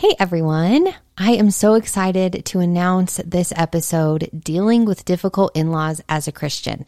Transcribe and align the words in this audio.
Hey 0.00 0.14
everyone. 0.20 0.94
I 1.20 1.32
am 1.32 1.50
so 1.50 1.74
excited 1.74 2.44
to 2.44 2.60
announce 2.60 3.16
this 3.26 3.52
episode 3.56 4.30
dealing 4.32 4.84
with 4.84 5.04
difficult 5.04 5.56
in 5.56 5.72
laws 5.72 6.00
as 6.08 6.28
a 6.28 6.32
Christian. 6.32 6.84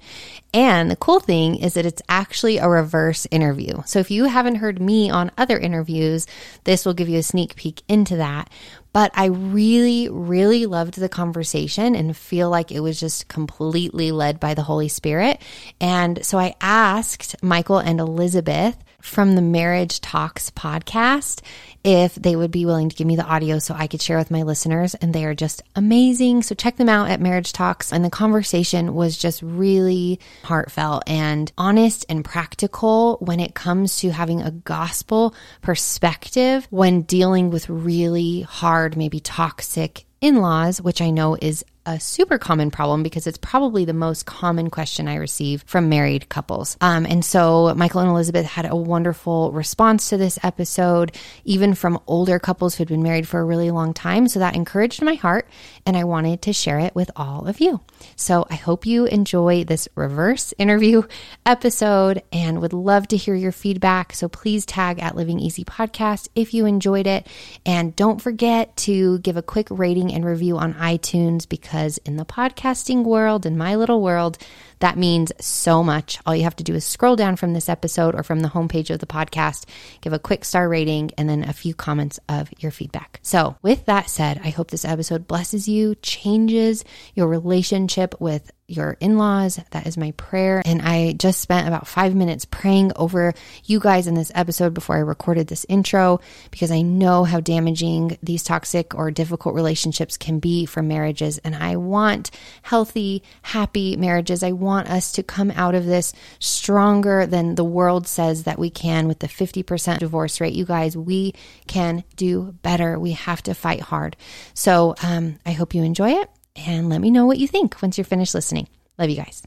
And 0.55 0.89
the 0.89 0.95
cool 0.95 1.19
thing 1.19 1.57
is 1.57 1.75
that 1.75 1.85
it's 1.85 2.03
actually 2.09 2.59
a 2.59 2.69
reverse 2.69 3.27
interview. 3.33 3.83
So 3.85 3.99
if 3.99 4.13
you 4.13 4.27
haven't 4.27 4.55
heard 4.55 4.81
me 4.81 5.11
on 5.11 5.33
other 5.37 5.59
interviews, 5.59 6.29
this 6.63 6.87
will 6.87 6.95
give 6.95 7.09
you 7.09 7.19
a 7.19 7.25
sneak 7.25 7.57
peek 7.57 7.83
into 7.89 8.15
that. 8.19 8.49
But 8.93 9.11
I 9.15 9.25
really, 9.25 10.09
really 10.09 10.67
loved 10.67 10.95
the 10.95 11.09
conversation 11.09 11.97
and 11.97 12.17
feel 12.17 12.49
like 12.49 12.71
it 12.71 12.79
was 12.79 13.01
just 13.01 13.27
completely 13.27 14.13
led 14.13 14.39
by 14.39 14.55
the 14.55 14.63
Holy 14.63 14.89
Spirit. 14.89 15.43
And 15.81 16.25
so 16.25 16.39
I 16.39 16.55
asked 16.61 17.43
Michael 17.43 17.79
and 17.79 17.99
Elizabeth 17.99 18.77
from 19.03 19.35
the 19.35 19.43
Marriage 19.43 20.01
Talks 20.01 20.51
podcast 20.51 21.41
if 21.83 22.15
they 22.15 22.37
would 22.37 22.51
be 22.51 22.67
willing 22.67 22.91
to 22.91 22.97
give 22.97 23.07
me 23.07 23.17
the 23.17 23.25
audio 23.25 23.59
so 23.59 23.75
I 23.75 23.87
could 23.87 24.03
share 24.03 24.19
with 24.19 24.31
my 24.31 24.43
listeners. 24.43 24.95
And 24.95 25.15
they 25.15 25.25
are 25.25 25.35
just 25.35 25.63
amazing. 25.75 26.43
So 26.43 26.55
check 26.55 26.77
them 26.77 26.89
out 26.89 27.11
at 27.11 27.21
Marriage 27.21 27.53
Talks. 27.53 27.93
And 27.93 28.05
the 28.05 28.11
conversation 28.11 28.95
was 28.95 29.17
just 29.17 29.43
really 29.43 30.21
heartfelt 30.45 31.05
and 31.07 31.51
honest 31.57 32.05
and 32.09 32.25
practical 32.25 33.17
when 33.21 33.41
it 33.41 33.55
comes 33.55 33.99
to 33.99 34.11
having 34.11 34.43
a 34.43 34.51
gospel 34.51 35.35
perspective 35.63 36.67
when 36.71 37.03
dealing 37.03 37.51
with 37.51 37.69
really 37.69 38.43
hard, 38.43 38.97
maybe 38.97 39.21
toxic 39.21 40.05
in 40.21 40.37
laws, 40.37 40.83
which 40.83 41.01
I 41.01 41.11
know 41.11 41.37
is 41.41 41.65
a 41.91 41.99
super 41.99 42.39
common 42.39 42.71
problem 42.71 43.03
because 43.03 43.27
it's 43.27 43.39
probably 43.39 43.85
the 43.85 43.93
most 43.93 44.25
common 44.25 44.71
question 44.71 45.09
I 45.09 45.17
receive 45.17 45.65
from 45.67 45.89
married 45.89 46.29
couples. 46.29 46.77
Um, 46.81 47.05
and 47.05 47.25
so 47.25 47.75
Michael 47.75 48.03
and 48.03 48.11
Elizabeth 48.11 48.47
had 48.47 48.65
a 48.65 48.77
wonderful 48.77 49.51
response 49.51 50.09
to 50.11 50.17
this 50.17 50.39
episode, 50.45 51.17
even 51.45 51.75
from 51.75 51.99
older 52.07 52.39
couples 52.39 52.77
who'd 52.77 52.87
been 52.87 53.03
married 53.03 53.27
for 53.27 53.41
a 53.41 53.45
really 53.45 53.73
long 53.73 53.93
time. 53.93 54.29
So 54.29 54.39
that 54.39 54.55
encouraged 54.55 55.03
my 55.03 55.15
heart, 55.15 55.49
and 55.85 55.97
I 55.97 56.05
wanted 56.05 56.43
to 56.43 56.53
share 56.53 56.79
it 56.79 56.95
with 56.95 57.11
all 57.17 57.49
of 57.49 57.61
you. 57.61 57.81
So 58.15 58.47
I 58.49 58.55
hope 58.55 58.87
you 58.87 59.07
enjoy 59.07 59.65
this 59.65 59.89
reverse 59.97 60.55
interview 60.59 61.03
episode 61.45 62.23
and 62.33 62.61
would 62.61 62.73
love 62.73 63.09
to 63.09 63.17
hear 63.17 63.35
your 63.35 63.53
feedback. 63.53 64.13
So 64.13 64.29
please 64.29 64.65
tag 64.65 65.01
at 65.01 65.17
Living 65.17 65.41
Easy 65.41 65.65
Podcast 65.65 66.29
if 66.37 66.55
you 66.55 66.67
enjoyed 66.67 67.09
it. 67.09 67.27
And 67.67 67.97
don't 67.97 68.23
forget 68.23 68.77
to 68.79 69.19
give 69.19 69.37
a 69.37 69.43
quick 69.43 69.67
rating 69.71 70.13
and 70.13 70.25
review 70.25 70.57
on 70.57 70.75
iTunes 70.75 71.49
because 71.49 71.80
because 71.81 71.97
in 72.05 72.17
the 72.17 72.27
podcasting 72.27 73.05
world, 73.05 73.47
in 73.47 73.57
my 73.57 73.75
little 73.75 74.03
world, 74.03 74.37
that 74.81 74.99
means 74.99 75.33
so 75.41 75.83
much. 75.83 76.19
All 76.27 76.35
you 76.35 76.45
have 76.45 76.57
to 76.57 76.65
do 76.65 76.75
is 76.75 76.85
scroll 76.85 77.17
down 77.17 77.37
from 77.37 77.53
this 77.53 77.69
episode 77.69 78.15
or 78.15 78.23
from 78.23 78.41
the 78.41 78.49
homepage 78.49 78.91
of 78.91 78.99
the 78.99 79.07
podcast, 79.07 79.67
give 80.01 80.13
a 80.13 80.19
quick 80.19 80.45
star 80.45 80.69
rating, 80.69 81.11
and 81.17 81.29
then 81.29 81.45
a 81.45 81.53
few 81.53 81.75
comments 81.75 82.19
of 82.29 82.51
your 82.59 82.73
feedback. 82.73 83.21
So, 83.23 83.57
with 83.63 83.87
that 83.87 84.11
said, 84.11 84.41
I 84.43 84.51
hope 84.51 84.71
this 84.71 84.85
episode 84.85 85.29
blesses 85.29 85.69
you, 85.69 85.95
changes 85.97 86.85
your 87.15 87.29
relationship 87.29 88.21
with 88.21 88.51
your 88.71 88.97
in 89.01 89.19
laws. 89.19 89.59
That 89.73 89.87
is 89.87 89.97
my 89.97 90.13
prayer. 90.13 90.63
And 90.65 90.81
I 90.81 91.13
just 91.13 91.41
spent 91.41 91.67
about 91.67 91.89
five 91.89 92.15
minutes 92.15 92.45
praying 92.45 92.93
over 92.95 93.35
you 93.65 93.81
guys 93.81 94.07
in 94.07 94.15
this 94.15 94.31
episode 94.35 94.75
before 94.75 94.97
I 94.97 95.01
recorded 95.01 95.49
this 95.49 95.67
intro 95.69 96.21
because 96.53 96.71
I 96.71 96.83
know 96.83 97.25
how 97.25 97.41
damaging 97.41 98.17
these 98.23 98.45
toxic 98.45 98.95
or 98.95 99.11
difficult 99.11 99.57
relationships 99.57 100.17
can 100.17 100.39
be 100.39 100.67
for 100.67 100.83
marriages. 100.83 101.39
And 101.39 101.57
I 101.57 101.77
want 101.77 102.31
healthy, 102.63 103.25
happy 103.43 103.97
marriages. 103.97 104.45
I 104.45 104.53
want 104.53 104.70
us 104.71 105.13
to 105.13 105.23
come 105.23 105.51
out 105.53 105.75
of 105.75 105.87
this 105.87 106.13
stronger 106.39 107.27
than 107.27 107.55
the 107.55 107.65
world 107.65 108.07
says 108.07 108.45
that 108.45 108.59
we 108.59 108.71
can 108.71 109.09
with 109.09 109.19
the 109.19 109.27
50% 109.27 109.99
divorce 109.99 110.41
rate. 110.41 110.55
You 110.55 110.65
guys, 110.65 110.97
we 110.97 111.35
can 111.67 112.05
do 112.17 112.55
better. 112.63 112.99
We 112.99 113.13
have 113.13 113.43
to 113.43 113.55
fight 113.55 113.81
hard. 113.81 114.17
So 114.55 114.95
um, 115.03 115.39
I 115.45 115.53
hope 115.53 115.75
you 115.75 115.83
enjoy 115.83 116.11
it 116.13 116.31
and 116.57 116.89
let 116.89 117.01
me 117.01 117.11
know 117.11 117.27
what 117.27 117.39
you 117.39 117.49
think 117.49 117.81
once 117.83 117.99
you're 117.99 118.05
finished 118.05 118.35
listening. 118.35 118.69
Love 118.99 119.11
you 119.11 119.17
guys. 119.17 119.43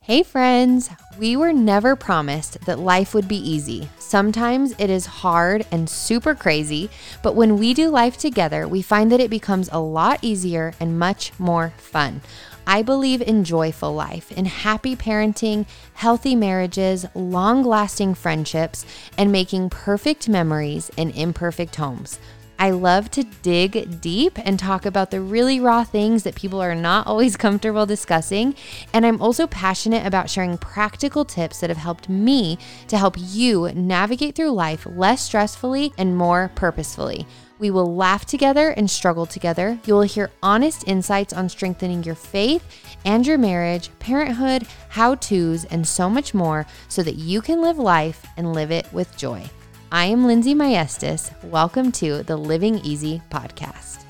Hey, 0.00 0.22
friends. 0.22 0.90
We 1.18 1.36
were 1.36 1.52
never 1.52 1.96
promised 1.96 2.60
that 2.66 2.78
life 2.78 3.14
would 3.14 3.28
be 3.28 3.38
easy. 3.38 3.88
Sometimes 4.14 4.76
it 4.78 4.90
is 4.90 5.06
hard 5.06 5.66
and 5.72 5.90
super 5.90 6.36
crazy, 6.36 6.88
but 7.20 7.34
when 7.34 7.58
we 7.58 7.74
do 7.74 7.88
life 7.90 8.16
together, 8.16 8.68
we 8.68 8.80
find 8.80 9.10
that 9.10 9.18
it 9.18 9.28
becomes 9.28 9.68
a 9.72 9.80
lot 9.80 10.20
easier 10.22 10.72
and 10.78 10.96
much 10.96 11.32
more 11.36 11.72
fun. 11.78 12.20
I 12.64 12.82
believe 12.82 13.20
in 13.20 13.42
joyful 13.42 13.92
life, 13.92 14.30
in 14.30 14.44
happy 14.44 14.94
parenting, 14.94 15.66
healthy 15.94 16.36
marriages, 16.36 17.06
long 17.16 17.64
lasting 17.64 18.14
friendships, 18.14 18.86
and 19.18 19.32
making 19.32 19.70
perfect 19.70 20.28
memories 20.28 20.92
in 20.96 21.10
imperfect 21.10 21.74
homes. 21.74 22.20
I 22.58 22.70
love 22.70 23.10
to 23.12 23.24
dig 23.24 24.00
deep 24.00 24.38
and 24.38 24.58
talk 24.58 24.86
about 24.86 25.10
the 25.10 25.20
really 25.20 25.60
raw 25.60 25.84
things 25.84 26.22
that 26.22 26.34
people 26.34 26.62
are 26.62 26.74
not 26.74 27.06
always 27.06 27.36
comfortable 27.36 27.84
discussing. 27.84 28.54
And 28.92 29.04
I'm 29.04 29.20
also 29.20 29.46
passionate 29.46 30.06
about 30.06 30.30
sharing 30.30 30.56
practical 30.58 31.24
tips 31.24 31.60
that 31.60 31.70
have 31.70 31.76
helped 31.76 32.08
me 32.08 32.58
to 32.88 32.96
help 32.96 33.16
you 33.18 33.70
navigate 33.74 34.34
through 34.34 34.52
life 34.52 34.86
less 34.86 35.28
stressfully 35.28 35.92
and 35.98 36.16
more 36.16 36.50
purposefully. 36.54 37.26
We 37.58 37.70
will 37.70 37.94
laugh 37.94 38.24
together 38.24 38.70
and 38.70 38.90
struggle 38.90 39.26
together. 39.26 39.78
You 39.84 39.94
will 39.94 40.02
hear 40.02 40.30
honest 40.42 40.86
insights 40.86 41.32
on 41.32 41.48
strengthening 41.48 42.02
your 42.02 42.14
faith 42.14 42.64
and 43.04 43.26
your 43.26 43.38
marriage, 43.38 43.90
parenthood, 43.98 44.66
how 44.88 45.14
to's, 45.16 45.64
and 45.66 45.86
so 45.86 46.10
much 46.10 46.34
more 46.34 46.66
so 46.88 47.02
that 47.02 47.16
you 47.16 47.40
can 47.40 47.60
live 47.60 47.78
life 47.78 48.26
and 48.36 48.52
live 48.52 48.70
it 48.70 48.92
with 48.92 49.16
joy. 49.16 49.48
I 49.94 50.06
am 50.06 50.26
Lindsey 50.26 50.56
Maestas. 50.56 51.30
Welcome 51.44 51.92
to 51.92 52.24
the 52.24 52.36
Living 52.36 52.80
Easy 52.80 53.22
podcast. 53.30 54.04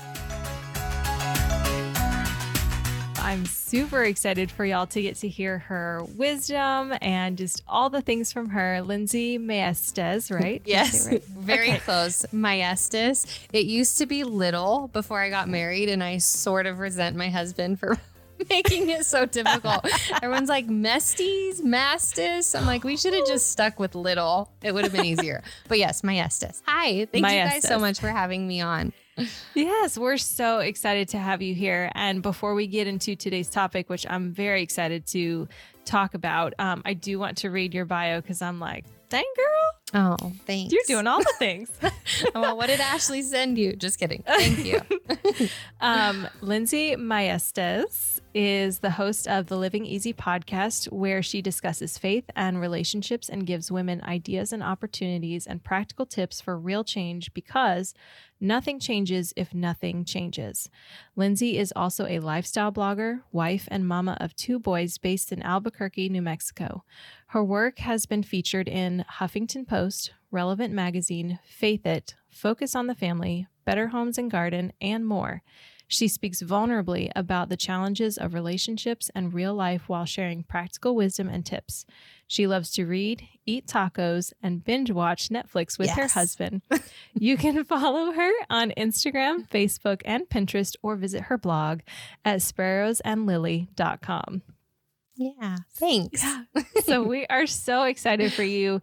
I'm 3.19 3.45
super 3.45 4.03
excited 4.03 4.49
for 4.49 4.65
y'all 4.65 4.87
to 4.87 4.99
get 4.99 5.17
to 5.17 5.27
hear 5.27 5.59
her 5.59 6.03
wisdom 6.17 6.95
and 7.03 7.37
just 7.37 7.61
all 7.67 7.91
the 7.91 8.01
things 8.01 8.33
from 8.33 8.49
her. 8.49 8.81
Lindsey 8.81 9.37
Maestas, 9.37 10.33
right? 10.33 10.63
yes, 10.65 11.07
right? 11.07 11.23
very 11.37 11.69
okay. 11.69 11.77
close. 11.77 12.25
Maestas. 12.33 13.27
It 13.53 13.67
used 13.67 13.99
to 13.99 14.07
be 14.07 14.23
little 14.23 14.87
before 14.91 15.21
I 15.21 15.29
got 15.29 15.47
married, 15.47 15.89
and 15.89 16.03
I 16.03 16.17
sort 16.17 16.65
of 16.65 16.79
resent 16.79 17.15
my 17.15 17.29
husband 17.29 17.79
for 17.79 17.95
making 18.49 18.89
it 18.89 19.05
so 19.05 19.25
difficult. 19.25 19.85
Everyone's 20.21 20.49
like 20.49 20.67
Mesties, 20.67 21.61
Mastis. 21.61 22.57
I'm 22.57 22.65
like, 22.65 22.83
we 22.83 22.97
should 22.97 23.13
have 23.13 23.27
just 23.27 23.51
stuck 23.51 23.79
with 23.79 23.95
little. 23.95 24.51
It 24.61 24.73
would 24.73 24.83
have 24.83 24.93
been 24.93 25.05
easier. 25.05 25.41
But 25.67 25.79
yes, 25.79 26.01
Maestas. 26.01 26.61
Hi. 26.65 27.05
Thank 27.05 27.15
you 27.15 27.21
guys 27.21 27.67
so 27.67 27.79
much 27.79 27.99
for 27.99 28.09
having 28.09 28.47
me 28.47 28.61
on. 28.61 28.93
Yes, 29.53 29.97
we're 29.97 30.17
so 30.17 30.59
excited 30.59 31.09
to 31.09 31.17
have 31.17 31.41
you 31.41 31.55
here. 31.55 31.89
And 31.95 32.21
before 32.21 32.53
we 32.53 32.67
get 32.67 32.87
into 32.87 33.15
today's 33.15 33.49
topic, 33.49 33.89
which 33.89 34.05
I'm 34.09 34.33
very 34.33 34.61
excited 34.61 35.05
to 35.07 35.47
talk 35.85 36.13
about, 36.13 36.53
um, 36.59 36.81
I 36.85 36.93
do 36.93 37.17
want 37.17 37.37
to 37.39 37.49
read 37.49 37.73
your 37.73 37.85
bio 37.85 38.19
because 38.19 38.41
I'm 38.41 38.59
like, 38.59 38.85
dang 39.09 39.23
girl. 39.35 40.17
Oh, 40.21 40.31
thanks. 40.45 40.73
You're 40.73 40.83
doing 40.87 41.07
all 41.07 41.19
the 41.19 41.33
things. 41.39 41.69
well, 42.35 42.57
what 42.57 42.67
did 42.67 42.81
Ashley 42.81 43.21
send 43.21 43.57
you? 43.57 43.73
Just 43.73 43.99
kidding. 43.99 44.23
Thank 44.25 44.65
you. 44.65 44.81
um, 45.79 46.27
Lindsey 46.41 46.95
Maestas 46.97 48.19
is 48.35 48.79
the 48.79 48.91
host 48.91 49.29
of 49.29 49.47
the 49.47 49.57
Living 49.57 49.85
Easy 49.85 50.13
podcast, 50.13 50.91
where 50.91 51.23
she 51.23 51.41
discusses 51.41 51.97
faith 51.97 52.25
and 52.35 52.59
relationships 52.59 53.29
and 53.29 53.47
gives 53.47 53.71
women 53.71 54.03
ideas 54.03 54.51
and 54.51 54.61
opportunities 54.61 55.47
and 55.47 55.63
practical 55.63 56.05
tips 56.05 56.41
for 56.41 56.59
real 56.59 56.83
change 56.83 57.33
because 57.33 57.93
nothing 58.41 58.77
changes 58.77 59.33
if 59.37 59.53
nothing 59.53 60.03
changes. 60.03 60.69
Lindsey 61.15 61.57
is 61.57 61.71
also 61.77 62.07
a 62.07 62.19
lifestyle 62.19 62.73
blogger, 62.73 63.21
wife, 63.31 63.69
and 63.71 63.87
mama 63.87 64.17
of 64.19 64.35
two 64.35 64.59
boys 64.59 64.97
based 64.97 65.31
in 65.31 65.41
Albuquerque, 65.41 66.09
New 66.09 66.21
Mexico. 66.21 66.83
Her 67.27 67.43
work 67.43 67.79
has 67.79 68.05
been 68.05 68.21
featured 68.21 68.67
in 68.67 69.05
Huffington 69.17 69.65
Post, 69.65 70.11
Relevant 70.29 70.73
Magazine, 70.73 71.39
Faith 71.47 71.85
It, 71.85 72.15
Focus 72.27 72.75
on 72.75 72.87
the 72.87 72.95
Family, 72.95 73.47
Better 73.63 73.87
Homes 73.87 74.17
and 74.17 74.29
Garden, 74.29 74.73
and 74.81 75.07
more. 75.07 75.41
She 75.87 76.07
speaks 76.07 76.41
vulnerably 76.41 77.11
about 77.15 77.49
the 77.49 77.57
challenges 77.57 78.17
of 78.17 78.33
relationships 78.33 79.11
and 79.13 79.33
real 79.33 79.53
life 79.53 79.87
while 79.87 80.05
sharing 80.05 80.43
practical 80.43 80.95
wisdom 80.95 81.29
and 81.29 81.45
tips. 81.45 81.85
She 82.27 82.47
loves 82.47 82.71
to 82.71 82.85
read, 82.85 83.27
eat 83.45 83.67
tacos, 83.67 84.33
and 84.41 84.63
binge 84.63 84.89
watch 84.89 85.29
Netflix 85.29 85.77
with 85.77 85.89
yes. 85.89 85.97
her 85.97 86.07
husband. 86.07 86.63
you 87.13 87.37
can 87.37 87.63
follow 87.63 88.11
her 88.11 88.31
on 88.49 88.71
Instagram, 88.71 89.47
Facebook, 89.47 90.01
and 90.05 90.27
Pinterest, 90.27 90.75
or 90.81 90.95
visit 90.95 91.23
her 91.23 91.37
blog 91.37 91.81
at 92.23 92.39
sparrowsandlily.com. 92.39 94.41
Yeah, 95.17 95.57
thanks. 95.75 96.23
Yeah. 96.23 96.43
so 96.83 97.03
we 97.03 97.25
are 97.27 97.47
so 97.47 97.83
excited 97.83 98.33
for 98.33 98.43
you 98.43 98.81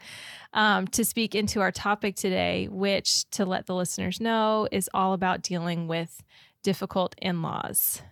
um, 0.55 0.87
to 0.89 1.05
speak 1.05 1.35
into 1.35 1.61
our 1.61 1.73
topic 1.73 2.17
today, 2.17 2.69
which, 2.71 3.29
to 3.33 3.45
let 3.45 3.67
the 3.67 3.75
listeners 3.75 4.21
know, 4.21 4.67
is 4.71 4.89
all 4.95 5.13
about 5.13 5.43
dealing 5.43 5.89
with 5.89 6.23
difficult 6.63 7.15
in 7.21 7.43
laws. 7.43 8.03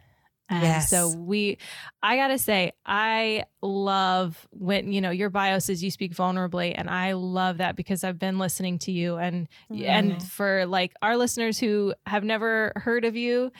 And 0.52 0.62
Yes. 0.64 0.91
so 0.91 1.08
we, 1.17 1.58
I 2.02 2.17
gotta 2.17 2.37
say, 2.37 2.73
I 2.85 3.44
love 3.62 4.49
when, 4.50 4.93
you 4.93 5.00
know, 5.00 5.11
your 5.11 5.31
bio 5.31 5.61
says 5.61 5.82
you 5.82 5.93
speak 5.93 6.12
vulnerably. 6.12 6.75
And 6.76 6.91
I 6.91 7.12
love 7.12 7.58
that 7.58 7.76
because 7.76 8.02
I've 8.02 8.19
been 8.19 8.38
listening 8.38 8.79
to 8.81 8.91
you 8.93 9.17
and, 9.17 9.47
and 9.70 10.14
Mhm. 10.14 10.23
for 10.25 10.67
like 10.67 10.93
our 11.02 11.17
listeners 11.17 11.56
who 11.58 11.94
have 12.05 12.25
never 12.25 12.73
heard 12.75 13.05
of 13.05 13.14
you, 13.14 13.52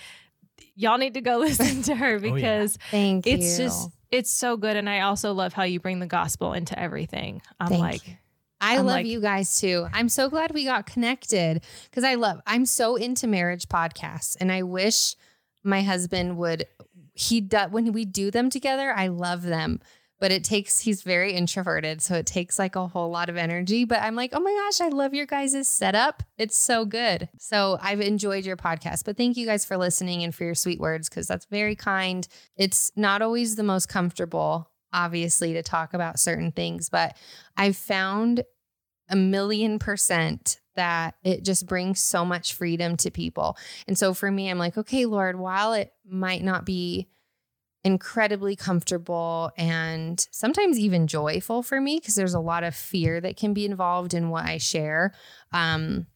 y'all 0.75 0.99
need 0.99 1.15
to 1.15 1.21
go 1.21 1.39
listen 1.39 1.83
to 1.83 1.95
her 1.95 2.15
yeah. 2.15 2.33
because 2.35 2.77
Thank 2.91 3.25
it's 3.25 3.57
you. 3.59 3.65
just, 3.67 3.91
it's 4.11 4.33
so 4.33 4.57
good. 4.57 4.77
And 4.77 4.91
I 4.91 5.03
also 5.03 5.33
love 5.33 5.53
how 5.53 5.63
you 5.63 5.79
bring 5.79 6.01
the 6.01 6.07
gospel 6.07 6.55
into 6.55 6.77
everything. 6.77 7.41
I'm 7.61 7.69
Thank 7.69 7.81
like, 7.81 8.09
you. 8.09 8.15
I 8.61 8.75
I'm 8.77 8.87
love 8.87 8.97
like- 8.97 9.07
you 9.07 9.21
guys 9.21 9.59
too. 9.61 9.87
I'm 9.93 10.09
so 10.09 10.29
glad 10.29 10.53
we 10.53 10.65
got 10.65 10.87
connected 10.87 11.63
because 11.85 12.05
I 12.05 12.15
love, 12.15 12.41
I'm 12.47 12.67
so 12.67 12.97
into 12.97 13.27
marriage 13.27 13.69
podcasts 13.69 14.37
and 14.41 14.53
I 14.53 14.63
wish 14.63 15.17
my 15.65 15.83
husband 15.83 16.37
would, 16.39 16.67
he 17.15 17.41
does, 17.41 17.71
when 17.71 17.93
we 17.93 18.05
do 18.05 18.31
them 18.31 18.51
together, 18.51 18.93
I 18.95 19.09
love 19.09 19.43
them. 19.43 19.81
But 20.19 20.33
it 20.33 20.45
takes, 20.45 20.81
he's 20.81 21.01
very 21.03 21.33
introverted. 21.33 22.03
So 22.03 22.15
it 22.17 22.27
takes 22.27 22.59
like 22.59 22.77
a 22.77 22.87
whole 22.87 23.11
lot 23.11 23.31
of 23.31 23.39
energy. 23.39 23.85
But 23.87 24.03
I'm 24.03 24.15
like, 24.15 24.33
oh 24.35 24.41
my 24.41 24.53
gosh, 24.53 24.83
I 24.83 24.89
love 24.89 25.15
your 25.15 25.25
guys' 25.25 25.67
setup. 25.67 26.23
It's 26.37 26.59
so 26.59 26.85
good. 26.85 27.31
So 27.39 27.79
I've 27.81 28.03
enjoyed 28.03 28.45
your 28.45 28.59
podcast. 28.59 29.05
But 29.07 29.17
thank 29.17 29.39
you 29.39 29.47
guys 29.47 29.65
for 29.65 29.79
listening 29.79 30.23
and 30.23 30.35
for 30.35 30.45
your 30.45 30.55
sweet 30.55 30.79
words 30.79 31.09
because 31.09 31.27
that's 31.27 31.47
very 31.47 31.75
kind. 31.75 32.29
It's 32.55 32.93
not 32.97 33.23
always 33.23 33.57
the 33.57 33.63
most 33.63 33.89
comfortable, 33.89 34.71
obviously, 34.93 35.53
to 35.55 35.63
talk 35.63 35.95
about 35.95 36.19
certain 36.19 36.53
things. 36.53 36.89
But 36.89 37.17
I've 37.57 37.77
found 37.77 38.45
a 39.09 39.17
million 39.17 39.79
percent 39.79 40.61
that 40.77 41.15
it 41.25 41.45
just 41.45 41.67
brings 41.67 42.01
so 42.01 42.25
much 42.25 42.55
freedom 42.55 42.97
to 42.99 43.11
people. 43.11 43.57
And 43.89 43.99
so 43.99 44.15
for 44.15 44.31
me, 44.31 44.49
I'm 44.49 44.59
like, 44.59 44.79
okay, 44.79 45.05
Lord, 45.05 45.39
while 45.39 45.73
it 45.73 45.93
might 46.05 46.43
not 46.43 46.65
be 46.65 47.09
incredibly 47.83 48.55
comfortable 48.57 49.51
and 49.57 50.27
sometimes 50.31 50.79
even 50.79 51.07
joyful 51.07 51.63
for 51.63 51.81
me, 51.81 51.99
because 51.99 52.15
there's 52.15 52.35
a 52.35 52.41
lot 52.41 52.63
of 52.63 52.75
fear 52.75 53.21
that 53.21 53.37
can 53.37 53.53
be 53.53 53.65
involved 53.65 54.15
in 54.15 54.31
what 54.31 54.45
I 54.45 54.59
share. 54.59 55.13
Um, 55.53 56.07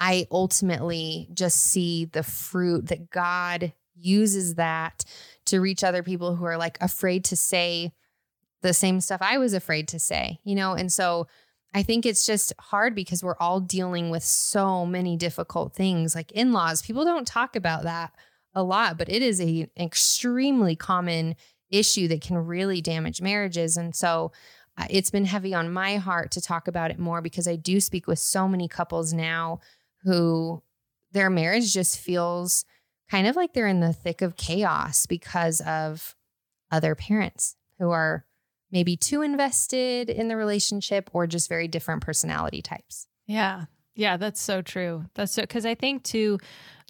I 0.00 0.26
ultimately 0.30 1.28
just 1.34 1.60
see 1.60 2.04
the 2.04 2.22
fruit 2.22 2.86
that 2.86 3.10
God 3.10 3.72
uses 3.96 4.54
that 4.54 5.04
to 5.48 5.60
reach 5.60 5.84
other 5.84 6.02
people 6.02 6.36
who 6.36 6.44
are 6.44 6.56
like 6.56 6.78
afraid 6.80 7.24
to 7.26 7.36
say 7.36 7.92
the 8.62 8.74
same 8.74 9.00
stuff 9.00 9.20
I 9.22 9.38
was 9.38 9.54
afraid 9.54 9.88
to 9.88 9.98
say, 9.98 10.40
you 10.44 10.54
know? 10.54 10.74
And 10.74 10.92
so 10.92 11.26
I 11.74 11.82
think 11.82 12.06
it's 12.06 12.26
just 12.26 12.52
hard 12.58 12.94
because 12.94 13.22
we're 13.22 13.36
all 13.38 13.60
dealing 13.60 14.10
with 14.10 14.22
so 14.22 14.86
many 14.86 15.16
difficult 15.16 15.74
things 15.74 16.14
like 16.14 16.32
in 16.32 16.52
laws. 16.52 16.82
People 16.82 17.04
don't 17.04 17.26
talk 17.26 17.56
about 17.56 17.84
that 17.84 18.12
a 18.54 18.62
lot, 18.62 18.98
but 18.98 19.08
it 19.08 19.22
is 19.22 19.40
a, 19.40 19.68
an 19.76 19.86
extremely 19.86 20.74
common 20.74 21.36
issue 21.70 22.08
that 22.08 22.22
can 22.22 22.36
really 22.38 22.80
damage 22.80 23.20
marriages. 23.20 23.76
And 23.76 23.94
so 23.94 24.32
uh, 24.78 24.86
it's 24.88 25.10
been 25.10 25.26
heavy 25.26 25.54
on 25.54 25.72
my 25.72 25.96
heart 25.96 26.30
to 26.32 26.40
talk 26.40 26.68
about 26.68 26.90
it 26.90 26.98
more 26.98 27.20
because 27.20 27.46
I 27.46 27.56
do 27.56 27.80
speak 27.80 28.06
with 28.06 28.18
so 28.18 28.48
many 28.48 28.68
couples 28.68 29.12
now 29.12 29.60
who 30.04 30.62
their 31.12 31.30
marriage 31.30 31.72
just 31.72 31.98
feels 31.98 32.64
kind 33.10 33.26
of 33.26 33.36
like 33.36 33.52
they're 33.52 33.66
in 33.66 33.80
the 33.80 33.92
thick 33.92 34.22
of 34.22 34.36
chaos 34.36 35.06
because 35.06 35.60
of 35.62 36.14
other 36.70 36.94
parents 36.94 37.56
who 37.78 37.90
are 37.90 38.24
maybe 38.70 38.96
too 38.96 39.22
invested 39.22 40.10
in 40.10 40.28
the 40.28 40.36
relationship 40.36 41.08
or 41.12 41.26
just 41.26 41.48
very 41.48 41.68
different 41.68 42.02
personality 42.02 42.60
types. 42.60 43.06
Yeah. 43.26 43.64
Yeah, 43.94 44.16
that's 44.16 44.40
so 44.40 44.62
true. 44.62 45.06
That's 45.14 45.32
so 45.32 45.42
because 45.42 45.66
I 45.66 45.74
think 45.74 46.04
too, 46.04 46.38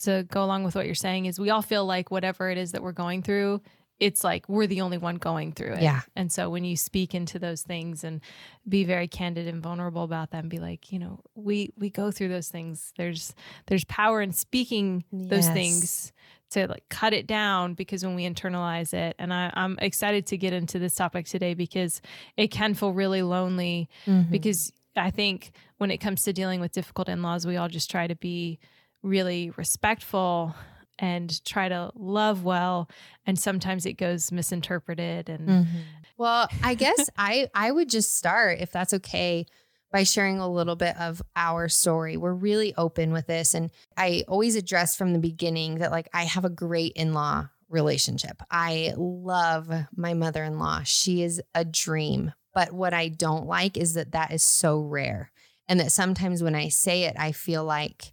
to 0.03 0.25
go 0.25 0.45
along 0.45 0.65
with 0.65 0.75
what 0.75 0.87
you're 0.87 0.95
saying 0.95 1.27
is 1.27 1.41
we 1.41 1.51
all 1.51 1.63
feel 1.63 1.87
like 1.87 2.11
whatever 2.11 2.51
it 2.51 2.59
is 2.59 2.73
that 2.73 2.83
we're 2.83 2.93
going 2.93 3.23
through, 3.23 3.63
it's 4.01 4.23
like 4.23 4.49
we're 4.49 4.67
the 4.67 4.81
only 4.81 4.99
one 4.99 5.17
going 5.17 5.53
through 5.53 5.75
it. 5.75 5.83
Yeah. 5.83 6.03
And 6.15 6.31
so 6.31 6.49
when 6.51 6.65
you 6.65 6.77
speak 6.77 7.15
into 7.15 7.39
those 7.39 7.63
things 7.63 8.05
and 8.05 8.21
be 8.69 8.85
very 8.85 9.09
candid 9.09 9.49
and 9.49 9.63
vulnerable 9.63 10.05
about 10.05 10.31
them, 10.31 10.49
be 10.49 10.59
like, 10.59 10.93
you 10.93 10.99
know, 10.99 11.21
we 11.35 11.73
we 11.77 11.91
go 11.91 12.11
through 12.11 12.29
those 12.29 12.49
things. 12.49 12.93
There's 12.97 13.35
there's 13.67 13.85
power 13.85 14.23
in 14.23 14.33
speaking 14.33 15.05
those 15.13 15.49
things 15.49 16.13
to 16.51 16.67
like 16.67 16.89
cut 16.89 17.13
it 17.13 17.27
down 17.27 17.75
because 17.75 18.05
when 18.05 18.15
we 18.15 18.25
internalize 18.25 18.95
it 18.95 19.15
and 19.19 19.35
I, 19.35 19.53
i'm 19.53 19.79
excited 19.83 20.25
to 20.29 20.39
get 20.39 20.55
into 20.55 20.79
this 20.79 20.95
topic 20.95 21.27
today 21.27 21.53
because 21.53 22.01
it 22.39 22.49
can 22.49 22.73
feel 22.73 22.95
really 22.95 23.21
lonely 23.21 23.91
Mm-hmm. 24.07 24.31
because 24.31 24.73
I 24.97 25.11
think 25.11 25.53
when 25.77 25.91
it 25.91 25.99
comes 25.99 26.23
to 26.23 26.33
dealing 26.33 26.61
with 26.61 26.73
difficult 26.73 27.09
in 27.09 27.23
laws, 27.23 27.47
we 27.47 27.57
all 27.57 27.69
just 27.69 27.91
try 27.91 28.07
to 28.07 28.17
be 28.17 28.59
really 29.03 29.51
respectful 29.51 30.55
and 30.99 31.45
try 31.45 31.69
to 31.69 31.91
love 31.95 32.45
well. 32.45 32.89
And 33.27 33.39
sometimes 33.39 33.87
it 33.87 33.95
goes 33.95 34.33
misinterpreted. 34.33 35.29
And 35.29 35.49
Mm-hmm. 35.49 35.79
Well, 36.19 36.49
I 36.63 36.75
guess 36.75 37.09
I 37.17 37.49
I 37.55 37.71
would 37.71 37.89
just 37.89 38.17
start 38.17 38.59
if 38.61 38.73
that's 38.73 38.93
okay 38.95 39.47
by 39.91 40.03
sharing 40.03 40.39
a 40.39 40.49
little 40.49 40.77
bit 40.77 40.97
of 40.99 41.23
our 41.35 41.69
story. 41.69 42.17
We're 42.17 42.35
really 42.35 42.75
open 42.77 43.13
with 43.13 43.27
this 43.27 43.55
and 43.55 43.71
I 43.97 44.25
always 44.29 44.57
address 44.57 44.97
from 44.97 45.13
the 45.13 45.19
beginning 45.19 45.77
that 45.77 45.93
like 45.93 46.09
I 46.13 46.25
have 46.25 46.45
a 46.45 46.51
great 46.51 46.93
in-law 46.95 47.49
relationship. 47.71 48.43
I 48.51 48.95
love 48.97 49.71
my 49.95 50.15
mother-in-law. 50.15 50.83
She 50.85 51.23
is 51.23 51.41
a 51.55 51.65
dream. 51.65 52.33
But 52.53 52.73
what 52.73 52.93
I 52.93 53.09
don't 53.09 53.47
like 53.47 53.77
is 53.77 53.95
that 53.95 54.13
that 54.13 54.33
is 54.33 54.43
so 54.43 54.81
rare 54.81 55.31
and 55.69 55.79
that 55.79 55.93
sometimes 55.93 56.43
when 56.43 56.55
I 56.55 56.69
say 56.69 57.05
it 57.05 57.15
I 57.19 57.33
feel 57.33 57.65
like 57.65 58.13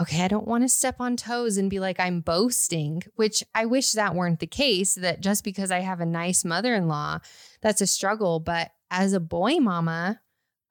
okay, 0.00 0.22
I 0.22 0.28
don't 0.28 0.46
want 0.46 0.62
to 0.64 0.68
step 0.68 0.96
on 1.00 1.16
toes 1.16 1.56
and 1.56 1.68
be 1.68 1.80
like 1.80 1.98
I'm 1.98 2.20
boasting, 2.20 3.02
which 3.16 3.42
I 3.54 3.66
wish 3.66 3.92
that 3.92 4.14
weren't 4.14 4.40
the 4.40 4.46
case, 4.46 4.94
that 4.94 5.20
just 5.20 5.44
because 5.44 5.70
I 5.70 5.80
have 5.80 6.00
a 6.00 6.06
nice 6.06 6.44
mother 6.44 6.74
in 6.74 6.88
law, 6.88 7.18
that's 7.62 7.80
a 7.80 7.86
struggle. 7.86 8.38
But 8.38 8.70
as 8.90 9.12
a 9.12 9.20
boy 9.20 9.56
mama, 9.56 10.20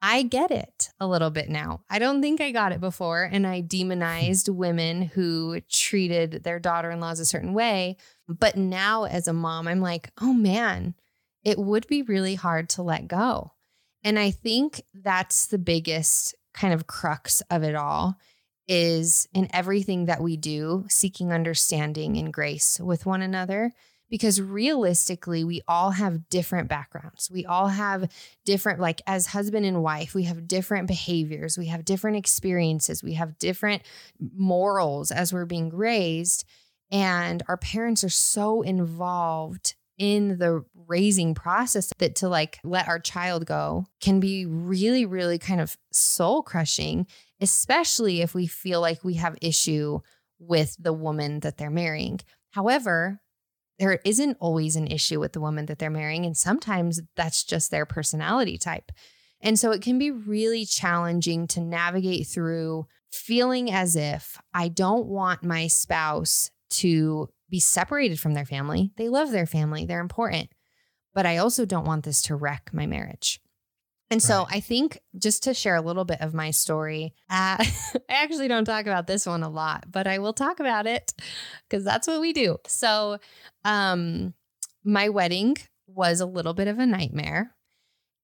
I 0.02 0.24
get 0.24 0.52
it 0.52 0.90
a 1.00 1.08
little 1.08 1.30
bit 1.30 1.50
now. 1.50 1.82
I 1.90 2.00
don't 2.00 2.22
think 2.22 2.40
I 2.40 2.52
got 2.52 2.72
it 2.72 2.80
before. 2.80 3.24
And 3.24 3.46
I 3.46 3.62
demonized 3.68 4.48
women 4.48 5.02
who 5.02 5.60
treated 5.70 6.44
their 6.44 6.60
daughter 6.60 6.92
in 6.92 7.00
laws 7.00 7.20
a 7.20 7.26
certain 7.26 7.54
way. 7.54 7.98
But 8.28 8.56
now, 8.56 9.06
as 9.06 9.28
a 9.28 9.34
mom, 9.34 9.68
I'm 9.68 9.82
like, 9.82 10.12
oh 10.22 10.34
man, 10.34 10.96
it 11.44 11.58
would 11.58 11.88
be 11.88 12.02
really 12.02 12.36
hard 12.36 12.70
to 12.70 12.84
let 12.84 13.08
go. 13.08 13.54
And 14.04 14.18
I 14.18 14.32
think 14.32 14.84
that's 14.94 15.48
the 15.48 15.58
biggest 15.58 16.36
kind 16.54 16.74
of 16.74 16.88
crux 16.88 17.42
of 17.50 17.64
it 17.64 17.76
all 17.76 18.18
is 18.68 19.28
in 19.34 19.50
everything 19.54 20.06
that 20.06 20.22
we 20.22 20.38
do, 20.38 20.86
seeking 20.90 21.32
understanding 21.32 22.18
and 22.18 22.34
grace 22.34 22.80
with 22.80 23.06
one 23.06 23.22
another. 23.22 23.72
Because 24.10 24.40
realistically, 24.40 25.44
we 25.44 25.62
all 25.68 25.92
have 25.92 26.30
different 26.30 26.70
backgrounds. 26.70 27.30
We 27.30 27.46
all 27.46 27.68
have 27.68 28.10
different, 28.46 28.80
like 28.80 29.02
as 29.06 29.28
husband 29.28 29.66
and 29.66 29.84
wife, 29.84 30.16
we 30.16 30.24
have 30.24 30.48
different 30.48 30.88
behaviors. 30.88 31.58
We 31.58 31.66
have 31.66 31.84
different 31.84 32.16
experiences. 32.16 33.04
We 33.04 33.16
have 33.16 33.38
different 33.38 33.82
morals 34.34 35.12
as 35.12 35.34
we're 35.34 35.44
being 35.44 35.76
raised. 35.76 36.46
And 36.90 37.44
our 37.50 37.58
parents 37.58 38.06
are 38.06 38.10
so 38.10 38.62
involved 38.62 39.76
in 39.98 40.38
the 40.38 40.64
raising 40.88 41.34
process 41.34 41.92
that 41.98 42.16
to 42.16 42.30
like 42.30 42.60
let 42.64 42.88
our 42.88 43.00
child 43.00 43.46
go 43.46 43.88
can 44.00 44.20
be 44.20 44.46
really, 44.46 45.06
really 45.06 45.40
kind 45.40 45.60
of 45.60 45.76
soul 45.92 46.44
crushing, 46.44 47.08
especially 47.42 48.22
if 48.22 48.34
we 48.34 48.48
feel 48.48 48.82
like 48.82 49.04
we 49.04 49.16
have 49.16 49.38
issue 49.42 50.00
with 50.40 50.76
the 50.80 50.94
woman 50.94 51.40
that 51.42 51.58
they're 51.58 51.70
marrying. 51.70 52.20
However, 52.52 53.22
there 53.80 54.00
isn't 54.04 54.38
always 54.40 54.76
an 54.76 54.88
issue 54.88 55.20
with 55.20 55.34
the 55.34 55.42
woman 55.42 55.68
that 55.68 55.80
they're 55.80 55.90
marrying. 55.90 56.26
And 56.26 56.36
sometimes 56.36 57.02
that's 57.16 57.44
just 57.44 57.70
their 57.70 57.86
personality 57.86 58.58
type. 58.58 58.92
And 59.42 59.60
so 59.60 59.72
it 59.72 59.82
can 59.82 60.00
be 60.00 60.10
really 60.10 60.66
challenging 60.66 61.48
to 61.50 61.62
navigate 61.62 62.28
through 62.28 62.88
feeling 63.12 63.72
as 63.72 63.96
if 63.96 64.40
I 64.54 64.68
don't 64.68 65.06
want 65.06 65.44
my 65.44 65.68
spouse 65.68 66.50
to 66.70 67.30
be 67.50 67.60
separated 67.60 68.20
from 68.20 68.34
their 68.34 68.46
family. 68.46 68.92
They 68.98 69.10
love 69.10 69.32
their 69.32 69.46
family, 69.46 69.86
they're 69.86 70.02
important. 70.02 70.50
But 71.14 71.26
I 71.26 71.38
also 71.38 71.66
don't 71.66 71.86
want 71.86 72.04
this 72.04 72.22
to 72.24 72.36
wreck 72.36 72.72
my 72.74 72.86
marriage. 72.86 73.40
And 74.10 74.22
so 74.24 74.40
Right. 74.40 74.58
I 74.58 74.60
think 74.62 75.02
just 75.18 75.44
to 75.44 75.54
share 75.54 75.76
a 75.76 75.82
little 75.82 76.06
bit 76.06 76.22
of 76.22 76.34
my 76.34 76.52
story, 76.52 77.14
uh, 77.30 77.58
I 77.60 78.00
actually 78.10 78.48
don't 78.48 78.66
talk 78.66 78.86
about 78.86 79.08
this 79.08 79.26
one 79.26 79.44
a 79.44 79.50
lot, 79.50 79.86
but 79.92 80.08
I 80.08 80.20
will 80.20 80.34
talk 80.34 80.60
about 80.60 80.88
it 80.88 81.14
because 81.68 81.84
that's 81.84 82.08
what 82.08 82.22
we 82.22 82.32
do. 82.34 82.58
So, 82.68 83.18
um, 83.66 84.34
my 84.84 85.10
wedding 85.10 85.58
was 85.88 86.22
a 86.22 86.26
little 86.26 86.54
bit 86.54 86.68
of 86.70 86.80
a 86.80 86.86
nightmare. 86.86 87.54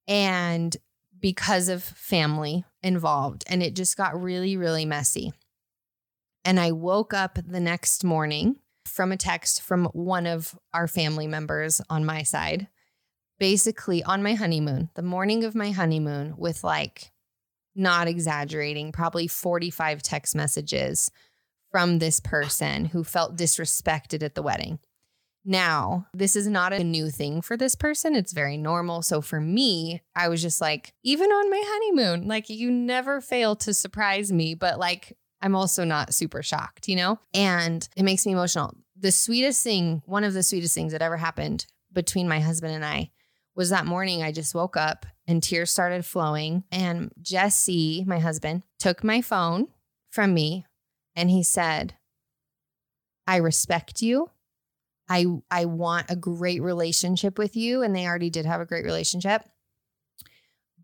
And 0.08 0.75
because 1.20 1.70
of 1.70 1.84
family 1.84 2.66
involved, 2.82 3.44
and 3.48 3.63
it 3.63 3.75
just 3.75 3.98
got 3.98 4.22
really, 4.22 4.58
really 4.58 4.86
messy. 4.86 5.34
And 6.46 6.60
I 6.60 6.72
woke 6.72 7.13
up 7.13 7.40
the 7.46 7.60
next 7.60 8.04
morning 8.04 8.58
from 8.86 9.12
a 9.12 9.18
text 9.18 9.62
from 9.62 9.86
one 9.88 10.28
of 10.28 10.58
our 10.74 10.88
family 10.88 11.28
members 11.28 11.82
on 11.90 12.06
my 12.06 12.24
side, 12.24 12.68
basically 13.40 14.04
on 14.04 14.24
my 14.24 14.36
honeymoon, 14.36 14.90
the 14.96 15.02
morning 15.02 15.44
of 15.44 15.56
my 15.56 15.72
honeymoon, 15.72 16.36
with 16.38 16.63
like, 16.63 17.12
not 17.75 18.08
exaggerating, 18.08 18.92
probably 18.92 19.28
45 19.28 20.04
text 20.04 20.36
messages 20.36 21.10
from 21.72 22.00
this 22.00 22.20
person 22.20 22.86
who 22.86 23.04
felt 23.04 23.36
disrespected 23.36 24.22
at 24.22 24.36
the 24.36 24.44
wedding. 24.44 24.80
Now, 25.46 26.08
this 26.13 26.36
is 26.36 26.48
not 26.48 26.72
a 26.72 26.84
new 26.84 27.10
thing 27.10 27.42
for 27.42 27.58
this 27.58 27.75
person. 27.75 28.16
It's 28.16 28.32
very 28.32 28.56
normal. 28.58 29.02
So 29.02 29.22
for 29.22 29.42
me, 29.42 30.02
I 30.16 30.30
was 30.30 30.42
just 30.42 30.62
like, 30.62 30.94
even 31.04 31.32
on 31.32 31.50
my 31.50 31.62
honeymoon, 31.66 32.28
like 32.28 32.50
you 32.50 32.72
never 32.72 33.20
fail 33.20 33.56
to 33.58 33.74
surprise 33.74 34.32
me, 34.32 34.54
but 34.54 34.80
like 34.80 35.18
I'm 35.42 35.56
also 35.56 35.84
not 35.84 36.13
super 36.13 36.42
shocked, 36.44 36.88
you 36.88 36.96
know? 36.96 37.20
And 37.34 37.88
it 37.98 38.04
makes 38.04 38.25
me 38.25 38.32
emotional. 38.32 38.74
The 38.98 39.12
sweetest 39.12 39.62
thing, 39.62 40.02
one 40.06 40.24
of 40.24 40.34
the 40.34 40.44
sweetest 40.44 40.74
things 40.74 40.94
that 40.94 41.02
ever 41.02 41.18
happened 41.18 41.66
between 41.92 42.30
my 42.30 42.40
husband 42.40 42.74
and 42.74 42.86
I 42.86 43.12
was 43.56 43.70
that 43.70 43.86
morning 43.86 44.24
I 44.24 44.32
just 44.32 44.56
woke 44.56 44.78
up 44.78 45.06
and 45.28 45.42
tears 45.42 45.72
started 45.72 46.06
flowing. 46.06 46.64
And 46.72 47.12
Jesse, 47.22 48.04
my 48.06 48.20
husband, 48.20 48.64
took 48.80 49.04
my 49.04 49.22
phone 49.22 49.68
from 50.10 50.34
me 50.34 50.66
and 51.16 51.30
he 51.30 51.44
said, 51.44 51.96
I 53.26 53.38
respect 53.38 54.02
you 54.02 54.30
I 55.10 55.26
I 55.52 55.66
want 55.66 56.10
a 56.10 56.16
great 56.16 56.62
relationship 56.62 57.38
with 57.38 57.56
you 57.56 57.82
and 57.82 57.96
they 57.96 58.08
already 58.08 58.30
did 58.30 58.46
have 58.46 58.62
a 58.62 58.66
great 58.66 58.86
relationship. 58.86 59.44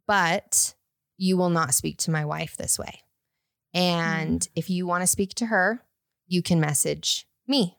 But 0.07 0.73
you 1.17 1.37
will 1.37 1.49
not 1.49 1.73
speak 1.73 1.97
to 1.99 2.11
my 2.11 2.25
wife 2.25 2.57
this 2.57 2.79
way. 2.79 3.01
And 3.73 4.41
mm. 4.41 4.47
if 4.55 4.69
you 4.69 4.87
want 4.87 5.03
to 5.03 5.07
speak 5.07 5.35
to 5.35 5.47
her, 5.47 5.83
you 6.27 6.41
can 6.41 6.59
message 6.59 7.27
me. 7.47 7.77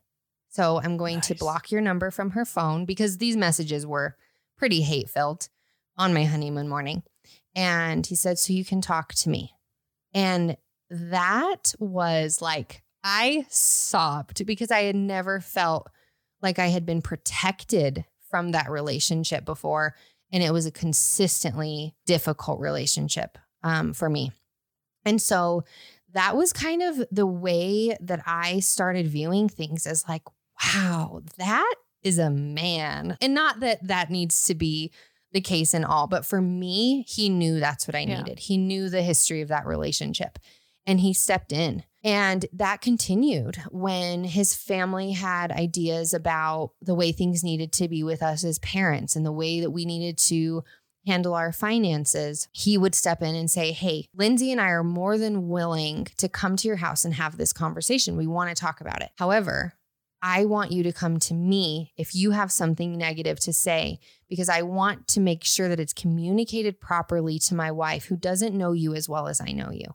So 0.49 0.81
I'm 0.83 0.97
going 0.97 1.17
nice. 1.17 1.29
to 1.29 1.35
block 1.35 1.71
your 1.71 1.81
number 1.81 2.11
from 2.11 2.31
her 2.31 2.45
phone 2.45 2.85
because 2.85 3.19
these 3.19 3.37
messages 3.37 3.87
were 3.87 4.17
pretty 4.61 4.83
hate 4.83 5.09
filled 5.09 5.49
on 5.97 6.13
my 6.13 6.25
honeymoon 6.25 6.69
morning. 6.69 7.03
And 7.57 8.07
he 8.07 8.15
said, 8.15 8.39
So 8.39 8.53
you 8.53 8.63
can 8.63 8.83
talk 8.83 9.15
to 9.15 9.31
me. 9.31 9.55
And 10.13 10.59
that 10.91 11.73
was 11.79 12.43
like, 12.43 12.83
I 13.03 13.47
sobbed 13.49 14.45
because 14.45 14.71
I 14.71 14.83
had 14.83 14.95
never 14.95 15.41
felt 15.41 15.89
like 16.43 16.59
I 16.59 16.67
had 16.67 16.85
been 16.85 17.01
protected 17.01 18.05
from 18.29 18.53
that 18.53 18.71
relationship 18.71 19.47
before. 19.47 19.95
And 20.31 20.43
it 20.43 20.53
was 20.53 20.67
a 20.67 20.71
consistently 20.71 21.95
difficult 22.05 22.61
relationship 22.61 23.39
um, 23.63 23.95
for 23.95 24.11
me. 24.11 24.31
And 25.07 25.23
so 25.23 25.65
that 26.13 26.37
was 26.37 26.53
kind 26.53 26.83
of 26.83 27.03
the 27.11 27.27
way 27.27 27.97
that 27.99 28.23
I 28.27 28.61
started 28.61 29.07
viewing 29.07 29.49
things 29.49 29.87
as 29.87 30.07
like, 30.07 30.23
wow, 30.63 31.23
that 31.39 31.75
is 32.03 32.19
a 32.19 32.31
man. 32.31 33.17
And 33.21 33.35
not 33.35 33.61
that 33.61 33.87
that 33.87 34.11
needs 34.11 34.43
to 34.45 34.55
be 34.55 34.93
the 35.33 35.41
case 35.41 35.75
in 35.75 35.85
all, 35.85 36.07
but 36.07 36.27
for 36.27 36.41
me, 36.41 37.05
he 37.07 37.29
knew 37.29 37.61
that's 37.61 37.87
what 37.87 37.95
I 37.95 38.01
yeah. 38.01 38.23
needed. 38.23 38.41
He 38.41 38.57
knew 38.57 38.89
the 38.89 39.03
history 39.03 39.43
of 39.43 39.49
that 39.49 39.67
relationship 39.67 40.39
and 40.87 41.01
he 41.01 41.13
stepped 41.13 41.53
in. 41.53 41.85
And 42.03 42.47
that 42.53 42.81
continued 42.81 43.57
when 43.71 44.25
his 44.25 44.55
family 44.55 45.13
had 45.13 45.53
ideas 45.53 46.15
about 46.15 46.73
the 46.81 46.95
way 46.95 47.13
things 47.13 47.45
needed 47.45 47.73
to 47.75 47.89
be 47.89 48.03
with 48.03 48.23
us 48.23 48.43
as 48.43 48.59
parents 48.59 49.15
and 49.15 49.25
the 49.25 49.33
way 49.33 49.61
that 49.61 49.71
we 49.71 49.85
needed 49.85 50.17
to 50.19 50.65
handle 51.07 51.35
our 51.35 51.53
finances. 51.53 52.49
He 52.53 52.79
would 52.79 52.95
step 52.95 53.23
in 53.23 53.35
and 53.35 53.51
say, 53.51 53.73
Hey, 53.73 54.09
Lindsey 54.15 54.51
and 54.51 54.61
I 54.61 54.69
are 54.69 54.85
more 54.85 55.19
than 55.19 55.49
willing 55.49 56.07
to 56.17 56.29
come 56.29 56.57
to 56.57 56.69
your 56.69 56.79
house 56.79 57.05
and 57.05 57.15
have 57.15 57.37
this 57.37 57.53
conversation. 57.53 58.17
We 58.17 58.27
want 58.27 58.49
to 58.49 58.61
talk 58.61 58.81
about 58.81 59.03
it. 59.03 59.11
However, 59.17 59.75
I 60.23 60.45
want 60.45 60.71
you 60.71 60.83
to 60.83 60.93
come 60.93 61.19
to 61.21 61.35
me 61.35 61.93
if 61.97 62.15
you 62.15 62.33
have 62.33 62.53
something 62.53 62.97
negative 62.97 63.41
to 63.41 63.53
say, 63.53 63.99
because 64.29 64.49
I 64.49 64.63
want 64.63 65.09
to 65.09 65.21
make 65.21 65.45
sure 65.45 65.69
that 65.69 65.81
it's 65.81 65.95
communicated 65.95 66.81
properly 66.81 67.39
to 67.41 67.55
my 67.55 67.71
wife 67.71 68.05
who 68.05 68.17
doesn't 68.17 68.57
know 68.57 68.73
you 68.73 68.95
as 68.95 69.09
well 69.09 69.29
as 69.29 69.41
I 69.41 69.53
know 69.53 69.71
you. 69.73 69.87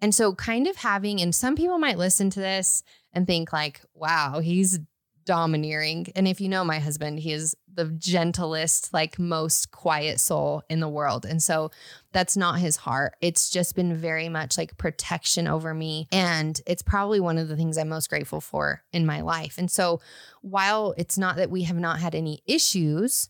And 0.00 0.14
so, 0.14 0.34
kind 0.34 0.66
of 0.66 0.76
having, 0.76 1.20
and 1.20 1.34
some 1.34 1.54
people 1.54 1.78
might 1.78 1.98
listen 1.98 2.30
to 2.30 2.40
this 2.40 2.82
and 3.12 3.26
think, 3.26 3.52
like, 3.52 3.82
wow, 3.94 4.40
he's 4.40 4.80
domineering. 5.24 6.06
And 6.14 6.26
if 6.26 6.40
you 6.40 6.48
know 6.48 6.64
my 6.64 6.78
husband, 6.78 7.20
he 7.20 7.32
is 7.32 7.54
the 7.72 7.86
gentlest, 7.86 8.92
like, 8.92 9.18
most 9.18 9.70
quiet 9.70 10.20
soul 10.20 10.62
in 10.68 10.80
the 10.80 10.88
world. 10.88 11.24
And 11.24 11.42
so, 11.42 11.70
that's 12.12 12.36
not 12.36 12.58
his 12.58 12.76
heart. 12.76 13.14
It's 13.20 13.50
just 13.50 13.76
been 13.76 13.94
very 13.94 14.28
much 14.28 14.58
like 14.58 14.76
protection 14.76 15.46
over 15.46 15.72
me. 15.72 16.08
And 16.10 16.60
it's 16.66 16.82
probably 16.82 17.20
one 17.20 17.38
of 17.38 17.48
the 17.48 17.56
things 17.56 17.78
I'm 17.78 17.88
most 17.88 18.10
grateful 18.10 18.40
for 18.40 18.82
in 18.92 19.06
my 19.06 19.20
life. 19.20 19.56
And 19.58 19.70
so, 19.70 20.00
while 20.42 20.94
it's 20.96 21.18
not 21.18 21.36
that 21.36 21.50
we 21.50 21.62
have 21.62 21.78
not 21.78 22.00
had 22.00 22.14
any 22.14 22.42
issues, 22.46 23.28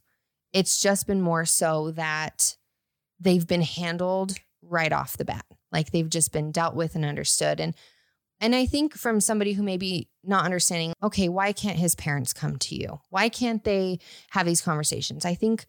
it's 0.53 0.81
just 0.81 1.07
been 1.07 1.21
more 1.21 1.45
so 1.45 1.91
that 1.93 2.57
they've 3.21 3.47
been 3.47 3.63
handled 3.63 4.35
right 4.63 4.93
off 4.93 5.17
the 5.17 5.25
bat 5.25 5.45
like 5.73 5.91
they've 5.91 6.11
just 6.11 6.33
been 6.33 6.53
dealt 6.53 6.75
with 6.75 6.95
and 6.95 7.05
understood 7.05 7.61
and 7.61 7.75
and 8.41 8.55
I 8.55 8.67
think 8.67 8.95
from 8.95 9.21
somebody 9.21 9.53
who 9.53 9.63
may 9.63 9.77
be 9.77 10.09
not 10.25 10.45
understanding, 10.45 10.95
okay, 11.03 11.29
why 11.29 11.53
can't 11.53 11.79
his 11.79 11.95
parents 11.95 12.33
come 12.33 12.57
to 12.57 12.75
you? 12.75 13.01
Why 13.11 13.29
can't 13.29 13.63
they 13.65 13.99
have 14.31 14.47
these 14.47 14.63
conversations? 14.63 15.25
I 15.25 15.35
think 15.35 15.67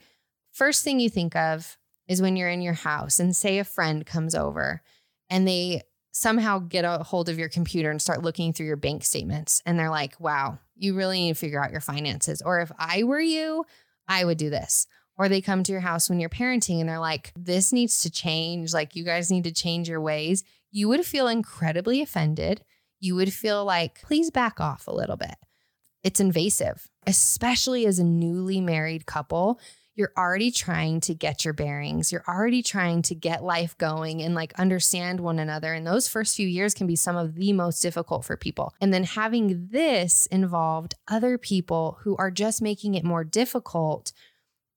first 0.52 0.84
thing 0.84 1.00
you 1.00 1.10
think 1.10 1.36
of 1.36 1.78
is 2.08 2.22
when 2.22 2.36
you're 2.36 2.50
in 2.50 2.62
your 2.62 2.74
house 2.74 3.20
and 3.20 3.36
say 3.36 3.60
a 3.60 3.64
friend 3.64 4.06
comes 4.06 4.36
over 4.36 4.82
and 5.30 5.48
they 5.48 5.82
somehow 6.12 6.60
get 6.60 6.84
a 6.84 7.04
hold 7.04 7.30
of 7.30 7.40
your 7.40 7.50
computer 7.50 7.90
and 7.90 8.02
start 8.02 8.22
looking 8.22 8.52
through 8.52 8.66
your 8.66 8.76
bank 8.76 9.04
statements 9.04 9.62
and 9.66 9.78
they're 9.78 9.90
like, 9.90 10.20
wow, 10.20 10.60
you 10.76 10.96
really 10.96 11.20
need 11.20 11.34
to 11.34 11.40
figure 11.40 11.64
out 11.64 11.72
your 11.72 11.82
finances. 11.82 12.42
Or 12.42 12.60
if 12.60 12.72
I 12.78 13.04
were 13.04 13.22
you, 13.22 13.66
I 14.08 14.26
would 14.26 14.38
do 14.38 14.50
this 14.50 14.88
or 15.18 15.30
they 15.30 15.42
come 15.42 15.64
to 15.64 15.72
your 15.72 15.82
house 15.82 16.10
when 16.10 16.20
you're 16.20 16.30
parenting 16.30 16.80
and 16.80 16.90
they're 16.90 17.00
like, 17.00 17.32
this 17.36 17.72
needs 17.72 18.02
to 18.04 18.10
change. 18.10 18.74
Like, 18.74 18.96
you 18.96 19.04
guys 19.04 19.30
need 19.30 19.44
to 19.44 19.52
change 19.52 19.88
your 19.90 20.02
ways. 20.02 20.44
You 20.72 20.88
would 20.88 21.06
feel 21.06 21.28
incredibly 21.28 22.02
offended. 22.02 22.64
You 23.00 23.16
would 23.16 23.34
feel 23.34 23.66
like, 23.66 24.02
please 24.02 24.32
back 24.32 24.60
off 24.60 24.88
a 24.88 24.96
little 24.96 25.18
bit. 25.18 25.36
It's 26.04 26.20
invasive, 26.20 26.90
especially 27.06 27.86
as 27.86 28.00
a 28.00 28.04
newly 28.04 28.62
married 28.62 29.06
couple. 29.06 29.60
You're 29.94 30.14
already 30.18 30.50
trying 30.52 31.02
to 31.02 31.14
get 31.14 31.44
your 31.44 31.54
bearings. 31.54 32.12
You're 32.12 32.24
already 32.28 32.64
trying 32.64 33.02
to 33.04 33.16
get 33.16 33.44
life 33.44 33.78
going 33.78 34.22
and 34.22 34.34
like 34.34 34.58
understand 34.58 35.20
one 35.20 35.38
another. 35.38 35.74
And 35.74 35.86
those 35.86 36.08
first 36.08 36.36
few 36.36 36.48
years 36.48 36.74
can 36.74 36.88
be 36.88 36.96
some 36.96 37.18
of 37.18 37.36
the 37.36 37.54
most 37.54 37.82
difficult 37.82 38.24
for 38.24 38.38
people. 38.38 38.74
And 38.80 38.94
then 38.94 39.04
having 39.04 39.68
this 39.72 40.28
involved 40.28 40.96
other 41.08 41.38
people 41.38 42.00
who 42.02 42.16
are 42.18 42.32
just 42.32 42.62
making 42.62 42.96
it 42.96 43.04
more 43.04 43.24
difficult 43.24 44.14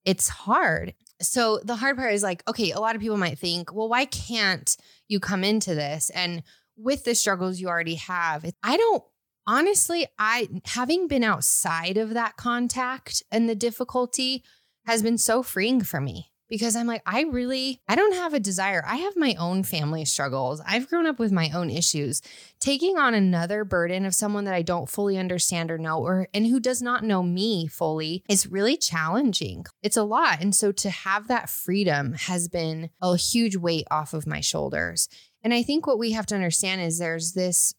it's 0.05 0.29
hard. 0.29 0.95
So 1.21 1.61
the 1.65 1.77
hard 1.77 1.97
part 1.97 2.13
is 2.13 2.23
like, 2.23 2.43
okay, 2.49 2.71
a 2.73 2.81
lot 2.81 2.95
of 2.95 3.01
people 3.01 3.17
might 3.17 3.39
think, 3.39 3.73
well, 3.73 3.89
why 3.89 4.05
can't 4.05 4.77
you 5.09 5.21
come 5.21 5.45
into 5.45 5.75
this? 5.75 6.11
And 6.11 6.43
with 6.77 7.05
the 7.05 7.15
struggles 7.15 7.61
you 7.61 7.69
already 7.69 7.95
have, 7.97 8.45
I 8.63 8.77
don't 8.77 9.03
honestly, 9.47 10.07
I 10.19 10.49
having 10.65 11.09
been 11.09 11.25
outside 11.25 11.97
of 11.97 12.15
that 12.15 12.37
contact 12.37 13.23
and 13.31 13.49
the 13.49 13.55
difficulty 13.55 14.43
has 14.87 15.03
been 15.03 15.19
so 15.19 15.43
freeing 15.43 15.83
for 15.83 16.01
me 16.01 16.31
because 16.55 16.77
I'm 16.77 16.87
like, 16.87 17.03
I 17.05 17.23
really, 17.23 17.81
I 17.89 17.97
don't 17.97 18.15
have 18.15 18.33
a 18.33 18.39
desire. 18.39 18.85
I 18.87 18.99
have 18.99 19.17
my 19.17 19.35
own 19.41 19.65
family 19.65 20.05
struggles. 20.05 20.63
I've 20.65 20.89
grown 20.89 21.05
up 21.05 21.19
with 21.19 21.33
my 21.33 21.51
own 21.53 21.69
issues. 21.69 22.23
Taking 22.61 22.97
on 22.97 23.13
another 23.13 23.65
burden 23.65 24.07
of 24.07 24.15
someone 24.15 24.45
that 24.45 24.55
I 24.55 24.63
don't 24.63 24.89
fully 24.89 25.19
understand 25.19 25.73
or 25.73 25.79
know, 25.79 25.99
or 25.99 26.29
and 26.33 26.47
who 26.47 26.61
does 26.61 26.81
not 26.81 27.03
know 27.03 27.25
me 27.25 27.67
fully 27.67 28.23
is 28.29 28.47
really 28.47 28.77
challenging. 28.77 29.67
It's 29.83 29.97
a 29.97 30.05
lot. 30.05 30.41
And 30.41 30.55
so 30.55 30.71
to 30.71 30.91
have 30.91 31.27
that 31.27 31.51
freedom 31.51 32.13
has 32.13 32.47
been 32.47 32.91
a 33.03 33.17
huge 33.17 33.57
weight 33.57 33.89
off 33.91 34.15
of 34.15 34.25
my 34.25 34.39
shoulders. 34.39 35.09
And 35.43 35.53
I 35.53 35.65
think 35.65 35.89
what 35.89 35.99
we 35.99 36.13
have 36.13 36.27
to 36.27 36.37
understand 36.37 36.83
is 36.83 37.01
there's 37.01 37.33
this 37.33 37.75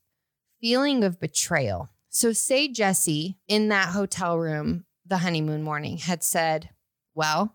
feeling 0.60 1.02
of 1.06 1.18
betrayal. 1.22 1.88
So, 2.10 2.34
say 2.34 2.68
Jesse 2.68 3.38
in 3.48 3.70
that 3.70 3.90
hotel 3.90 4.38
room 4.38 4.84
the 5.06 5.20
honeymoon 5.20 5.64
morning 5.64 5.98
had 5.98 6.26
said, 6.26 6.72
Well, 7.14 7.55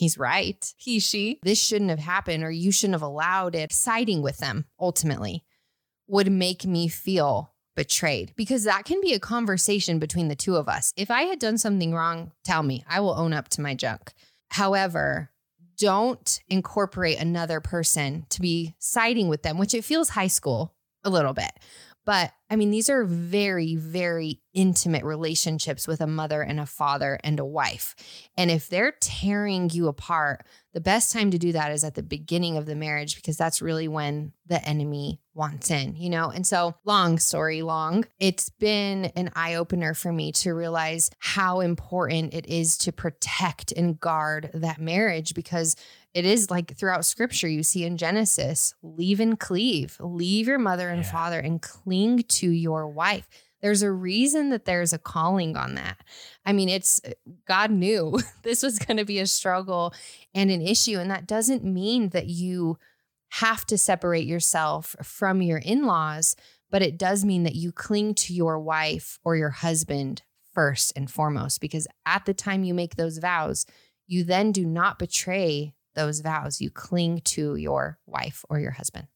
he's 0.00 0.16
right. 0.16 0.72
He, 0.78 0.98
she, 0.98 1.38
this 1.42 1.62
shouldn't 1.62 1.90
have 1.90 1.98
happened 1.98 2.42
or 2.42 2.50
you 2.50 2.72
shouldn't 2.72 2.94
have 2.94 3.02
allowed 3.02 3.54
it. 3.54 3.70
Siding 3.70 4.22
with 4.22 4.38
them 4.38 4.64
ultimately 4.80 5.44
would 6.08 6.32
make 6.32 6.64
me 6.64 6.88
feel 6.88 7.52
betrayed 7.76 8.32
because 8.34 8.64
that 8.64 8.86
can 8.86 9.00
be 9.02 9.12
a 9.12 9.20
conversation 9.20 9.98
between 9.98 10.28
the 10.28 10.34
two 10.34 10.56
of 10.56 10.68
us. 10.68 10.94
If 10.96 11.10
I 11.10 11.24
had 11.24 11.38
done 11.38 11.58
something 11.58 11.94
wrong, 11.94 12.32
tell 12.44 12.62
me. 12.62 12.82
I 12.88 13.00
will 13.00 13.14
own 13.14 13.34
up 13.34 13.48
to 13.50 13.60
my 13.60 13.74
junk. 13.74 14.14
However, 14.48 15.30
don't 15.76 16.40
incorporate 16.48 17.18
another 17.18 17.60
person 17.60 18.24
to 18.30 18.40
be 18.40 18.74
siding 18.78 19.28
with 19.28 19.42
them, 19.42 19.58
which 19.58 19.74
it 19.74 19.84
feels 19.84 20.10
high 20.10 20.28
school 20.28 20.74
a 21.04 21.10
little 21.10 21.34
bit. 21.34 21.52
But 22.06 22.32
I 22.48 22.56
mean, 22.56 22.70
these 22.70 22.90
are 22.90 23.04
very, 23.04 23.76
very 23.76 24.40
intimate 24.54 25.04
relationships 25.04 25.86
with 25.86 26.00
a 26.00 26.06
mother 26.06 26.42
and 26.42 26.58
a 26.58 26.66
father 26.66 27.20
and 27.22 27.38
a 27.38 27.44
wife. 27.44 27.94
And 28.36 28.50
if 28.50 28.68
they're 28.68 28.94
tearing 29.00 29.70
you 29.70 29.86
apart, 29.86 30.44
the 30.72 30.80
best 30.80 31.12
time 31.12 31.30
to 31.30 31.38
do 31.38 31.52
that 31.52 31.72
is 31.72 31.84
at 31.84 31.94
the 31.94 32.02
beginning 32.02 32.56
of 32.56 32.66
the 32.66 32.74
marriage 32.74 33.16
because 33.16 33.36
that's 33.36 33.62
really 33.62 33.86
when 33.86 34.32
the 34.46 34.64
enemy 34.66 35.20
wants 35.40 35.70
in, 35.70 35.96
you 35.96 36.10
know? 36.10 36.28
And 36.28 36.46
so, 36.46 36.74
long 36.84 37.18
story 37.18 37.62
long, 37.62 38.04
it's 38.18 38.50
been 38.50 39.06
an 39.16 39.30
eye 39.34 39.54
opener 39.54 39.94
for 39.94 40.12
me 40.12 40.32
to 40.32 40.52
realize 40.52 41.10
how 41.18 41.60
important 41.60 42.34
it 42.34 42.44
is 42.44 42.76
to 42.78 42.92
protect 42.92 43.72
and 43.72 43.98
guard 43.98 44.50
that 44.52 44.78
marriage 44.78 45.32
because 45.32 45.76
it 46.12 46.26
is 46.26 46.50
like 46.50 46.76
throughout 46.76 47.06
scripture, 47.06 47.48
you 47.48 47.62
see 47.62 47.86
in 47.86 47.96
Genesis, 47.96 48.74
leave 48.82 49.18
and 49.18 49.40
cleave, 49.40 49.96
leave 49.98 50.46
your 50.46 50.58
mother 50.58 50.90
and 50.90 51.04
yeah. 51.04 51.10
father 51.10 51.40
and 51.40 51.62
cling 51.62 52.24
to 52.24 52.50
your 52.50 52.86
wife. 52.86 53.26
There's 53.62 53.82
a 53.82 53.90
reason 53.90 54.50
that 54.50 54.66
there's 54.66 54.92
a 54.92 54.98
calling 54.98 55.56
on 55.56 55.74
that. 55.76 56.04
I 56.44 56.52
mean, 56.52 56.68
it's 56.68 57.00
eh, 57.02 57.14
God 57.48 57.70
knew 57.70 58.18
this 58.42 58.62
was 58.62 58.78
going 58.78 58.98
to 58.98 59.06
be 59.06 59.20
a 59.20 59.26
struggle 59.26 59.94
and 60.34 60.50
an 60.50 60.60
issue. 60.60 60.98
And 60.98 61.10
that 61.10 61.26
doesn't 61.26 61.64
mean 61.64 62.10
that 62.10 62.26
you 62.26 62.78
have 63.30 63.64
to 63.66 63.78
separate 63.78 64.26
yourself 64.26 64.96
from 65.02 65.42
your 65.42 65.58
in 65.58 65.84
laws, 65.84 66.36
but 66.70 66.82
it 66.82 66.98
does 66.98 67.24
mean 67.24 67.44
that 67.44 67.54
you 67.54 67.72
cling 67.72 68.14
to 68.14 68.34
your 68.34 68.58
wife 68.58 69.18
or 69.24 69.36
your 69.36 69.50
husband 69.50 70.22
first 70.52 70.92
and 70.96 71.10
foremost, 71.10 71.60
because 71.60 71.86
at 72.06 72.24
the 72.24 72.34
time 72.34 72.64
you 72.64 72.74
make 72.74 72.96
those 72.96 73.18
vows, 73.18 73.66
you 74.06 74.24
then 74.24 74.52
do 74.52 74.64
not 74.66 74.98
betray 74.98 75.74
those 75.94 76.20
vows. 76.20 76.60
You 76.60 76.70
cling 76.70 77.20
to 77.26 77.56
your 77.56 77.98
wife 78.06 78.44
or 78.48 78.58
your 78.58 78.72
husband. 78.72 79.06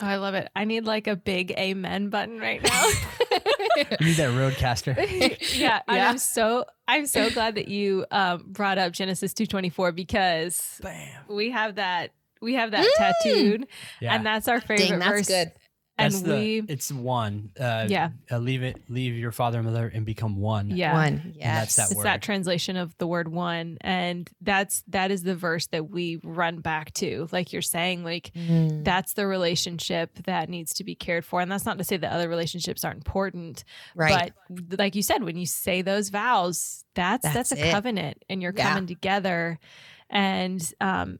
Oh, 0.00 0.06
I 0.06 0.16
love 0.16 0.34
it. 0.34 0.48
I 0.54 0.64
need 0.64 0.84
like 0.84 1.08
a 1.08 1.16
big 1.16 1.50
amen 1.52 2.08
button 2.08 2.38
right 2.38 2.62
now. 2.62 2.86
you 3.76 4.06
need 4.06 4.16
that 4.16 4.30
RodeCaster. 4.30 4.96
yeah, 5.58 5.80
yeah. 5.88 6.10
I'm 6.10 6.18
so 6.18 6.66
I'm 6.86 7.06
so 7.06 7.30
glad 7.30 7.56
that 7.56 7.66
you 7.66 8.06
um, 8.12 8.44
brought 8.46 8.78
up 8.78 8.92
Genesis 8.92 9.34
2:24 9.34 9.94
because 9.94 10.80
Bam. 10.82 11.08
we 11.28 11.50
have 11.50 11.76
that 11.76 12.12
we 12.40 12.54
have 12.54 12.70
that 12.72 12.84
mm. 12.84 12.96
tattooed, 12.96 13.66
yeah. 14.00 14.14
and 14.14 14.24
that's 14.26 14.48
our 14.48 14.60
favorite 14.60 14.88
Dang, 14.88 14.98
that's 14.98 15.10
verse. 15.10 15.28
Good. 15.28 15.52
And 16.00 16.14
That's 16.14 16.22
we, 16.24 16.60
the, 16.60 16.72
it's 16.72 16.92
one. 16.92 17.50
Uh, 17.58 17.86
yeah. 17.88 18.10
Uh, 18.30 18.38
leave 18.38 18.62
it, 18.62 18.80
leave 18.88 19.16
your 19.16 19.32
father 19.32 19.58
and 19.58 19.66
mother 19.66 19.90
and 19.92 20.06
become 20.06 20.36
one. 20.36 20.70
Yeah. 20.70 20.92
One. 20.92 21.32
Yes. 21.34 21.74
that's 21.74 21.74
that 21.74 21.82
it's 21.86 21.94
word. 21.96 22.04
that 22.06 22.22
translation 22.22 22.76
of 22.76 22.96
the 22.98 23.08
word 23.08 23.26
one. 23.26 23.78
And 23.80 24.30
that's, 24.40 24.84
that 24.86 25.10
is 25.10 25.24
the 25.24 25.34
verse 25.34 25.66
that 25.72 25.90
we 25.90 26.20
run 26.22 26.60
back 26.60 26.94
to. 26.94 27.26
Like 27.32 27.52
you're 27.52 27.62
saying, 27.62 28.04
like 28.04 28.30
Mm. 28.32 28.84
that's 28.84 29.14
the 29.14 29.26
relationship 29.26 30.14
that 30.22 30.48
needs 30.48 30.74
to 30.74 30.84
be 30.84 30.94
cared 30.94 31.24
for. 31.24 31.40
And 31.40 31.50
that's 31.50 31.66
not 31.66 31.78
to 31.78 31.84
say 31.84 31.96
that 31.96 32.12
other 32.12 32.28
relationships 32.28 32.84
aren't 32.84 32.98
important. 32.98 33.64
right. 33.96 34.32
But 34.48 34.78
like 34.78 34.94
you 34.94 35.02
said, 35.02 35.24
when 35.24 35.36
you 35.36 35.46
say 35.46 35.82
those 35.82 36.10
vows, 36.10 36.84
that's, 36.94 37.24
that's, 37.24 37.50
That's 37.50 37.52
a 37.60 37.68
it. 37.70 37.72
covenant 37.72 38.22
and 38.30 38.40
you're 38.40 38.54
Yeah. 38.56 38.68
coming 38.68 38.86
together. 38.86 39.58
And, 40.10 40.62
um, 40.80 41.18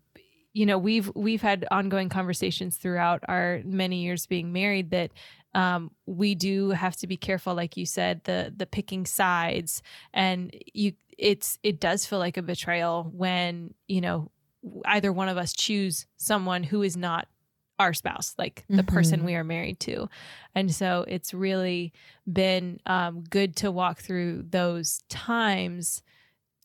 you 0.58 0.66
know 0.66 0.76
we've 0.78 1.08
we've 1.14 1.40
had 1.42 1.66
ongoing 1.70 2.08
conversations 2.08 2.76
throughout 2.76 3.20
our 3.28 3.60
many 3.64 4.02
years 4.02 4.26
being 4.26 4.52
married 4.52 4.90
that 4.90 5.10
um, 5.54 5.90
we 6.04 6.34
do 6.34 6.70
have 6.70 6.96
to 6.96 7.06
be 7.06 7.16
careful 7.16 7.54
like 7.54 7.76
you 7.76 7.86
said 7.86 8.14
the 8.24 8.52
the 8.56 8.66
picking 8.66 9.06
sides 9.06 9.82
and 10.12 10.54
you 10.74 10.92
it's 11.16 11.58
it 11.62 11.78
does 11.80 12.04
feel 12.06 12.18
like 12.18 12.36
a 12.36 12.42
betrayal 12.42 13.08
when 13.12 13.72
you 13.86 14.00
know 14.00 14.30
either 14.86 15.12
one 15.12 15.28
of 15.28 15.36
us 15.36 15.52
choose 15.52 16.06
someone 16.16 16.62
who 16.64 16.82
is 16.82 16.96
not 16.96 17.28
our 17.78 17.94
spouse 17.94 18.34
like 18.36 18.64
the 18.68 18.82
person 18.82 19.20
Mhm. 19.20 19.24
we 19.26 19.34
are 19.36 19.44
married 19.44 19.78
to 19.80 20.08
and 20.56 20.74
so 20.74 21.04
it's 21.06 21.32
really 21.32 21.92
been 22.30 22.80
um, 22.86 23.22
good 23.30 23.54
to 23.56 23.70
walk 23.70 24.00
through 24.00 24.44
those 24.50 25.02
times 25.08 26.02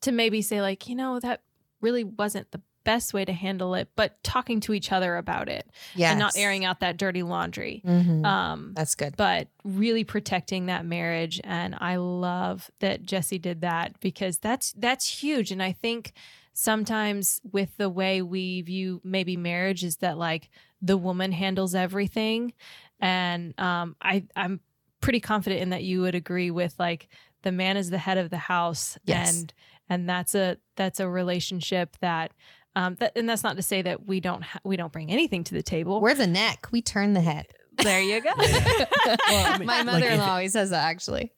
to 0.01 0.11
maybe 0.11 0.41
say 0.41 0.61
like 0.61 0.89
you 0.89 0.95
know 0.95 1.19
that 1.19 1.41
really 1.81 2.03
wasn't 2.03 2.49
the 2.51 2.61
best 2.83 3.13
way 3.13 3.23
to 3.25 3.31
handle 3.33 3.73
it 3.75 3.89
but 3.95 4.21
talking 4.23 4.59
to 4.59 4.73
each 4.73 4.91
other 4.91 5.15
about 5.17 5.47
it 5.49 5.67
yes. 5.95 6.11
and 6.11 6.19
not 6.19 6.33
airing 6.37 6.65
out 6.65 6.79
that 6.81 6.97
dirty 6.97 7.23
laundry 7.23 7.81
Mhm. 7.85 8.25
um 8.25 8.73
that's 8.75 8.95
good. 8.95 9.15
but 9.17 9.47
really 9.63 10.03
protecting 10.03 10.65
that 10.67 10.85
marriage 10.85 11.39
and 11.43 11.75
i 11.79 11.95
love 11.95 12.69
that 12.79 13.03
jesse 13.03 13.39
did 13.39 13.61
that 13.61 13.99
because 13.99 14.37
that's 14.39 14.73
that's 14.73 15.07
huge 15.23 15.51
and 15.51 15.63
i 15.63 15.71
think 15.71 16.13
sometimes 16.53 17.41
with 17.51 17.75
the 17.77 17.89
way 17.89 18.21
we 18.21 18.61
view 18.61 19.01
maybe 19.03 19.35
marriage 19.35 19.83
is 19.83 19.97
that 19.97 20.17
like 20.17 20.49
the 20.81 20.97
woman 20.97 21.31
handles 21.31 21.73
everything 21.75 22.53
and 22.99 23.53
um 23.59 23.95
i 24.01 24.23
i'm 24.35 24.59
pretty 25.01 25.19
confident 25.19 25.61
in 25.61 25.69
that 25.71 25.83
you 25.83 26.01
would 26.01 26.15
agree 26.15 26.51
with 26.51 26.73
like 26.79 27.09
the 27.41 27.51
man 27.51 27.75
is 27.75 27.89
the 27.89 27.97
head 27.97 28.17
of 28.17 28.29
the 28.29 28.37
house 28.37 28.97
Yes. 29.05 29.37
and 29.41 29.53
and 29.89 30.09
that's 30.09 30.33
a 30.35 30.57
that's 30.77 30.99
a 31.01 31.09
relationship 31.09 31.97
that 31.99 32.31
um 32.75 32.95
that, 32.99 33.11
and 33.17 33.27
that's 33.29 33.43
not 33.43 33.55
to 33.57 33.61
say 33.63 33.81
that 33.81 34.05
we 34.05 34.19
don't 34.19 34.43
ha- 34.43 34.59
we 34.63 34.75
don't 34.77 34.91
bring 34.93 35.11
anything 35.11 35.43
to 35.45 35.53
the 35.53 35.63
table 35.63 36.01
We're 36.01 36.13
the 36.15 36.27
neck. 36.27 36.67
We 36.71 36.81
turn 36.81 37.13
the 37.13 37.21
head. 37.21 37.45
there 37.77 38.01
you 38.01 38.21
go 38.21 38.29
Well, 38.37 39.17
I 39.27 39.57
mean, 39.57 39.65
My 39.65 39.81
mother-in-law 39.83 40.23
if- 40.25 40.29
always 40.29 40.53
says 40.53 40.69
that 40.69 40.85
actually. 40.85 41.33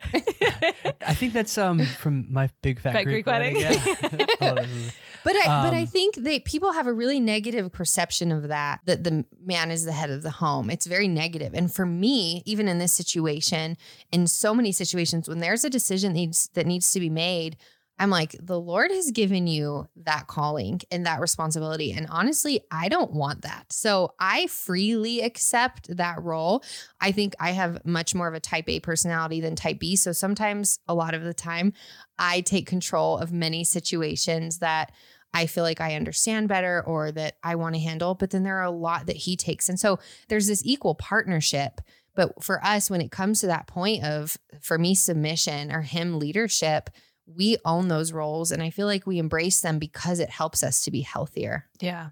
I 1.06 1.14
think 1.14 1.34
that's 1.34 1.58
um 1.58 1.80
from 1.86 2.28
my 2.32 2.50
big 2.62 2.80
fat, 2.80 2.94
Fat 2.94 3.04
Greek, 3.04 3.26
Greek 3.26 3.28
wedding. 3.28 3.58
Yeah. 3.58 3.70
I 3.70 3.76
love 4.48 4.56
that 4.56 4.68
movie. 4.68 4.92
But 5.26 5.36
I, 5.38 5.64
but 5.64 5.74
I 5.74 5.82
Um, 5.82 5.88
think 5.88 6.16
that 6.18 6.46
people 6.46 6.74
have 6.74 6.86
a 6.86 6.94
really 6.94 7.20
negative 7.20 7.72
perception 7.72 8.32
of 8.32 8.50
that. 8.50 8.82
That 8.86 9.04
the 9.04 9.26
man 9.44 9.72
is 9.72 9.84
the 9.84 9.92
head 9.92 10.12
of 10.12 10.22
the 10.22 10.30
home. 10.30 10.70
It's 10.70 10.86
very 10.86 11.08
negative. 11.08 11.56
And 11.56 11.74
for 11.74 11.84
me, 11.84 12.44
even 12.46 12.68
in 12.68 12.78
this 12.78 12.94
situation, 12.94 13.76
in 14.12 14.28
so 14.28 14.54
many 14.54 14.72
situations, 14.72 15.28
when 15.28 15.40
there's 15.40 15.66
a 15.66 15.70
decision 15.72 16.14
that 16.14 16.20
needs 16.20 16.50
that 16.54 16.68
needs 16.68 16.92
to 16.92 17.00
be 17.00 17.10
made, 17.10 17.58
I'm 17.98 18.10
like, 18.10 18.36
the 18.42 18.60
Lord 18.60 18.92
has 18.92 19.12
given 19.12 19.48
you 19.48 19.88
that 19.96 20.28
calling 20.28 20.82
and 20.92 21.06
that 21.06 21.22
responsibility. 21.22 21.94
And 21.94 22.08
honestly, 22.10 22.60
I 22.70 22.90
don't 22.90 23.14
want 23.14 23.44
that. 23.44 23.72
So 23.72 24.14
I 24.20 24.48
freely 24.48 25.22
accept 25.22 25.96
that 25.96 26.22
role. 26.22 26.62
I 27.00 27.14
think 27.14 27.36
I 27.40 27.52
have 27.52 27.86
much 27.86 28.14
more 28.14 28.28
of 28.28 28.34
a 28.34 28.42
type 28.42 28.68
A 28.68 28.82
personality 28.82 29.40
than 29.40 29.56
type 29.56 29.80
B. 29.80 29.96
So 29.96 30.12
sometimes, 30.12 30.80
a 30.88 30.94
lot 30.94 31.14
of 31.14 31.24
the 31.24 31.34
time, 31.34 31.72
I 32.20 32.42
take 32.42 32.68
control 32.68 33.18
of 33.18 33.32
many 33.32 33.64
situations 33.64 34.60
that 34.60 34.92
I 35.34 35.48
feel 35.48 35.64
like 35.64 35.82
I 35.82 35.96
understand 35.96 36.48
better 36.50 36.84
or 36.86 37.12
that 37.14 37.36
I 37.44 37.56
want 37.56 37.76
to 37.76 37.82
handle. 37.82 38.14
But 38.14 38.32
then 38.32 38.44
there 38.44 38.58
are 38.58 38.64
a 38.64 38.72
lot 38.72 39.06
that 39.06 39.18
he 39.18 39.38
takes. 39.38 39.70
And 39.70 39.80
so 39.80 40.00
there's 40.28 40.48
this 40.48 40.66
equal 40.66 40.96
partnership. 40.96 41.82
But 42.14 42.44
for 42.44 42.64
us, 42.64 42.90
when 42.90 43.02
it 43.02 43.12
comes 43.12 43.42
to 43.42 43.48
that 43.48 43.68
point 43.68 44.04
of, 44.04 44.38
for 44.62 44.78
me, 44.78 44.96
submission 44.96 45.72
or 45.72 45.82
him 45.82 46.20
leadership, 46.20 46.90
we 47.28 47.58
own 47.66 47.88
those 47.88 48.12
roles. 48.14 48.52
And 48.52 48.62
I 48.62 48.70
feel 48.70 48.88
like 48.88 49.08
we 49.08 49.18
embrace 49.20 49.62
them 49.62 49.80
because 49.80 50.20
it 50.20 50.30
helps 50.30 50.64
us 50.64 50.82
to 50.82 50.92
be 50.92 51.02
healthier. 51.02 51.66
Yeah. 51.80 52.10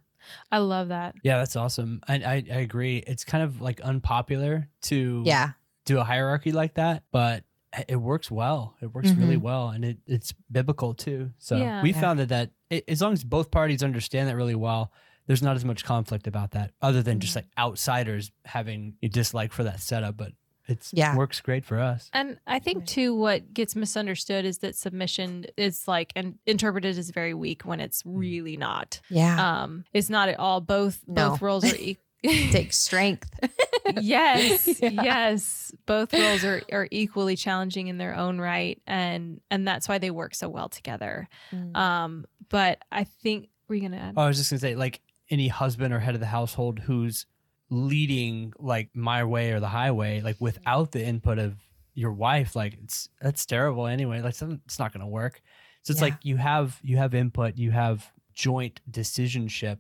I 0.52 0.60
love 0.60 0.88
that. 0.88 1.16
Yeah, 1.24 1.38
that's 1.38 1.56
awesome. 1.56 2.02
I, 2.08 2.16
I 2.16 2.34
I 2.36 2.60
agree. 2.62 2.98
It's 3.06 3.26
kind 3.26 3.44
of 3.44 3.62
like 3.62 3.82
unpopular 3.82 4.70
to 4.84 5.22
Yeah. 5.26 5.52
do 5.86 6.00
a 6.00 6.04
hierarchy 6.04 6.52
like 6.54 6.76
that, 6.76 7.04
but 7.12 7.44
it 7.90 7.98
works 7.98 8.32
well. 8.32 8.76
It 8.82 8.94
works 8.94 9.10
really 9.12 9.36
Mhm. 9.38 9.42
well, 9.42 9.70
and 9.70 9.84
it, 9.84 9.98
it's 10.08 10.34
biblical 10.52 10.94
too. 10.94 11.32
So 11.40 11.58
Yeah. 11.58 11.82
we 11.82 11.92
Yeah. 11.92 12.00
found 12.02 12.20
that 12.20 12.30
that 12.30 12.52
it, 12.70 12.86
as 12.88 13.02
long 13.02 13.14
as 13.14 13.24
both 13.24 13.52
parties 13.52 13.84
understand 13.84 14.30
that 14.30 14.36
really 14.38 14.56
well, 14.56 14.94
there's 15.28 15.42
not 15.42 15.56
as 15.58 15.66
much 15.66 15.84
conflict 15.84 16.26
about 16.28 16.52
that, 16.52 16.72
other 16.82 17.02
than 17.04 17.20
just 17.20 17.36
like 17.36 17.48
outsiders 17.58 18.32
having 18.46 18.96
a 19.04 19.08
dislike 19.10 19.52
for 19.52 19.64
that 19.66 19.80
setup. 19.82 20.16
But 20.18 20.32
it's 20.68 20.92
Yeah. 20.94 21.16
works 21.18 21.42
great 21.42 21.66
for 21.66 21.80
us. 21.80 22.10
And 22.14 22.40
I 22.48 22.60
think 22.60 22.86
too, 22.86 23.14
what 23.16 23.54
gets 23.54 23.76
misunderstood 23.76 24.46
is 24.46 24.60
that 24.60 24.76
submission 24.76 25.46
is 25.58 25.88
like 25.88 26.12
and 26.16 26.38
interpreted 26.46 26.98
as 26.98 27.10
very 27.10 27.34
weak 27.34 27.64
when 27.64 27.80
it's 27.80 28.02
really 28.06 28.56
not. 28.58 29.02
Yeah. 29.10 29.64
Um, 29.64 29.84
it's 29.94 30.10
not 30.10 30.30
at 30.30 30.40
all. 30.40 30.62
Both 30.62 31.02
No. 31.08 31.32
both 31.32 31.42
roles 31.42 31.66
are 31.66 31.76
equal. 31.80 32.02
Takes 32.24 32.78
strength. 32.78 33.30
yes, 34.02 34.68
Yeah. 34.82 34.90
yes. 35.04 35.74
Both 35.86 36.14
roles 36.14 36.46
are, 36.46 36.62
are 36.72 36.88
equally 36.90 37.36
challenging 37.36 37.88
in 37.88 37.98
their 37.98 38.16
own 38.16 38.40
right, 38.40 38.82
and 38.88 39.42
and 39.52 39.68
that's 39.68 39.90
why 39.90 39.98
they 39.98 40.10
work 40.12 40.34
so 40.34 40.48
well 40.48 40.70
together. 40.70 41.28
Mm. 41.52 41.76
Um, 41.76 42.26
but 42.48 42.80
I 42.92 43.04
think 43.04 43.50
we're 43.68 43.82
gonna 43.82 43.98
add. 43.98 44.14
Oh, 44.16 44.22
I 44.22 44.28
was 44.28 44.38
just 44.38 44.52
gonna 44.52 44.62
say, 44.62 44.76
like 44.76 45.02
any 45.30 45.50
husband 45.50 45.94
or 45.94 46.00
head 46.00 46.14
of 46.14 46.22
the 46.22 46.28
household 46.28 46.80
who's 46.80 47.26
leading 47.74 48.54
like 48.60 48.90
my 48.96 49.24
way 49.24 49.52
or 49.52 49.60
the 49.60 49.68
highway, 49.68 50.22
like 50.22 50.38
without 50.40 50.92
the 50.92 51.04
input 51.04 51.40
of 51.40 51.56
your 51.96 52.12
wife, 52.14 52.56
like 52.56 52.78
it's 52.84 53.10
that's 53.22 53.46
terrible 53.46 53.88
anyway. 53.88 54.22
Like 54.22 54.36
it's 54.42 54.80
not 54.80 54.94
gonna 54.94 55.08
work. 55.08 55.42
So 55.82 55.92
it's 55.92 56.00
Yeah. 56.02 56.06
like 56.10 56.18
you 56.24 56.38
have 56.38 56.80
you 56.84 56.98
have 56.98 57.14
input, 57.14 57.58
you 57.58 57.72
have 57.72 58.12
joint 58.34 58.80
decisionship 58.90 59.80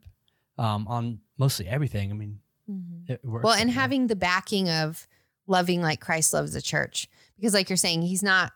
um, 0.58 0.88
on 0.88 1.20
mostly 1.38 1.68
everything. 1.68 2.12
I 2.12 2.14
mean, 2.14 2.40
Mhm. 2.70 3.10
it 3.10 3.26
works. 3.26 3.44
Well, 3.44 3.54
and 3.56 3.70
having 3.72 4.08
the 4.08 4.16
backing 4.16 4.70
of 4.70 5.08
loving 5.48 5.82
like 5.82 6.00
Christ 6.00 6.34
loves 6.34 6.54
the 6.54 6.62
church. 6.62 7.08
Because, 7.38 7.54
like 7.54 7.70
you're 7.70 7.78
saying, 7.78 8.04
he's 8.04 8.22
not 8.24 8.54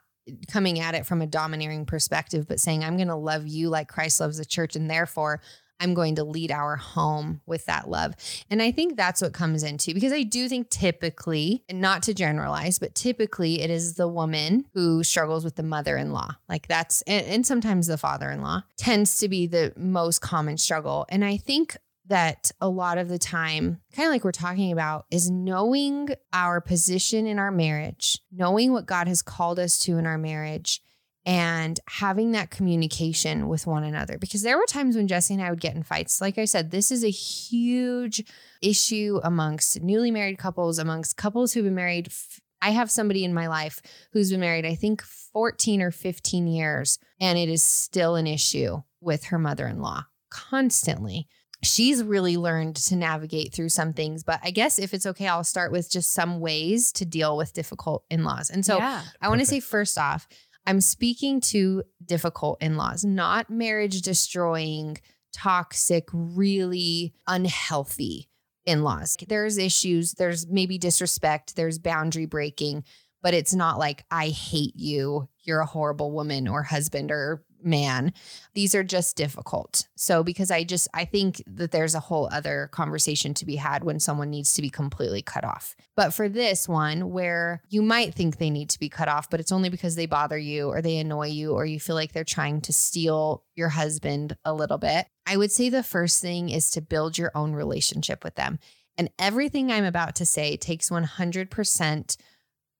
coming 0.48 0.80
at 0.80 0.94
it 0.94 1.06
from 1.06 1.22
a 1.22 1.28
domineering 1.28 1.86
perspective, 1.86 2.48
but 2.48 2.60
saying, 2.60 2.84
I'm 2.84 2.96
going 2.98 3.08
to 3.08 3.16
love 3.16 3.48
you 3.48 3.70
like 3.70 3.88
Christ 3.88 4.20
loves 4.20 4.38
the 4.38 4.46
church. 4.46 4.76
And 4.76 4.90
therefore, 4.90 5.42
I'm 5.80 5.94
going 5.94 6.16
to 6.16 6.24
lead 6.24 6.52
our 6.52 6.76
home 6.76 7.42
with 7.46 7.66
that 7.66 7.90
love. 7.90 8.14
And 8.50 8.62
I 8.62 8.72
think 8.72 8.96
that's 8.96 9.22
what 9.22 9.34
comes 9.34 9.64
into 9.64 9.94
because 9.94 10.14
I 10.14 10.24
do 10.24 10.50
think 10.50 10.70
typically, 10.70 11.64
and 11.70 11.82
not 11.82 12.04
to 12.04 12.14
generalize, 12.14 12.80
but 12.80 12.96
typically 12.96 13.62
it 13.62 13.70
is 13.70 13.96
the 13.96 14.08
woman 14.08 14.66
who 14.74 15.04
struggles 15.04 15.44
with 15.44 15.56
the 15.56 15.64
mother 15.64 15.98
in 15.98 16.12
law. 16.12 16.32
Like 16.50 16.68
that's, 16.68 17.02
and, 17.04 17.26
and 17.28 17.46
sometimes 17.46 17.88
the 17.88 17.98
father 17.98 18.30
in 18.30 18.42
law 18.42 18.64
tends 18.78 19.20
to 19.20 19.30
be 19.30 19.48
the 19.48 19.74
most 19.78 20.20
common 20.20 20.58
struggle. 20.58 21.06
And 21.10 21.24
I 21.24 21.38
think 21.38 21.78
that 22.08 22.52
a 22.62 22.70
lot 22.70 22.98
of 22.98 23.10
the 23.10 23.20
time, 23.20 23.82
kind 23.94 24.08
of 24.08 24.14
like 24.14 24.24
we're 24.24 24.32
talking 24.32 24.72
about, 24.72 25.06
is 25.12 25.30
knowing 25.30 26.10
our 26.34 26.62
position 26.62 27.28
in 27.28 27.38
our 27.38 27.52
marriage, 27.52 28.20
knowing 28.32 28.72
what 28.72 28.86
God 28.86 29.08
has 29.08 29.22
called 29.22 29.60
us 29.60 29.78
to 29.80 29.98
in 29.98 30.06
our 30.06 30.18
marriage, 30.18 30.82
and 31.28 31.82
having 31.90 32.32
that 32.32 32.50
communication 32.50 33.50
with 33.50 33.68
one 33.68 33.84
another. 33.84 34.18
Because 34.18 34.44
there 34.44 34.58
were 34.58 34.66
times 34.66 34.96
when 34.96 35.10
Jesse 35.10 35.34
and 35.34 35.44
I 35.44 35.50
would 35.50 35.60
get 35.60 35.76
in 35.76 35.84
fights. 35.84 36.22
Like 36.22 36.38
I 36.38 36.46
said, 36.46 36.72
this 36.72 36.90
is 36.90 37.04
a 37.04 37.10
huge 37.10 38.24
issue 38.62 39.20
amongst 39.22 39.82
newly 39.82 40.10
married 40.10 40.38
couples, 40.38 40.80
amongst 40.80 41.18
couples 41.18 41.52
who've 41.52 41.66
been 41.66 41.76
married. 41.76 42.14
I 42.62 42.70
have 42.72 42.90
somebody 42.90 43.26
in 43.26 43.34
my 43.34 43.48
life 43.48 43.82
who's 44.14 44.32
been 44.32 44.40
married, 44.40 44.66
I 44.66 44.76
think 44.76 45.04
14 45.04 45.82
or 45.82 45.92
15 45.92 46.48
years, 46.48 46.98
and 47.20 47.38
it 47.38 47.50
is 47.50 47.62
still 47.62 48.16
an 48.16 48.26
issue 48.26 48.82
with 49.02 49.26
her 49.26 49.38
mother 49.38 49.68
in 49.68 49.82
law 49.82 50.06
constantly. 50.30 51.28
She's 51.62 52.04
really 52.04 52.38
learned 52.38 52.76
to 52.78 52.96
navigate 52.96 53.54
through 53.54 53.70
some 53.70 53.92
things, 53.92 54.24
but 54.24 54.40
I 54.44 54.52
guess 54.52 54.80
if 54.80 54.94
it's 54.94 55.08
okay, 55.08 55.28
I'll 55.28 55.44
start 55.44 55.72
with 55.72 55.92
just 55.92 56.14
some 56.14 56.40
ways 56.40 56.92
to 56.94 57.06
deal 57.06 57.36
with 57.36 57.54
difficult 57.54 58.06
in 58.10 58.24
laws. 58.24 58.50
And 58.50 58.64
so 58.64 58.78
yeah. 58.78 59.02
I 59.22 59.28
want 59.28 59.42
to 59.42 59.46
say, 59.46 59.60
first 59.60 59.98
off, 59.98 60.28
I'm 60.68 60.82
speaking 60.82 61.40
to 61.42 61.84
difficult 62.06 62.62
in 62.62 62.76
laws, 62.76 63.06
not 63.06 63.50
marriage 63.50 64.02
destroying, 64.02 64.98
toxic, 65.34 66.10
really 66.12 67.14
unhealthy 67.26 68.28
in 68.66 68.84
laws. 68.84 69.16
There's 69.30 69.58
issues, 69.58 70.12
there's 70.12 70.46
maybe 70.46 70.78
disrespect, 70.78 71.56
there's 71.56 71.80
boundary 71.80 72.26
breaking, 72.26 72.84
but 73.24 73.34
it's 73.34 73.54
not 73.54 73.80
like, 73.80 74.04
I 74.12 74.28
hate 74.28 74.76
you, 74.76 75.30
you're 75.46 75.62
a 75.62 75.66
horrible 75.66 76.12
woman 76.12 76.50
or 76.50 76.64
husband 76.64 77.12
or 77.12 77.46
man. 77.64 78.14
These 78.54 78.76
are 78.76 78.84
just 78.84 79.16
difficult. 79.16 79.88
So, 79.96 80.24
because 80.24 80.52
I 80.52 80.64
just, 80.64 80.88
I 80.94 81.06
think 81.06 81.42
that 81.48 81.72
there's 81.72 81.96
a 81.96 82.00
whole 82.00 82.30
other 82.32 82.70
conversation 82.72 83.34
to 83.36 83.46
be 83.46 83.56
had 83.56 83.84
when 83.84 84.00
someone 84.00 84.30
needs 84.30 84.54
to 84.54 84.62
be 84.62 84.70
completely 84.70 85.22
cut 85.22 85.44
off. 85.44 85.76
But 85.96 86.14
for 86.14 86.30
this 86.30 86.68
one, 86.68 87.12
where 87.12 87.62
you 87.70 87.82
might 87.82 88.14
think 88.14 88.38
they 88.38 88.50
need 88.50 88.70
to 88.70 88.80
be 88.80 88.90
cut 88.90 89.08
off, 89.08 89.30
but 89.30 89.40
it's 89.40 89.52
only 89.52 89.70
because 89.70 89.96
they 89.96 90.06
bother 90.06 90.38
you 90.38 90.70
or 90.70 90.82
they 90.82 90.98
annoy 90.98 91.28
you 91.28 91.54
or 91.54 91.66
you 91.66 91.80
feel 91.80 91.96
like 91.96 92.14
they're 92.14 92.24
trying 92.24 92.62
to 92.62 92.74
steal 92.74 93.44
your 93.56 93.70
husband 93.70 94.38
a 94.46 94.54
little 94.54 94.78
bit, 94.78 95.08
I 95.26 95.38
would 95.38 95.52
say 95.52 95.70
the 95.70 95.84
first 95.84 96.22
thing 96.22 96.50
is 96.50 96.70
to 96.72 96.82
build 96.82 97.18
your 97.18 97.32
own 97.36 97.54
relationship 97.54 98.24
with 98.24 98.36
them. 98.36 98.60
And 98.98 99.10
everything 99.20 99.72
I'm 99.72 99.86
about 99.86 100.16
to 100.16 100.26
say 100.26 100.58
takes 100.58 100.90
100% 100.90 102.18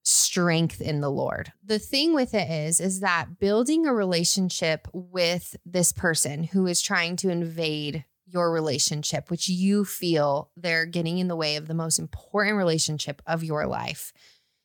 strength 0.02 0.80
in 0.80 1.00
the 1.00 1.10
Lord. 1.10 1.52
The 1.64 1.78
thing 1.78 2.14
with 2.14 2.34
it 2.34 2.50
is 2.50 2.80
is 2.80 3.00
that 3.00 3.38
building 3.38 3.86
a 3.86 3.92
relationship 3.92 4.88
with 4.92 5.56
this 5.66 5.92
person 5.92 6.44
who 6.44 6.66
is 6.66 6.80
trying 6.80 7.16
to 7.16 7.30
invade 7.30 8.04
your 8.26 8.52
relationship 8.52 9.30
which 9.30 9.48
you 9.48 9.84
feel 9.84 10.50
they're 10.56 10.86
getting 10.86 11.18
in 11.18 11.28
the 11.28 11.36
way 11.36 11.56
of 11.56 11.66
the 11.66 11.74
most 11.74 11.98
important 11.98 12.56
relationship 12.56 13.22
of 13.26 13.42
your 13.42 13.66
life. 13.66 14.12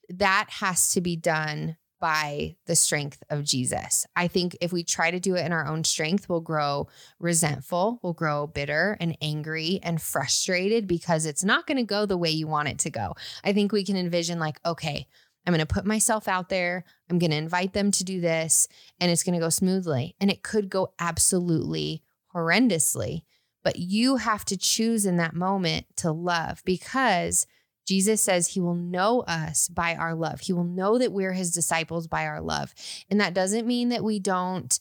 That 0.10 0.48
has 0.50 0.92
to 0.94 1.02
be 1.02 1.16
done 1.16 1.78
by 2.04 2.54
the 2.66 2.76
strength 2.76 3.24
of 3.30 3.46
Jesus. 3.46 4.06
I 4.14 4.28
think 4.28 4.58
if 4.60 4.74
we 4.74 4.84
try 4.84 5.10
to 5.10 5.22
do 5.22 5.36
it 5.36 5.46
in 5.46 5.54
our 5.54 5.66
own 5.66 5.86
strength, 5.86 6.28
we'll 6.28 6.42
grow 6.42 6.90
resentful, 7.18 8.02
we'll 8.04 8.12
grow 8.12 8.46
bitter 8.46 8.98
and 9.00 9.18
angry 9.22 9.80
and 9.82 10.02
frustrated 10.02 10.86
because 10.86 11.26
it's 11.26 11.46
not 11.46 11.66
going 11.66 11.78
to 11.78 11.84
go 11.84 12.06
the 12.06 12.18
way 12.18 12.30
you 12.30 12.46
want 12.46 12.68
it 12.68 12.80
to 12.80 12.90
go. 12.90 13.14
I 13.46 13.54
think 13.54 13.72
we 13.72 13.86
can 13.86 13.96
envision, 13.96 14.38
like, 14.38 14.60
okay, 14.66 15.08
I'm 15.48 15.54
going 15.54 15.66
to 15.66 15.74
put 15.74 15.86
myself 15.86 16.28
out 16.28 16.50
there. 16.50 16.84
I'm 17.10 17.20
going 17.20 17.32
to 17.32 17.38
invite 17.38 17.72
them 17.72 17.90
to 17.92 18.04
do 18.04 18.20
this, 18.20 18.68
and 19.00 19.10
it's 19.10 19.24
going 19.24 19.40
to 19.40 19.46
go 19.46 19.48
smoothly. 19.48 20.18
And 20.20 20.30
it 20.30 20.44
could 20.44 20.70
go 20.70 20.92
absolutely 21.00 22.04
horrendously. 22.36 23.22
But 23.64 23.78
you 23.80 24.18
have 24.18 24.44
to 24.46 24.58
choose 24.58 25.06
in 25.06 25.16
that 25.18 25.36
moment 25.36 25.86
to 25.98 26.12
love 26.12 26.64
because 26.66 27.48
Jesus 27.86 28.22
says 28.22 28.48
he 28.48 28.60
will 28.60 28.76
know 28.76 29.22
us 29.22 29.68
by 29.68 29.96
our 29.96 30.16
love. 30.16 30.42
He 30.42 30.54
will 30.54 30.64
know 30.64 30.98
that 30.98 31.12
we're 31.12 31.34
his 31.34 31.52
disciples 31.52 32.08
by 32.08 32.26
our 32.26 32.42
love. 32.42 32.74
And 33.10 33.20
that 33.20 33.34
doesn't 33.34 33.68
mean 33.68 33.90
that 33.90 34.04
we 34.04 34.20
don't 34.20 34.78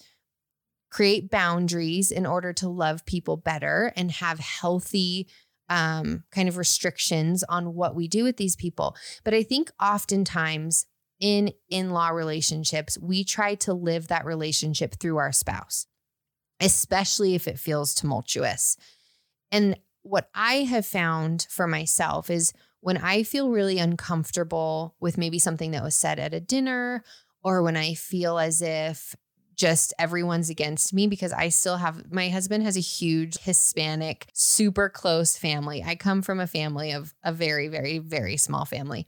create 0.90 1.30
boundaries 1.30 2.10
in 2.10 2.26
order 2.26 2.52
to 2.52 2.68
love 2.68 3.04
people 3.06 3.36
better 3.36 3.92
and 3.96 4.10
have 4.10 4.38
healthy 4.38 5.26
um, 5.68 6.22
kind 6.30 6.48
of 6.48 6.58
restrictions 6.58 7.42
on 7.48 7.74
what 7.74 7.94
we 7.94 8.06
do 8.06 8.24
with 8.24 8.36
these 8.36 8.56
people. 8.56 8.94
But 9.24 9.32
I 9.32 9.42
think 9.42 9.70
oftentimes 9.80 10.86
in 11.18 11.52
in 11.70 11.92
law 11.92 12.08
relationships, 12.08 12.98
we 13.00 13.24
try 13.24 13.54
to 13.54 13.72
live 13.72 14.08
that 14.08 14.26
relationship 14.26 14.96
through 14.96 15.16
our 15.16 15.32
spouse, 15.32 15.86
especially 16.60 17.34
if 17.34 17.48
it 17.48 17.58
feels 17.58 17.94
tumultuous. 17.94 18.76
And 19.50 19.78
what 20.02 20.28
I 20.34 20.64
have 20.64 20.84
found 20.84 21.46
for 21.48 21.66
myself 21.66 22.28
is 22.28 22.52
when 22.82 22.98
I 22.98 23.22
feel 23.22 23.48
really 23.48 23.78
uncomfortable 23.78 24.96
with 25.00 25.16
maybe 25.16 25.38
something 25.38 25.70
that 25.70 25.84
was 25.84 25.94
said 25.94 26.18
at 26.18 26.34
a 26.34 26.40
dinner, 26.40 27.04
or 27.44 27.62
when 27.62 27.76
I 27.76 27.94
feel 27.94 28.38
as 28.38 28.60
if 28.60 29.14
just 29.54 29.94
everyone's 30.00 30.50
against 30.50 30.92
me 30.92 31.06
because 31.06 31.32
I 31.32 31.48
still 31.50 31.76
have 31.76 32.10
my 32.10 32.28
husband 32.28 32.64
has 32.64 32.76
a 32.76 32.80
huge 32.80 33.38
Hispanic, 33.38 34.26
super 34.34 34.88
close 34.88 35.36
family. 35.36 35.84
I 35.84 35.94
come 35.94 36.22
from 36.22 36.40
a 36.40 36.46
family 36.48 36.90
of 36.90 37.14
a 37.22 37.32
very, 37.32 37.68
very, 37.68 37.98
very 37.98 38.36
small 38.36 38.64
family. 38.64 39.06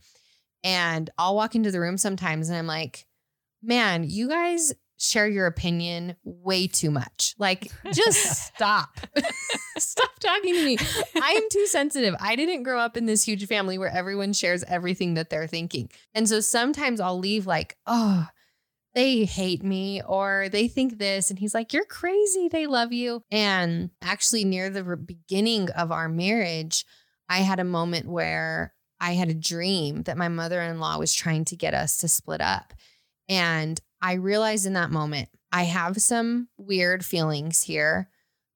And 0.63 1.11
I'll 1.19 1.35
walk 1.35 1.57
into 1.57 1.73
the 1.73 1.81
room 1.81 1.99
sometimes 1.99 2.49
and 2.49 2.57
I'm 2.57 2.69
like, 2.69 3.07
man, 3.61 4.05
you 4.09 4.29
guys 4.29 4.73
share 4.99 5.27
your 5.29 5.47
opinion 5.47 6.17
way 6.25 6.67
too 6.67 6.91
much. 6.91 7.35
Like, 7.39 7.71
just 7.93 8.47
stop. 8.55 9.01
stop 9.79 10.19
talking 10.21 10.55
to 10.55 10.65
me. 10.65 10.79
I 11.21 11.33
am 11.33 11.49
too 11.51 11.67
sensitive. 11.67 12.15
I 12.21 12.37
didn't 12.37 12.63
grow 12.63 12.79
up 12.79 12.97
in 12.97 13.07
this 13.07 13.25
huge 13.25 13.47
family 13.47 13.79
where 13.79 13.91
everyone 13.91 14.33
shares 14.33 14.65
everything 14.65 15.15
that 15.15 15.31
they're 15.31 15.47
thinking. 15.47 15.91
And 16.15 16.29
so 16.29 16.41
sometimes 16.41 17.01
I'll 17.01 17.19
leave 17.19 17.47
like, 17.47 17.77
oh, 17.87 18.29
they 18.95 19.25
hate 19.25 19.63
me 19.63 20.03
or 20.07 20.49
they 20.51 20.69
think 20.69 20.99
this. 20.99 21.31
And 21.31 21.39
he's 21.39 21.55
like, 21.55 21.73
You're 21.73 21.85
crazy. 21.85 22.49
They 22.49 22.67
love 22.67 22.93
you. 22.93 23.23
And 23.31 23.91
actually, 24.01 24.45
near 24.45 24.71
the 24.71 24.97
beginning 24.97 25.71
of 25.71 25.91
our 25.91 26.09
marriage, 26.09 26.85
I 27.29 27.39
had 27.39 27.59
a 27.59 27.65
moment 27.65 28.07
where 28.07 28.73
I 29.01 29.13
had 29.13 29.29
a 29.29 29.35
dream 29.35 30.03
that 30.05 30.17
my 30.17 30.29
mother 30.29 30.61
in 30.63 30.79
law 30.79 30.99
was 30.99 31.13
trying 31.13 31.45
to 31.47 31.57
get 31.57 31.75
us 31.75 31.99
to 31.99 32.09
split 32.09 32.41
up. 32.41 32.73
And 33.29 33.81
I 34.05 34.15
realized 34.15 34.67
in 34.67 34.75
that 34.75 34.91
moment, 34.91 35.31
I 35.51 35.63
have 35.63 35.97
some 35.97 36.49
weird 36.59 37.03
feelings 37.03 37.63
here. 37.63 38.11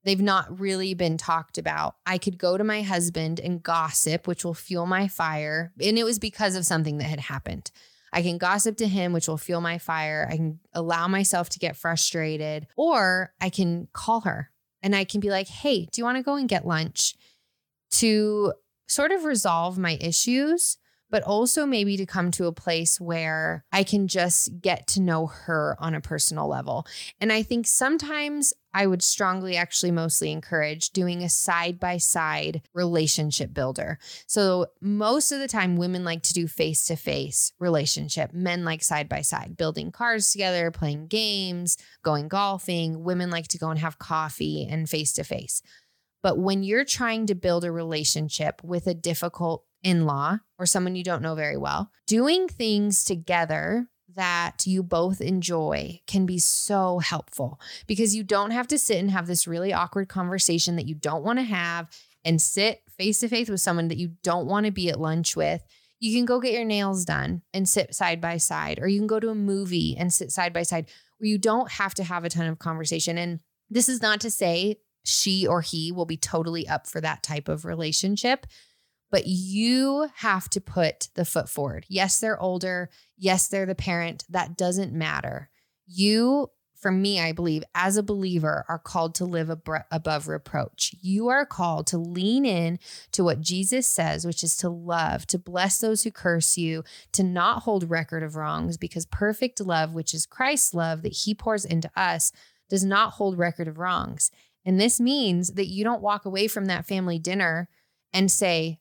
They've 0.05 0.21
not 0.21 0.61
really 0.61 0.93
been 0.93 1.17
talked 1.17 1.57
about. 1.57 1.97
I 2.05 2.19
could 2.19 2.37
go 2.37 2.59
to 2.59 2.65
my 2.65 2.83
husband 2.83 3.41
and 3.41 3.63
gossip, 3.63 4.27
which 4.27 4.45
will 4.45 4.53
fuel 4.53 4.85
my 4.85 5.09
fire. 5.09 5.73
And 5.81 5.99
it 5.99 6.05
was 6.05 6.19
because 6.19 6.55
of 6.55 6.67
something 6.67 6.99
that 6.99 7.07
had 7.07 7.21
happened. 7.21 7.71
I 8.13 8.21
can 8.21 8.37
gossip 8.37 8.77
to 8.77 8.87
him, 8.87 9.15
which 9.15 9.27
will 9.27 9.39
fuel 9.39 9.63
my 9.63 9.79
fire. 9.79 10.29
I 10.31 10.37
can 10.37 10.61
allow 10.75 11.09
myself 11.09 11.49
to 11.51 11.59
get 11.59 11.77
frustrated, 11.77 12.67
or 12.77 13.33
I 13.41 13.49
can 13.49 13.89
call 13.95 14.21
her 14.21 14.51
and 14.83 14.95
I 14.95 15.05
can 15.05 15.21
be 15.21 15.31
like, 15.31 15.49
hey, 15.49 15.87
do 15.91 15.99
you 15.99 16.05
want 16.05 16.19
to 16.19 16.23
go 16.23 16.37
and 16.37 16.47
get 16.47 16.67
lunch 16.67 17.15
to 17.93 18.53
sort 18.87 19.13
of 19.13 19.25
resolve 19.25 19.79
my 19.79 19.97
issues? 19.99 20.77
But 21.11 21.23
also, 21.23 21.64
maybe 21.64 21.97
to 21.97 22.07
come 22.07 22.31
to 22.33 22.47
a 22.47 22.53
place 22.53 23.01
where 23.01 23.64
I 23.73 23.83
can 23.83 24.09
just 24.09 24.61
get 24.61 24.87
to 24.88 25.01
know 25.01 25.27
her 25.27 25.75
on 25.79 25.94
a 25.94 26.01
personal 26.01 26.49
level. 26.49 26.87
And 27.21 27.33
I 27.33 27.42
think 27.42 27.66
sometimes 27.66 28.53
I 28.75 28.87
would 28.87 29.03
strongly, 29.03 29.57
actually, 29.57 29.90
mostly 29.90 30.31
encourage 30.31 30.90
doing 30.90 31.23
a 31.23 31.29
side 31.29 31.81
by 31.81 31.97
side 31.97 32.61
relationship 32.75 33.55
builder. 33.55 33.99
So, 34.27 34.66
most 34.81 35.33
of 35.33 35.40
the 35.40 35.49
time, 35.49 35.77
women 35.77 36.05
like 36.05 36.23
to 36.25 36.35
do 36.35 36.47
face 36.47 36.87
to 36.87 36.97
face 36.97 37.53
relationship, 37.59 38.35
men 38.35 38.64
like 38.64 38.83
side 38.83 39.09
by 39.09 39.23
side, 39.23 39.57
building 39.57 39.90
cars 39.90 40.31
together, 40.31 40.71
playing 40.71 41.07
games, 41.07 41.79
going 42.03 42.29
golfing. 42.29 43.03
Women 43.03 43.31
like 43.31 43.49
to 43.49 43.59
go 43.59 43.71
and 43.71 43.79
have 43.79 43.99
coffee 43.99 44.68
and 44.71 44.88
face 44.88 45.14
to 45.14 45.25
face. 45.25 45.62
But 46.23 46.38
when 46.38 46.62
you're 46.62 46.85
trying 46.85 47.27
to 47.27 47.35
build 47.35 47.64
a 47.64 47.73
relationship 47.73 48.62
with 48.62 48.87
a 48.87 48.94
difficult 48.94 49.64
in 49.83 50.07
law 50.07 50.38
or 50.59 50.67
someone 50.67 50.97
you 50.97 51.05
don't 51.05 51.23
know 51.23 51.35
very 51.35 51.57
well, 51.57 51.91
doing 52.07 52.49
things 52.49 53.05
together 53.05 53.88
that 54.14 54.67
you 54.67 54.83
both 54.83 55.21
enjoy 55.21 56.01
can 56.07 56.27
be 56.27 56.38
so 56.38 56.99
helpful 56.99 57.61
because 57.87 58.17
you 58.17 58.25
don't 58.25 58.51
have 58.51 58.67
to 58.67 58.79
sit 58.79 58.99
and 58.99 59.11
have 59.11 59.27
this 59.27 59.47
really 59.47 59.73
awkward 59.73 60.09
conversation 60.09 60.77
that 60.77 60.88
you 60.88 60.95
don't 60.95 61.23
want 61.23 61.38
to 61.38 61.45
have 61.45 61.88
and 62.25 62.43
sit 62.43 62.83
face 62.97 63.21
to 63.21 63.29
face 63.29 63.49
with 63.49 63.61
someone 63.61 63.88
that 63.88 63.99
you 63.99 64.12
don't 64.23 64.47
want 64.47 64.67
to 64.67 64.73
be 64.73 64.88
at 64.91 65.01
lunch 65.01 65.37
with. 65.37 65.64
You 66.01 66.17
can 66.17 66.25
go 66.25 66.41
get 66.41 66.53
your 66.53 66.64
nails 66.64 67.05
done 67.05 67.43
and 67.53 67.69
sit 67.69 67.95
side 67.95 68.21
by 68.21 68.38
side, 68.38 68.79
or 68.81 68.88
you 68.88 68.99
can 68.99 69.07
go 69.07 69.21
to 69.21 69.31
a 69.31 69.35
movie 69.35 69.97
and 69.97 70.12
sit 70.12 70.33
side 70.33 70.53
by 70.53 70.62
side 70.62 70.91
where 71.19 71.29
you 71.29 71.38
don't 71.38 71.71
have 71.71 71.95
to 71.95 72.05
have 72.05 72.25
a 72.25 72.29
ton 72.29 72.47
of 72.47 72.59
conversation. 72.59 73.19
And 73.19 73.41
this 73.71 73.88
is 73.88 74.03
not 74.03 74.21
to 74.23 74.31
say 74.31 74.77
she 75.05 75.47
or 75.47 75.61
he 75.61 75.93
will 75.93 76.07
be 76.07 76.17
totally 76.17 76.69
up 76.69 76.87
for 76.87 77.01
that 77.01 77.23
type 77.23 77.49
of 77.49 77.64
relationship 77.64 78.47
but 79.11 79.27
you 79.27 80.09
have 80.16 80.49
to 80.51 80.61
put 80.61 81.09
the 81.14 81.25
foot 81.25 81.49
forward. 81.49 81.87
Yes, 81.88 82.21
they're 82.21 82.40
older. 82.40 82.90
Yes, 83.16 83.49
they're 83.49 83.66
the 83.66 83.75
parent. 83.75 84.25
That 84.29 84.57
doesn't 84.57 84.92
matter. 84.92 85.51
You, 85.87 86.51
for 86.77 86.92
me, 86.92 87.18
I 87.18 87.33
believe, 87.33 87.64
as 87.75 87.97
a 87.97 88.03
believer, 88.03 88.64
are 88.68 88.79
called 88.79 89.14
to 89.16 89.25
live 89.25 89.51
ab- 89.51 89.85
above 89.90 90.29
reproach. 90.29 90.94
You 91.01 91.29
are 91.29 91.47
called 91.47 91.87
to 91.88 91.99
lean 91.99 92.44
in 92.44 92.79
to 93.12 93.25
what 93.25 93.40
Jesus 93.40 93.87
says, 93.87 94.27
which 94.27 94.44
is 94.44 94.57
to 94.59 94.68
love, 94.68 95.27
to 95.29 95.38
bless 95.38 95.81
those 95.81 96.03
who 96.03 96.11
curse 96.11 96.59
you, 96.59 96.85
to 97.12 97.23
not 97.23 97.62
hold 97.62 97.90
record 97.90 98.23
of 98.23 98.37
wrongs, 98.37 98.77
because 98.77 99.07
perfect 99.07 99.61
love, 99.61 99.94
which 99.94 100.12
is 100.12 100.27
Christ's 100.27 100.75
love 100.75 101.03
that 101.03 101.12
he 101.25 101.35
pours 101.35 101.64
into 101.64 101.90
us, 101.97 102.31
does 102.68 102.85
not 102.85 103.14
hold 103.14 103.38
record 103.38 103.66
of 103.66 103.79
wrongs. 103.79 104.31
And 104.66 104.79
this 104.79 105.01
means 105.01 105.55
that 105.55 105.68
you 105.68 105.83
don't 105.83 106.03
walk 106.03 106.27
away 106.27 106.47
from 106.47 106.66
that 106.66 106.85
family 106.85 107.18
dinner 107.18 107.71
and 108.12 108.31
say, 108.31 108.81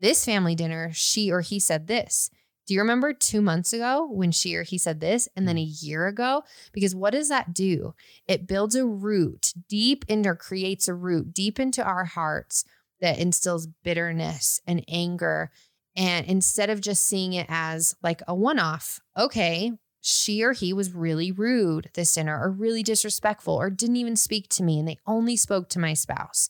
this 0.00 0.24
family 0.24 0.54
dinner, 0.54 0.90
she 0.92 1.30
or 1.30 1.40
he 1.40 1.58
said 1.58 1.86
this. 1.86 2.30
Do 2.66 2.74
you 2.74 2.80
remember 2.80 3.12
two 3.12 3.40
months 3.40 3.72
ago 3.72 4.08
when 4.10 4.32
she 4.32 4.56
or 4.56 4.64
he 4.64 4.76
said 4.76 5.00
this, 5.00 5.28
and 5.36 5.46
then 5.46 5.56
mm. 5.56 5.62
a 5.62 5.86
year 5.86 6.06
ago? 6.06 6.42
Because 6.72 6.94
what 6.94 7.12
does 7.12 7.28
that 7.28 7.54
do? 7.54 7.94
It 8.26 8.48
builds 8.48 8.74
a 8.74 8.84
root 8.84 9.52
deep 9.68 10.04
into, 10.08 10.34
creates 10.34 10.88
a 10.88 10.94
root 10.94 11.32
deep 11.32 11.60
into 11.60 11.82
our 11.82 12.04
hearts 12.04 12.64
that 13.00 13.18
instills 13.18 13.68
bitterness 13.84 14.60
and 14.66 14.84
anger. 14.88 15.50
And 15.94 16.26
instead 16.26 16.68
of 16.68 16.80
just 16.80 17.06
seeing 17.06 17.34
it 17.34 17.46
as 17.48 17.94
like 18.02 18.20
a 18.26 18.34
one 18.34 18.58
off, 18.58 19.00
okay, 19.16 19.72
she 20.00 20.42
or 20.42 20.52
he 20.52 20.72
was 20.72 20.94
really 20.94 21.32
rude 21.32 21.90
this 21.94 22.14
dinner 22.14 22.40
or 22.40 22.50
really 22.50 22.82
disrespectful 22.82 23.54
or 23.54 23.70
didn't 23.70 23.96
even 23.96 24.16
speak 24.16 24.48
to 24.48 24.62
me 24.62 24.78
and 24.78 24.86
they 24.86 24.98
only 25.06 25.36
spoke 25.36 25.68
to 25.68 25.78
my 25.78 25.94
spouse. 25.94 26.48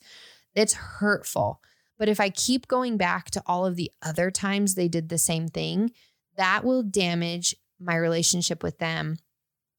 It's 0.53 0.73
hurtful. 0.73 1.61
But 1.97 2.09
if 2.09 2.19
I 2.19 2.29
keep 2.29 2.67
going 2.67 2.97
back 2.97 3.31
to 3.31 3.43
all 3.45 3.65
of 3.65 3.75
the 3.75 3.91
other 4.01 4.29
times 4.31 4.75
they 4.75 4.87
did 4.87 5.09
the 5.09 5.17
same 5.17 5.47
thing, 5.47 5.91
that 6.35 6.63
will 6.63 6.83
damage 6.83 7.55
my 7.79 7.95
relationship 7.95 8.63
with 8.63 8.77
them 8.77 9.17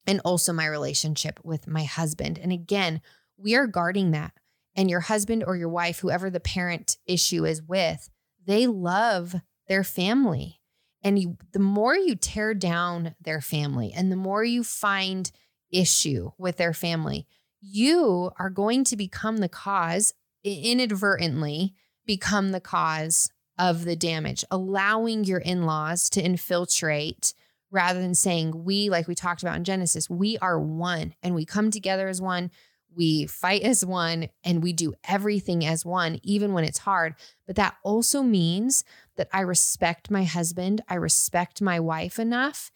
and 0.05 0.21
also 0.25 0.51
my 0.51 0.65
relationship 0.65 1.39
with 1.43 1.67
my 1.67 1.83
husband. 1.83 2.37
And 2.37 2.51
again, 2.51 3.01
we 3.37 3.55
are 3.55 3.67
guarding 3.67 4.11
that. 4.11 4.33
And 4.75 4.89
your 4.89 5.01
husband 5.01 5.43
or 5.45 5.55
your 5.55 5.69
wife, 5.69 5.99
whoever 5.99 6.29
the 6.29 6.39
parent 6.39 6.97
issue 7.05 7.45
is 7.45 7.61
with, 7.61 8.09
they 8.45 8.67
love 8.67 9.35
their 9.67 9.83
family. 9.83 10.61
And 11.03 11.19
you, 11.19 11.37
the 11.53 11.59
more 11.59 11.95
you 11.95 12.15
tear 12.15 12.53
down 12.53 13.15
their 13.21 13.41
family 13.41 13.93
and 13.95 14.11
the 14.11 14.17
more 14.17 14.43
you 14.43 14.63
find 14.63 15.31
issue 15.71 16.31
with 16.37 16.57
their 16.57 16.73
family, 16.73 17.25
you 17.61 18.31
are 18.37 18.49
going 18.49 18.83
to 18.85 18.95
become 18.95 19.37
the 19.37 19.49
cause 19.49 20.13
inadvertently 20.43 21.75
become 22.09 22.49
the 22.49 22.59
cause 22.59 23.29
of 23.59 23.85
the 23.85 23.95
damage, 23.95 24.43
allowing 24.49 25.25
your 25.25 25.37
in 25.37 25.67
laws 25.67 26.09
to 26.09 26.19
infiltrate 26.19 27.35
rather 27.69 28.01
than 28.01 28.15
saying, 28.15 28.63
we, 28.63 28.89
like 28.89 29.07
we 29.07 29.13
talked 29.13 29.43
about 29.43 29.55
in 29.55 29.63
Genesis, 29.63 30.09
we 30.09 30.35
are 30.39 30.59
one 30.59 31.13
and 31.21 31.35
we 31.35 31.45
come 31.45 31.69
together 31.69 32.07
as 32.07 32.19
one. 32.19 32.49
We 32.95 33.27
fight 33.27 33.61
as 33.61 33.85
one 33.85 34.29
and 34.43 34.63
we 34.63 34.73
do 34.73 34.95
everything 35.07 35.63
as 35.63 35.85
one, 35.85 36.19
even 36.23 36.51
when 36.51 36.63
it's 36.63 36.79
hard. 36.79 37.13
But 37.45 37.57
that 37.57 37.75
also 37.83 38.23
means 38.23 38.83
that 39.15 39.29
I 39.31 39.41
respect 39.41 40.09
my 40.09 40.23
husband, 40.23 40.81
I 40.89 40.95
respect 40.95 41.61
my 41.61 41.79
wife 41.79 42.17
enough 42.17 42.71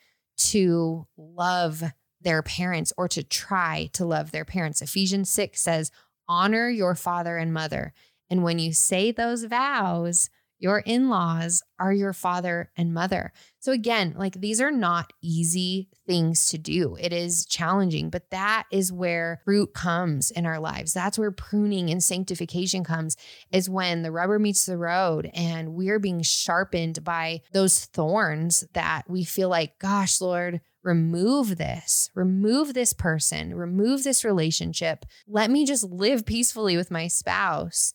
to 0.51 1.07
love 1.17 1.81
their 2.21 2.43
parents 2.43 2.93
or 2.97 3.07
to 3.07 3.23
try 3.23 3.89
to 3.93 4.05
love 4.05 4.29
their 4.29 4.45
parents. 4.45 4.83
Ephesians 4.83 5.31
6 5.31 5.59
says, 5.59 5.91
honor 6.27 6.69
your 6.69 6.93
father 6.93 7.35
and 7.37 7.51
mother. 7.51 7.93
And 8.33 8.41
when 8.41 8.57
you 8.57 8.73
say 8.73 9.11
those 9.11 9.43
vows, 9.43 10.27
your 10.57 10.79
in 10.79 11.07
laws 11.07 11.61
are 11.77 11.93
your 11.93 12.13
father 12.13 12.71
and 12.75 12.91
mother. 12.91 13.31
So, 13.59 13.71
again, 13.71 14.15
like 14.17 14.41
these 14.41 14.59
are 14.59 14.71
not 14.71 15.13
easy 15.21 15.89
things 16.07 16.47
to 16.47 16.57
do. 16.57 16.97
It 16.99 17.13
is 17.13 17.45
challenging, 17.45 18.09
but 18.09 18.31
that 18.31 18.63
is 18.71 18.91
where 18.91 19.41
fruit 19.45 19.75
comes 19.75 20.31
in 20.31 20.47
our 20.47 20.59
lives. 20.59 20.93
That's 20.93 21.19
where 21.19 21.29
pruning 21.29 21.91
and 21.91 22.03
sanctification 22.03 22.83
comes, 22.83 23.17
is 23.51 23.69
when 23.69 24.01
the 24.01 24.11
rubber 24.11 24.39
meets 24.39 24.65
the 24.65 24.79
road 24.79 25.29
and 25.35 25.75
we're 25.75 25.99
being 25.99 26.23
sharpened 26.23 27.03
by 27.03 27.41
those 27.51 27.85
thorns 27.85 28.65
that 28.73 29.03
we 29.07 29.23
feel 29.23 29.49
like, 29.49 29.77
gosh, 29.77 30.19
Lord, 30.19 30.59
remove 30.81 31.59
this, 31.59 32.09
remove 32.15 32.73
this 32.73 32.93
person, 32.93 33.53
remove 33.53 34.03
this 34.03 34.25
relationship. 34.25 35.05
Let 35.27 35.51
me 35.51 35.67
just 35.67 35.83
live 35.83 36.25
peacefully 36.25 36.75
with 36.75 36.89
my 36.89 37.07
spouse. 37.07 37.93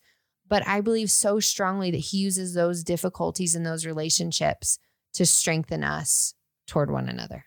But 0.49 0.67
I 0.67 0.81
believe 0.81 1.11
so 1.11 1.41
strongly 1.41 1.91
that 1.91 1.99
he 1.99 2.19
uses 2.19 2.55
those 2.55 2.83
difficulties 2.83 3.55
in 3.55 3.63
those 3.63 3.85
relationships 3.85 4.79
to 5.15 5.27
strengthen 5.27 5.85
us 5.85 6.35
toward 6.67 6.91
one 6.91 7.09
another. 7.09 7.45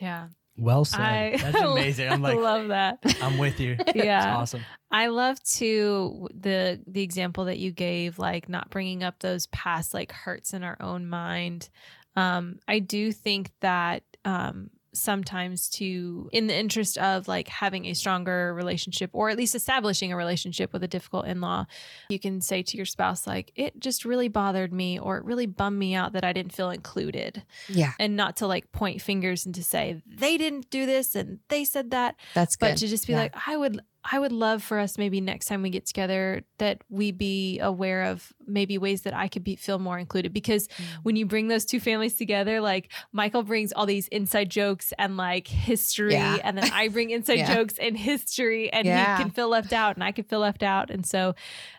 Yeah. 0.00 0.28
Well 0.56 0.84
said. 0.84 1.00
I, 1.00 1.36
That's 1.36 1.60
amazing. 1.62 2.10
I'm 2.10 2.22
like, 2.22 2.36
I 2.36 2.40
love 2.40 2.68
that. 2.68 2.98
I'm 3.20 3.38
with 3.38 3.60
you. 3.60 3.76
Yeah. 3.94 4.18
It's 4.18 4.26
awesome. 4.26 4.62
I 4.90 5.06
love 5.08 5.42
to 5.54 6.28
the 6.34 6.80
the 6.86 7.02
example 7.02 7.46
that 7.46 7.58
you 7.58 7.72
gave, 7.72 8.18
like 8.18 8.48
not 8.48 8.70
bringing 8.70 9.02
up 9.02 9.18
those 9.20 9.46
past 9.48 9.94
like 9.94 10.12
hurts 10.12 10.52
in 10.52 10.62
our 10.62 10.76
own 10.80 11.06
mind. 11.08 11.68
Um, 12.16 12.58
I 12.68 12.78
do 12.80 13.12
think 13.12 13.50
that 13.60 14.02
um, 14.24 14.70
sometimes 14.94 15.68
to 15.70 16.28
in 16.32 16.46
the 16.46 16.54
interest 16.54 16.98
of 16.98 17.26
like 17.26 17.48
having 17.48 17.86
a 17.86 17.94
stronger 17.94 18.52
relationship 18.54 19.10
or 19.12 19.30
at 19.30 19.36
least 19.36 19.54
establishing 19.54 20.12
a 20.12 20.16
relationship 20.16 20.72
with 20.72 20.82
a 20.84 20.88
difficult 20.88 21.26
in-law 21.26 21.64
you 22.10 22.18
can 22.18 22.40
say 22.40 22.62
to 22.62 22.76
your 22.76 22.84
spouse 22.86 23.26
like 23.26 23.52
it 23.56 23.78
just 23.80 24.04
really 24.04 24.28
bothered 24.28 24.72
me 24.72 24.98
or 24.98 25.16
it 25.16 25.24
really 25.24 25.46
bummed 25.46 25.78
me 25.78 25.94
out 25.94 26.12
that 26.12 26.24
i 26.24 26.32
didn't 26.32 26.52
feel 26.52 26.70
included 26.70 27.42
Yeah, 27.68 27.92
and 27.98 28.16
not 28.16 28.36
to 28.36 28.46
like 28.46 28.70
point 28.72 29.00
fingers 29.00 29.46
and 29.46 29.54
to 29.54 29.64
say 29.64 30.02
they 30.06 30.36
didn't 30.36 30.68
do 30.70 30.84
this 30.86 31.14
and 31.14 31.38
they 31.48 31.64
said 31.64 31.90
that 31.92 32.16
that's 32.34 32.56
good. 32.56 32.70
but 32.72 32.76
to 32.78 32.86
just 32.88 33.06
be 33.06 33.14
Yeah. 33.14 33.20
like 33.20 33.34
i 33.46 33.56
would 33.56 33.80
i 34.10 34.18
would 34.18 34.32
love 34.32 34.62
for 34.62 34.78
us 34.78 34.98
maybe 34.98 35.20
next 35.20 35.46
time 35.46 35.62
we 35.62 35.70
get 35.70 35.86
together 35.86 36.42
that 36.58 36.82
we 36.88 37.12
be 37.12 37.58
aware 37.60 38.04
of 38.04 38.32
maybe 38.46 38.76
ways 38.78 39.02
that 39.02 39.14
i 39.14 39.28
could 39.28 39.44
be 39.44 39.54
feel 39.56 39.78
more 39.78 39.98
included 39.98 40.32
because 40.32 40.66
Mm. 40.68 40.84
when 41.04 41.16
you 41.16 41.26
bring 41.26 41.48
those 41.48 41.64
two 41.64 41.78
families 41.80 42.14
together 42.14 42.60
like 42.60 42.90
michael 43.12 43.42
brings 43.42 43.72
all 43.72 43.86
these 43.86 44.08
inside 44.08 44.50
jokes 44.50 44.92
and 44.98 45.16
like 45.16 45.46
history 45.48 46.12
Yeah. 46.14 46.38
and 46.42 46.58
then 46.58 46.70
i 46.72 46.88
bring 46.88 47.10
inside 47.16 47.38
Yeah. 47.38 47.54
jokes 47.54 47.74
and 47.78 47.96
history 47.96 48.72
and 48.72 48.86
Yeah. 48.86 49.16
he 49.16 49.22
can 49.22 49.30
feel 49.30 49.48
left 49.48 49.72
out 49.72 49.96
and 49.96 50.02
i 50.04 50.12
can 50.12 50.24
feel 50.24 50.40
left 50.40 50.62
out 50.62 50.90
and 50.90 51.06
so 51.06 51.34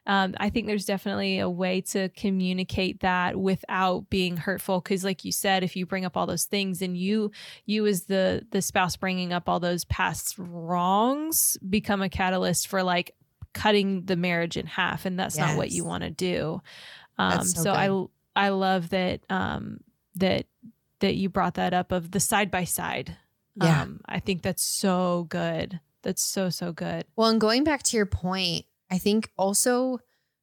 um, 0.05 0.33
i 0.37 0.49
think 0.49 0.67
there's 0.67 0.85
definitely 0.85 1.39
a 1.39 1.49
way 1.49 1.81
to 1.81 2.09
communicate 2.09 2.99
that 3.01 3.35
without 3.37 4.09
being 4.09 4.37
hurtful 4.37 4.79
because 4.79 5.03
like 5.03 5.23
you 5.25 5.31
said 5.31 5.63
if 5.63 5.75
you 5.75 5.85
bring 5.85 6.05
up 6.05 6.17
all 6.17 6.25
those 6.25 6.45
things 6.45 6.81
and 6.81 6.97
you 6.97 7.31
you 7.65 7.85
as 7.87 8.03
the 8.05 8.45
the 8.51 8.61
spouse 8.61 8.95
bringing 8.95 9.31
up 9.33 9.47
all 9.47 9.59
those 9.59 9.85
past 9.85 10.35
wrongs 10.37 11.57
become 11.69 12.01
a 12.01 12.09
catalyst 12.09 12.67
for 12.67 12.83
like 12.83 13.15
cutting 13.53 14.03
the 14.05 14.15
marriage 14.15 14.57
in 14.57 14.65
half 14.65 15.05
and 15.05 15.19
that's 15.19 15.37
not 15.37 15.55
what 15.57 15.71
you 15.71 15.85
want 15.85 16.03
to 16.03 16.09
do. 16.09 16.61
Um 17.19 17.43
so 17.43 17.63
so 17.63 17.71
i 18.35 18.45
i 18.47 18.49
love 18.49 18.89
that 18.89 19.21
um 19.29 19.79
that 20.15 20.47
that 20.99 21.15
you 21.15 21.29
brought 21.29 21.53
that 21.53 21.73
up 21.73 21.91
of 21.91 22.11
the 22.11 22.19
side 22.19 22.49
by 22.49 22.63
side. 22.63 23.15
Yeah. 23.55 23.83
um 23.83 24.01
i 24.05 24.19
think 24.19 24.41
that's 24.41 24.63
so 24.63 25.27
good. 25.29 25.79
That's 26.01 26.23
so 26.23 26.49
so 26.49 26.71
good. 26.73 27.05
Well, 27.15 27.29
and 27.29 27.39
going 27.39 27.63
back 27.63 27.83
to 27.83 27.97
your 27.97 28.07
point, 28.07 28.65
I 28.93 28.99
think 28.99 29.31
also 29.37 29.97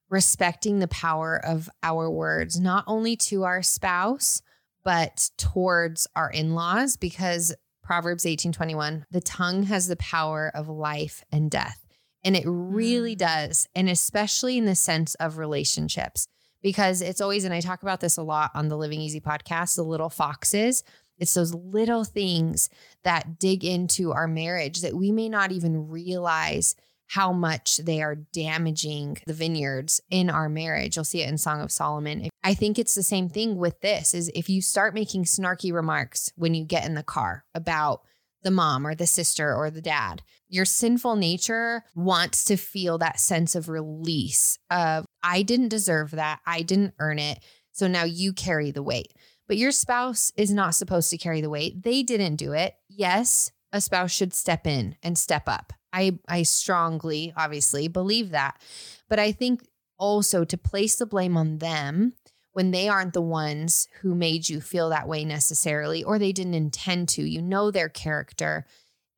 respecting 0.09 0.81
the 0.81 0.89
power 0.89 1.41
of 1.43 1.71
our 1.85 2.11
words, 2.11 2.59
not 2.59 2.83
only 2.89 3.15
to 3.15 3.45
our 3.45 3.63
spouse, 3.63 4.43
but 4.83 5.31
towards 5.39 6.09
our 6.17 6.29
in-laws, 6.31 6.97
because 6.97 7.55
Proverbs 7.81 8.27
18:21, 8.27 9.07
the 9.11 9.21
tongue 9.21 9.63
has 9.65 9.87
the 9.87 9.97
power 9.97 10.51
of 10.53 10.69
life 10.69 11.23
and 11.31 11.49
death. 11.49 11.87
And 12.25 12.37
it 12.37 12.45
really 12.47 13.15
Mm. 13.15 13.19
does. 13.19 13.69
And 13.75 13.89
especially 13.89 14.59
in 14.59 14.65
the 14.65 14.75
sense 14.75 15.15
of 15.17 15.39
relationships, 15.39 16.27
because 16.61 17.01
it's 17.03 17.21
always, 17.21 17.45
and 17.45 17.55
I 17.55 17.61
talk 17.61 17.83
about 17.83 18.01
this 18.01 18.17
a 18.17 18.23
lot 18.23 18.51
on 18.55 18.67
the 18.69 18.77
Living 18.77 19.01
Easy 19.01 19.21
podcast, 19.21 19.77
the 19.77 19.85
little 19.85 20.11
foxes. 20.11 20.83
It's 21.19 21.35
those 21.35 21.55
little 21.55 22.05
things 22.05 22.69
that 23.05 23.39
dig 23.39 23.65
into 23.65 24.13
our 24.13 24.27
marriage 24.27 24.81
that 24.81 24.97
we 24.97 25.13
may 25.13 25.29
not 25.29 25.53
even 25.53 25.89
realize 25.89 26.75
how 27.11 27.33
much 27.33 27.79
they 27.79 28.01
are 28.01 28.15
damaging 28.15 29.19
the 29.27 29.35
vineyards 29.35 30.01
in 30.11 30.31
our 30.31 30.49
marriage. 30.49 30.95
You'll 30.95 31.05
see 31.05 31.23
it 31.23 31.29
in 31.29 31.39
Song 31.39 31.61
of 31.61 31.73
Solomon. 31.73 32.29
I 32.45 32.55
think 32.55 32.79
it's 32.79 32.95
the 32.95 33.03
same 33.03 33.29
thing 33.29 33.57
with 33.57 33.81
this 33.81 34.15
is 34.15 34.31
if 34.33 34.49
you 34.49 34.63
start 34.63 34.95
making 34.95 35.25
snarky 35.25 35.73
remarks 35.73 36.31
when 36.37 36.55
you 36.55 36.65
get 36.65 36.87
in 36.87 36.95
the 36.95 37.03
car 37.03 37.45
about 37.53 38.03
the 38.45 38.53
mom 38.53 38.87
or 38.87 38.95
the 38.95 39.09
sister 39.09 39.53
or 39.53 39.73
the 39.73 39.83
dad, 39.83 40.23
your 40.49 40.65
sinful 40.65 41.17
nature 41.17 41.83
wants 41.97 42.45
to 42.45 42.57
feel 42.57 42.97
that 42.99 43.19
sense 43.19 43.57
of 43.57 43.69
release 43.69 44.57
of 44.71 45.05
I 45.21 45.43
didn't 45.43 45.69
deserve 45.69 46.13
that. 46.13 46.39
I 46.47 46.63
didn't 46.63 46.95
earn 47.01 47.19
it. 47.19 47.41
So 47.73 47.89
now 47.89 48.05
you 48.05 48.33
carry 48.33 48.71
the 48.71 48.85
weight. 48.85 49.13
But 49.49 49.57
your 49.57 49.73
spouse 49.73 50.33
is 50.37 50.53
not 50.53 50.77
supposed 50.77 51.11
to 51.11 51.19
carry 51.19 51.41
the 51.41 51.51
weight. 51.51 51.83
They 51.83 52.05
didn't 52.05 52.37
do 52.37 52.53
it. 52.53 52.75
Yes, 52.89 53.51
a 53.73 53.81
spouse 53.81 54.13
should 54.13 54.33
step 54.33 54.65
in 54.65 54.95
and 55.03 55.19
step 55.19 55.49
up. 55.49 55.73
I 55.93 56.19
I 56.29 56.43
strongly 56.43 57.33
obviously 57.37 57.89
believe 57.89 58.31
that. 58.31 58.61
But 59.09 59.19
I 59.19 59.33
think 59.33 59.67
also 59.99 60.45
to 60.45 60.57
place 60.57 60.97
the 60.97 61.07
blame 61.07 61.37
on 61.37 61.59
them 61.59 62.15
when 62.53 62.71
they 62.71 62.89
aren't 62.89 63.13
the 63.13 63.23
ones 63.23 63.87
who 64.01 64.15
made 64.15 64.49
you 64.49 64.61
feel 64.61 64.89
that 64.89 65.09
way 65.09 65.25
necessarily 65.25 66.03
or 66.03 66.19
they 66.19 66.33
didn't 66.33 66.55
intend 66.55 67.09
to. 67.11 67.23
You 67.23 67.43
know 67.43 67.71
their 67.71 67.89
character 67.89 68.67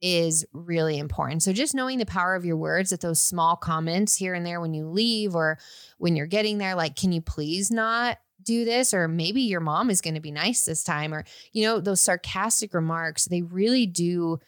is 0.02 0.44
really 0.52 0.98
important. 0.98 1.42
So 1.42 1.52
just 1.52 1.74
knowing 1.74 1.98
the 1.98 2.06
power 2.06 2.34
of 2.34 2.44
your 2.44 2.56
words 2.56 2.90
that 2.90 3.00
those 3.00 3.22
small 3.22 3.56
comments 3.56 4.16
here 4.16 4.34
and 4.34 4.44
there 4.44 4.60
when 4.60 4.74
you 4.74 4.86
leave 4.86 5.36
or 5.36 5.58
when 5.98 6.16
you're 6.16 6.26
getting 6.26 6.58
there 6.58 6.74
like 6.74 6.96
can 6.96 7.12
you 7.12 7.22
please 7.22 7.70
not 7.70 8.18
do 8.42 8.64
this 8.64 8.92
or 8.92 9.06
maybe 9.06 9.42
your 9.42 9.60
mom 9.60 9.88
is 9.88 10.00
going 10.00 10.14
to 10.14 10.20
be 10.20 10.32
nice 10.32 10.64
this 10.64 10.82
time 10.82 11.14
or 11.14 11.24
you 11.52 11.64
know 11.64 11.80
those 11.80 12.00
sarcastic 12.00 12.74
remarks 12.74 13.26
they 13.26 13.42
really 13.42 13.86
do 13.86 14.40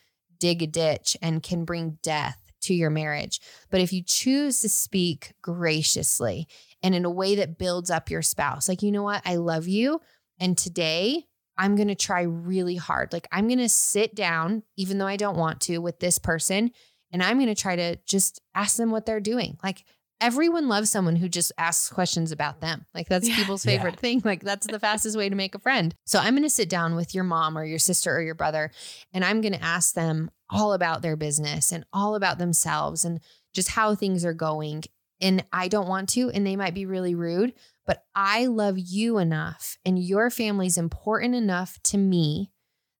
dig 0.45 0.63
a 0.63 0.67
ditch 0.67 1.17
and 1.23 1.43
can 1.43 1.65
bring 1.65 1.99
death 2.03 2.39
to 2.61 2.75
your 2.75 2.91
marriage 2.91 3.41
but 3.71 3.81
if 3.81 3.93
you 3.93 4.03
choose 4.03 4.61
to 4.61 4.69
speak 4.69 5.33
graciously 5.41 6.47
and 6.83 6.95
in 6.95 7.07
a 7.07 7.11
way 7.11 7.35
that 7.35 7.57
builds 7.57 7.91
up 7.91 8.11
your 8.11 8.21
spouse 8.21 8.69
like 8.69 8.83
you 8.83 8.93
know 8.93 9.03
what 9.03 9.23
I 9.25 9.37
love 9.37 9.67
you 9.67 10.01
and 10.39 10.59
today 10.59 11.25
I'm 11.57 11.77
going 11.77 11.89
to 11.89 11.95
try 11.95 12.23
really 12.23 12.75
hard. 12.75 13.13
Like 13.13 13.29
I'm 13.31 13.47
going 13.47 13.61
to 13.61 13.69
sit 13.69 14.15
down, 14.17 14.65
even 14.77 14.99
though 14.99 15.07
I 15.07 15.17
don't 15.17 15.37
want 15.37 15.61
to, 15.63 15.79
with 15.79 16.01
this 16.01 16.19
person, 16.19 16.73
and 17.13 17.23
I'm 17.23 17.37
going 17.37 17.47
to 17.47 17.55
try 17.55 17.77
to 17.77 17.97
just 18.07 18.41
ask 18.55 18.77
them 18.77 18.91
what 18.91 19.07
they're 19.07 19.21
doing. 19.21 19.57
Like 19.63 19.85
everyone 20.21 20.69
loves 20.69 20.91
someone 20.91 21.17
who 21.17 21.29
just 21.29 21.53
asks 21.59 21.89
questions 21.93 22.33
about 22.33 22.61
them. 22.61 22.87
Like 22.95 23.09
that's 23.09 23.29
Yeah. 23.29 23.37
people's 23.37 23.65
Yeah. 23.67 23.77
favorite 23.77 23.99
thing. 24.01 24.23
Like 24.25 24.43
that's 24.43 24.67
the 24.67 24.79
fastest 24.81 25.17
way 25.17 25.29
to 25.29 25.35
make 25.35 25.55
a 25.55 25.59
friend. 25.59 25.95
So 26.05 26.19
I'm 26.19 26.35
going 26.35 26.43
to 26.45 26.51
sit 26.51 26.69
down 26.69 26.95
with 26.97 27.15
your 27.15 27.25
mom 27.25 27.59
or 27.59 27.65
your 27.65 27.79
sister 27.79 28.15
or 28.17 28.23
your 28.23 28.35
brother, 28.35 28.71
and 29.13 29.25
I'm 29.25 29.41
going 29.41 29.53
to 29.55 29.63
ask 29.63 29.95
them 29.95 30.31
all 30.51 30.73
about 30.73 31.03
their 31.03 31.17
business 31.17 31.73
and 31.73 31.85
all 31.93 32.15
about 32.15 32.39
themselves 32.39 33.05
and 33.05 33.21
just 33.53 33.71
how 33.71 33.95
things 33.95 34.25
are 34.25 34.35
going. 34.35 34.85
And 35.21 35.45
I 35.53 35.69
don't 35.69 35.89
want 35.89 36.09
to, 36.11 36.31
and 36.31 36.47
they 36.47 36.57
might 36.57 36.75
be 36.75 36.87
really 36.87 37.15
rude, 37.15 37.55
but 37.87 38.05
I 38.15 38.47
love 38.47 38.77
you 38.79 39.19
enough 39.19 39.79
and 39.85 39.99
your 39.99 40.29
family's 40.31 40.77
important 40.77 41.35
enough 41.35 41.79
to 41.85 41.99
me 41.99 42.51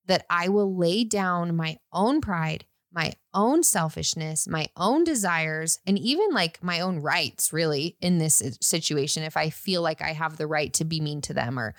that 0.07 0.25
I 0.29 0.49
will 0.49 0.75
lay 0.77 1.03
down 1.03 1.55
my 1.55 1.77
own 1.91 2.21
pride, 2.21 2.65
my 2.95 3.11
own 3.33 3.61
selfishness, 3.61 4.47
my 4.47 4.69
own 4.77 5.03
desires, 5.03 5.79
and 5.85 5.99
even 5.99 6.31
like 6.31 6.63
my 6.63 6.79
own 6.79 6.99
rights, 6.99 7.51
really, 7.51 7.97
in 7.99 8.17
this 8.17 8.41
situation. 8.61 9.21
If 9.23 9.35
I 9.35 9.49
feel 9.49 9.81
like 9.81 10.01
I 10.01 10.13
have 10.13 10.37
the 10.37 10.47
right 10.47 10.73
to 10.75 10.85
be 10.85 11.01
mean 11.01 11.21
to 11.21 11.33
them 11.33 11.59
or 11.59 11.75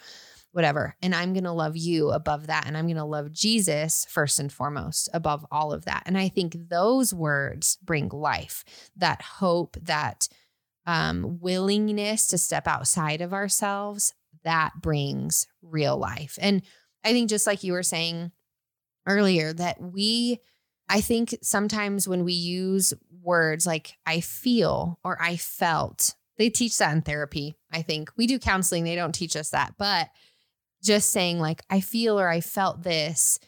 whatever. 0.52 0.94
And 1.02 1.14
I'm 1.14 1.34
going 1.34 1.44
to 1.44 1.52
love 1.52 1.76
you 1.76 2.10
above 2.10 2.46
that. 2.46 2.66
And 2.66 2.78
I'm 2.78 2.86
going 2.86 2.96
to 2.96 3.04
love 3.04 3.30
Jesus 3.30 4.06
first 4.08 4.38
and 4.38 4.50
foremost 4.50 5.08
above 5.12 5.44
all 5.50 5.72
of 5.72 5.84
that. 5.84 6.04
And 6.06 6.16
I 6.16 6.28
think 6.28 6.56
those 6.70 7.12
words 7.12 7.76
bring 7.82 8.08
life, 8.08 8.64
that 8.96 9.20
hope, 9.20 9.76
that 9.82 10.28
um, 10.86 11.40
willingness 11.40 12.26
to 12.28 12.38
step 12.38 12.66
outside 12.66 13.20
of 13.20 13.34
ourselves, 13.34 14.14
that 14.44 14.72
brings 14.80 15.46
real 15.60 15.98
life. 15.98 16.38
And 16.40 16.62
I 17.04 17.12
think, 17.12 17.28
just 17.28 17.46
like 17.46 17.62
you 17.62 17.72
were 17.72 17.82
saying 17.82 18.32
earlier, 19.06 19.52
that 19.52 19.80
we, 19.80 20.40
I 20.88 21.00
think 21.00 21.36
sometimes 21.42 22.06
when 22.06 22.24
we 22.24 22.32
use 22.32 22.94
words 23.22 23.66
like 23.66 23.96
I 24.06 24.20
feel 24.20 24.98
or 25.02 25.20
I 25.20 25.36
felt, 25.36 26.14
they 26.38 26.50
teach 26.50 26.78
that 26.78 26.92
in 26.94 27.02
therapy. 27.02 27.56
I 27.72 27.82
think 27.82 28.10
we 28.16 28.26
do 28.26 28.38
counseling, 28.38 28.84
they 28.84 28.94
don't 28.94 29.14
teach 29.14 29.36
us 29.36 29.50
that. 29.50 29.74
But 29.78 30.08
just 30.82 31.10
saying, 31.10 31.40
like, 31.40 31.62
I 31.68 31.80
feel 31.80 32.20
or 32.20 32.28
I 32.28 32.40
felt 32.40 32.82
this 32.82 33.40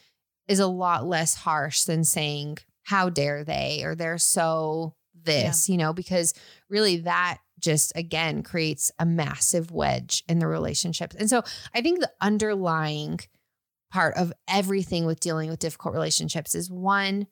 is 0.47 0.59
a 0.59 0.67
lot 0.67 1.05
less 1.05 1.35
harsh 1.35 1.83
than 1.83 2.03
saying, 2.03 2.57
how 2.83 3.09
dare 3.09 3.43
they, 3.43 3.83
or 3.83 3.95
they're 3.95 4.17
so 4.17 4.95
this, 5.13 5.69
you 5.69 5.77
know, 5.77 5.93
because 5.93 6.33
really 6.69 6.97
that 6.97 7.37
just 7.59 7.91
again 7.95 8.41
creates 8.41 8.91
a 8.99 9.05
massive 9.05 9.69
wedge 9.69 10.23
in 10.27 10.39
the 10.39 10.47
relationships. 10.47 11.15
And 11.15 11.29
so 11.29 11.43
I 11.73 11.81
think 11.81 11.99
the 11.99 12.11
underlying 12.19 13.19
part 13.91 14.15
of 14.15 14.31
everything 14.47 15.05
with 15.05 15.19
dealing 15.19 15.49
with 15.49 15.59
difficult 15.59 15.93
relationships 15.93 16.55
is 16.55 16.69
one, 16.69 17.27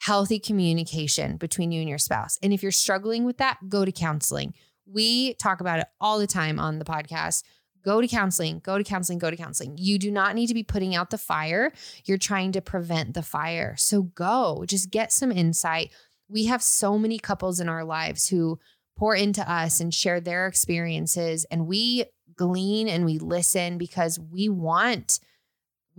healthy 0.00 0.38
communication 0.38 1.36
between 1.36 1.72
you 1.72 1.80
and 1.80 1.88
your 1.88 1.98
spouse. 1.98 2.38
And 2.42 2.52
if 2.52 2.62
you're 2.62 2.72
struggling 2.72 3.24
with 3.24 3.38
that, 3.38 3.58
go 3.68 3.84
to 3.84 3.92
counseling. 3.92 4.54
We 4.86 5.34
talk 5.34 5.60
about 5.60 5.80
it 5.80 5.86
all 6.00 6.18
the 6.18 6.26
time 6.26 6.58
on 6.58 6.78
the 6.78 6.84
podcast. 6.84 7.44
Go 7.84 8.00
to 8.00 8.08
counseling, 8.08 8.60
go 8.62 8.76
to 8.76 8.84
counseling, 8.84 9.18
go 9.18 9.30
to 9.30 9.36
counseling. 9.36 9.76
You 9.78 9.98
do 9.98 10.10
not 10.10 10.34
need 10.34 10.48
to 10.48 10.54
be 10.54 10.62
putting 10.62 10.94
out 10.94 11.10
the 11.10 11.18
fire. 11.18 11.72
You're 12.04 12.18
trying 12.18 12.52
to 12.52 12.60
prevent 12.60 13.14
the 13.14 13.22
fire. 13.22 13.74
So 13.78 14.02
go, 14.02 14.64
just 14.66 14.90
get 14.90 15.12
some 15.12 15.32
insight. 15.32 15.90
We 16.28 16.46
have 16.46 16.62
so 16.62 16.98
many 16.98 17.18
couples 17.18 17.58
in 17.58 17.68
our 17.68 17.84
lives 17.84 18.28
who 18.28 18.58
pour 18.98 19.14
into 19.14 19.50
us 19.50 19.80
and 19.80 19.94
share 19.94 20.20
their 20.20 20.46
experiences 20.46 21.46
and 21.50 21.66
we 21.66 22.04
glean 22.36 22.88
and 22.88 23.04
we 23.04 23.18
listen 23.18 23.78
because 23.78 24.18
we 24.18 24.48
want 24.48 25.20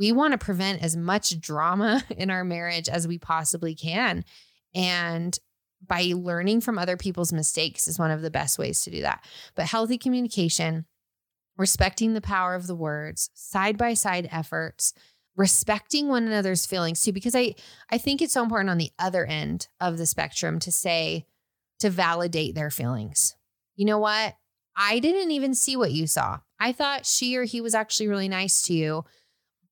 we 0.02 0.12
want 0.12 0.32
to 0.34 0.38
prevent 0.38 0.82
as 0.82 0.98
much 0.98 1.40
drama 1.40 2.04
in 2.10 2.30
our 2.30 2.44
marriage 2.44 2.90
as 2.90 3.08
we 3.08 3.18
possibly 3.18 3.76
can 3.76 4.26
and 4.76 5.38
by 5.88 6.12
learning 6.16 6.62
from 6.62 6.78
other 6.78 6.98
people's 6.98 7.34
mistakes 7.34 7.88
is 7.88 7.98
one 7.98 8.12
of 8.12 8.22
the 8.22 8.32
best 8.32 8.60
ways 8.60 8.82
to 8.82 8.92
do 8.92 9.02
that 9.02 9.24
but 9.56 9.66
healthy 9.66 9.98
communication 9.98 10.86
respecting 11.58 12.14
the 12.14 12.22
power 12.22 12.56
of 12.56 12.68
the 12.68 12.76
words 12.76 13.30
side 13.34 13.78
by 13.78 13.94
side 13.94 14.28
efforts 14.32 14.94
respecting 15.38 16.08
one 16.08 16.26
another's 16.26 16.66
feelings 16.66 17.02
too 17.02 17.12
because 17.12 17.36
i 17.36 17.54
i 17.90 17.98
think 17.98 18.22
it's 18.22 18.34
so 18.34 18.44
important 18.44 18.70
on 18.70 18.78
the 18.78 18.92
other 19.00 19.26
end 19.26 19.68
of 19.80 19.98
the 19.98 20.06
spectrum 20.06 20.60
to 20.60 20.72
say 20.72 21.26
to 21.82 21.90
validate 21.90 22.54
their 22.54 22.70
feelings. 22.70 23.36
You 23.76 23.86
know 23.86 23.98
what? 23.98 24.36
I 24.78 25.00
didn't 25.00 25.32
even 25.32 25.56
see 25.56 25.76
what 25.76 25.92
you 25.92 26.08
saw. 26.08 26.40
I 26.60 26.72
thought 26.72 27.08
she 27.08 27.36
or 27.36 27.44
he 27.44 27.60
was 27.60 27.74
actually 27.74 28.08
really 28.08 28.30
nice 28.30 28.62
to 28.64 28.74
you, 28.74 29.04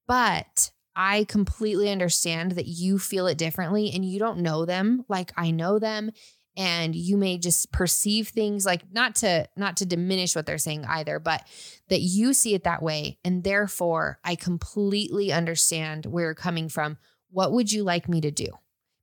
but 0.10 0.72
I 0.96 1.24
completely 1.26 1.92
understand 1.92 2.54
that 2.54 2.66
you 2.66 2.98
feel 2.98 3.28
it 3.28 3.38
differently 3.38 3.92
and 3.94 4.04
you 4.04 4.18
don't 4.18 4.40
know 4.40 4.66
them 4.66 5.06
like 5.08 5.32
I 5.38 5.52
know 5.52 5.78
them 5.78 6.10
and 6.58 6.96
you 6.96 7.16
may 7.16 7.38
just 7.38 7.72
perceive 7.72 8.30
things 8.30 8.66
like 8.66 8.82
not 8.92 9.14
to 9.18 9.48
not 9.56 9.78
to 9.78 9.86
diminish 9.86 10.36
what 10.36 10.48
they're 10.48 10.58
saying 10.58 10.84
either, 10.86 11.20
but 11.20 11.48
that 11.90 12.02
you 12.02 12.34
see 12.34 12.56
it 12.56 12.64
that 12.64 12.82
way 12.82 13.20
and 13.24 13.44
therefore 13.44 14.20
I 14.26 14.36
completely 14.36 15.32
understand 15.32 16.08
where 16.08 16.26
you're 16.26 16.34
coming 16.34 16.70
from. 16.70 16.98
What 17.30 17.52
would 17.52 17.72
you 17.72 17.84
like 17.84 18.10
me 18.10 18.20
to 18.22 18.32
do? 18.32 18.48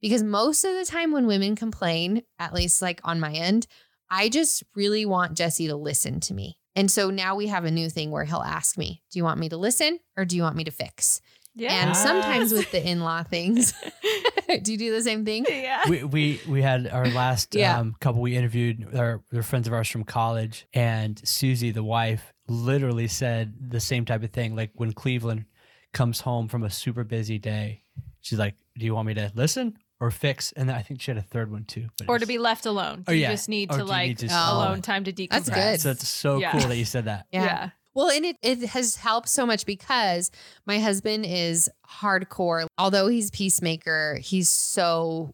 Because 0.02 0.24
most 0.24 0.64
of 0.64 0.74
the 0.74 0.84
time 0.84 1.12
when 1.12 1.28
women 1.28 1.54
complain, 1.54 2.22
at 2.40 2.52
least 2.52 2.82
like 2.82 3.00
on 3.04 3.20
my 3.20 3.30
end, 3.30 3.68
I 4.10 4.28
just 4.28 4.64
really 4.74 5.06
want 5.06 5.36
Jesse 5.36 5.68
to 5.68 5.76
listen 5.76 6.18
to 6.18 6.34
me. 6.34 6.58
And 6.76 6.90
so 6.90 7.10
now 7.10 7.34
we 7.34 7.48
have 7.48 7.64
a 7.64 7.70
new 7.70 7.88
thing 7.90 8.10
where 8.12 8.24
he'll 8.24 8.42
ask 8.42 8.76
me, 8.78 9.02
Do 9.10 9.18
you 9.18 9.24
want 9.24 9.40
me 9.40 9.48
to 9.48 9.56
listen 9.56 9.98
or 10.16 10.24
do 10.24 10.36
you 10.36 10.42
want 10.42 10.56
me 10.56 10.64
to 10.64 10.70
fix? 10.70 11.20
Yeah. 11.58 11.72
And 11.86 11.96
sometimes 11.96 12.52
with 12.52 12.70
the 12.70 12.86
in 12.88 13.00
law 13.00 13.22
things, 13.22 13.72
do 14.62 14.72
you 14.72 14.78
do 14.78 14.92
the 14.92 15.02
same 15.02 15.24
thing? 15.24 15.46
yeah. 15.48 15.88
we 15.88 16.04
we 16.04 16.40
we 16.46 16.60
had 16.62 16.86
our 16.86 17.08
last 17.08 17.54
Yeah. 17.54 17.78
um, 17.80 17.96
couple 17.98 18.20
we 18.20 18.36
interviewed 18.36 18.94
are 18.94 19.22
they're 19.32 19.42
friends 19.42 19.66
of 19.66 19.72
ours 19.72 19.88
from 19.88 20.04
college 20.04 20.66
and 20.74 21.18
Susie 21.26 21.70
the 21.70 21.82
wife 21.82 22.32
literally 22.46 23.08
said 23.08 23.54
the 23.70 23.80
same 23.80 24.04
type 24.04 24.22
of 24.22 24.30
thing 24.30 24.54
like 24.54 24.70
when 24.74 24.92
Cleveland 24.92 25.46
comes 25.94 26.20
home 26.20 26.46
from 26.46 26.62
a 26.62 26.68
super 26.70 27.04
busy 27.04 27.38
day 27.38 27.82
she's 28.20 28.38
like 28.38 28.54
do 28.78 28.84
you 28.84 28.94
want 28.94 29.06
me 29.08 29.14
to 29.14 29.32
listen 29.34 29.74
or 30.00 30.10
fix 30.10 30.52
and 30.52 30.68
then 30.68 30.76
I 30.76 30.82
think 30.82 31.00
she 31.00 31.10
had 31.10 31.16
a 31.18 31.22
third 31.22 31.50
one 31.50 31.64
too 31.64 31.88
but 31.98 32.08
or 32.08 32.18
to 32.18 32.26
be 32.26 32.38
left 32.38 32.66
alone. 32.66 33.04
Oh, 33.08 33.12
you 33.12 33.22
yeah. 33.22 33.30
just 33.30 33.48
need 33.48 33.72
Or 33.72 33.78
to 33.78 33.84
like 33.84 34.08
need 34.08 34.18
to- 34.18 34.26
alone 34.26 34.78
Oh. 34.78 34.80
time 34.82 35.04
to 35.04 35.12
decompress. 35.12 35.28
That's 35.30 35.48
good. 35.50 35.80
so 35.80 35.90
it's 35.90 36.08
so 36.08 36.38
Yeah. 36.38 36.52
cool 36.52 36.68
that 36.68 36.76
you 36.76 36.84
said 36.84 37.06
that 37.06 37.26
Yeah. 37.32 37.70
Well, 37.94 38.10
and 38.10 38.26
it, 38.26 38.36
it 38.42 38.58
has 38.70 38.96
helped 38.96 39.26
so 39.30 39.46
much 39.46 39.64
because 39.64 40.30
my 40.66 40.78
husband 40.80 41.24
is 41.26 41.70
hardcore. 41.88 42.66
Although 42.76 43.06
he's 43.08 43.30
peacemaker, 43.30 44.18
he's 44.20 44.50
so 44.50 45.32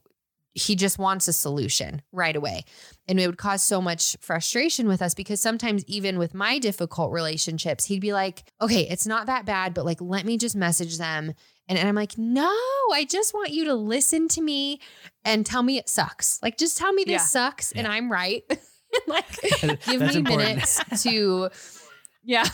he 0.55 0.77
just 0.77 0.99
wants 0.99 1.29
a 1.29 1.33
solution 1.33 2.03
right 2.13 2.37
away. 2.37 2.65
And 3.09 3.19
it 3.19 3.27
would 3.27 3.39
cause 3.39 3.63
so 3.63 3.81
much 3.81 4.17
frustration 4.21 4.87
with 4.87 5.01
us 5.01 5.15
because 5.15 5.41
sometimes, 5.41 5.85
even 5.87 6.19
with 6.19 6.35
my 6.35 6.59
difficult 6.59 7.11
relationships, 7.13 7.87
he'd 7.87 8.01
be 8.01 8.13
like, 8.13 8.45
okay, 8.61 8.87
it's 8.89 9.07
not 9.07 9.27
that 9.27 9.47
bad, 9.47 9.73
but 9.75 9.85
like, 9.87 10.01
let 10.01 10.27
me 10.27 10.37
just 10.37 10.55
message 10.55 10.99
them. 10.99 11.33
And, 11.69 11.79
and 11.79 11.89
I'm 11.89 11.95
like, 11.95 12.19
no, 12.19 12.53
I 12.93 13.07
just 13.09 13.33
want 13.33 13.51
you 13.51 13.65
to 13.67 13.75
listen 13.75 14.29
to 14.29 14.43
me 14.43 14.81
and 15.25 15.47
tell 15.47 15.63
me 15.63 15.79
it 15.79 15.89
sucks. 15.89 16.39
Like, 16.43 16.59
just 16.59 16.77
tell 16.77 16.93
me 16.93 17.05
this 17.05 17.13
Yeah. 17.13 17.19
sucks 17.19 17.73
and 17.73 17.87
I'm 17.87 18.13
right. 18.13 18.43
like, 19.07 19.41
give 19.87 20.01
me 20.03 20.17
important. 20.17 20.27
minutes 20.29 21.03
to, 21.05 21.49
yeah, 22.25 22.45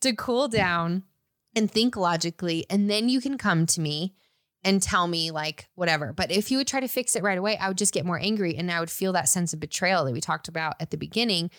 to 0.00 0.14
cool 0.16 0.48
down 0.48 1.02
and 1.54 1.70
think 1.70 1.94
logically. 1.96 2.64
And 2.70 2.88
then 2.88 3.08
you 3.10 3.20
can 3.20 3.36
come 3.36 3.66
to 3.66 3.80
me 3.80 4.14
and 4.64 4.82
tell 4.82 5.06
me 5.06 5.30
like 5.30 5.68
whatever. 5.74 6.12
But 6.12 6.30
if 6.30 6.50
you 6.50 6.58
would 6.58 6.66
try 6.66 6.80
to 6.80 6.88
fix 6.88 7.14
it 7.14 7.22
right 7.22 7.38
away, 7.38 7.56
I 7.58 7.68
would 7.68 7.78
just 7.78 7.94
get 7.94 8.06
more 8.06 8.18
angry 8.18 8.56
and 8.56 8.70
I 8.70 8.80
would 8.80 8.90
feel 8.90 9.12
that 9.12 9.28
sense 9.28 9.52
of 9.52 9.60
betrayal 9.60 10.04
that 10.04 10.12
we 10.12 10.20
talked 10.20 10.48
about 10.48 10.76
at 10.80 10.90
the 10.90 10.96
beginning 10.96 11.50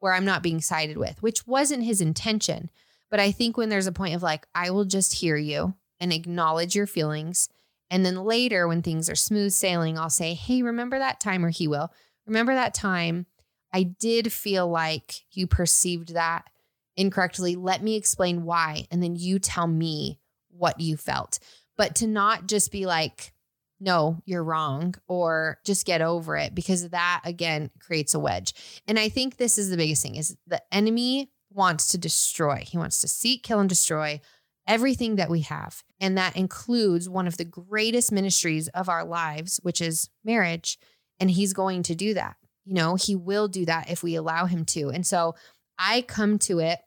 where 0.00 0.14
I'm 0.14 0.24
not 0.24 0.42
being 0.42 0.60
sided 0.60 0.96
with, 0.96 1.22
which 1.22 1.46
wasn't 1.46 1.84
his 1.84 2.00
intention. 2.00 2.70
But 3.10 3.20
I 3.20 3.30
think 3.30 3.56
when 3.56 3.68
there's 3.68 3.86
a 3.86 3.92
point 3.92 4.14
of 4.14 4.22
like, 4.22 4.46
I 4.54 4.70
will 4.70 4.84
just 4.84 5.14
hear 5.14 5.36
you 5.36 5.74
and 6.00 6.12
acknowledge 6.12 6.74
your 6.74 6.86
feelings. 6.86 7.48
And 7.90 8.04
then 8.04 8.24
later, 8.24 8.66
when 8.66 8.82
things 8.82 9.08
are 9.08 9.14
smooth 9.14 9.52
sailing, 9.52 9.98
I'll 9.98 10.10
say, 10.10 10.34
Hey, 10.34 10.62
remember 10.62 10.98
that 10.98 11.20
time, 11.20 11.44
or 11.44 11.50
he 11.50 11.68
will. 11.68 11.92
Remember 12.26 12.54
that 12.54 12.74
time 12.74 13.26
I 13.72 13.82
did 13.82 14.32
feel 14.32 14.68
like 14.68 15.24
you 15.32 15.48
perceived 15.48 16.14
that 16.14 16.48
incorrectly. 16.96 17.56
Let 17.56 17.82
me 17.82 17.96
explain 17.96 18.44
why. 18.44 18.86
And 18.90 19.02
then 19.02 19.16
you 19.16 19.40
tell 19.40 19.66
me 19.66 20.20
what 20.48 20.78
you 20.78 20.96
felt. 20.96 21.40
But 21.76 21.96
to 21.96 22.06
not 22.06 22.46
just 22.46 22.70
be 22.70 22.86
like, 22.86 23.32
no, 23.80 24.22
you're 24.24 24.44
wrong, 24.44 24.94
or 25.08 25.58
just 25.64 25.84
get 25.84 26.00
over 26.00 26.36
it, 26.36 26.54
because 26.54 26.88
that 26.90 27.22
again 27.24 27.70
creates 27.80 28.14
a 28.14 28.20
wedge. 28.20 28.54
And 28.86 28.98
I 28.98 29.08
think 29.08 29.36
this 29.36 29.58
is 29.58 29.70
the 29.70 29.76
biggest 29.76 30.02
thing 30.02 30.14
is 30.14 30.36
the 30.46 30.62
enemy 30.72 31.30
wants 31.50 31.88
to 31.88 31.98
destroy. 31.98 32.64
He 32.66 32.78
wants 32.78 33.00
to 33.00 33.08
seek, 33.08 33.42
kill, 33.42 33.60
and 33.60 33.68
destroy 33.68 34.20
everything 34.66 35.16
that 35.16 35.30
we 35.30 35.40
have. 35.40 35.82
And 36.00 36.16
that 36.16 36.36
includes 36.36 37.08
one 37.08 37.26
of 37.26 37.36
the 37.36 37.44
greatest 37.44 38.12
ministries 38.12 38.68
of 38.68 38.88
our 38.88 39.04
lives, 39.04 39.60
which 39.62 39.80
is 39.80 40.08
marriage. 40.24 40.78
And 41.20 41.30
he's 41.30 41.52
going 41.52 41.82
to 41.84 41.94
do 41.94 42.14
that. 42.14 42.36
You 42.64 42.74
know, 42.74 42.94
he 42.94 43.14
will 43.14 43.48
do 43.48 43.66
that 43.66 43.90
if 43.90 44.02
we 44.02 44.14
allow 44.14 44.46
him 44.46 44.64
to. 44.66 44.88
And 44.88 45.06
so 45.06 45.34
I 45.78 46.02
come 46.02 46.38
to 46.40 46.60
it 46.60 46.78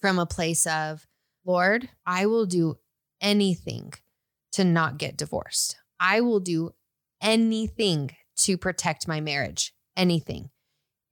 from 0.00 0.18
a 0.18 0.26
place 0.26 0.66
of 0.66 1.06
Lord, 1.44 1.88
I 2.04 2.26
will 2.26 2.46
do 2.46 2.78
anything 3.20 3.92
to 4.52 4.64
not 4.64 4.98
get 4.98 5.16
divorced. 5.16 5.76
I 5.98 6.20
will 6.20 6.40
do 6.40 6.70
anything 7.22 8.16
to 8.38 8.56
protect 8.56 9.06
my 9.06 9.20
marriage, 9.20 9.74
anything. 9.96 10.50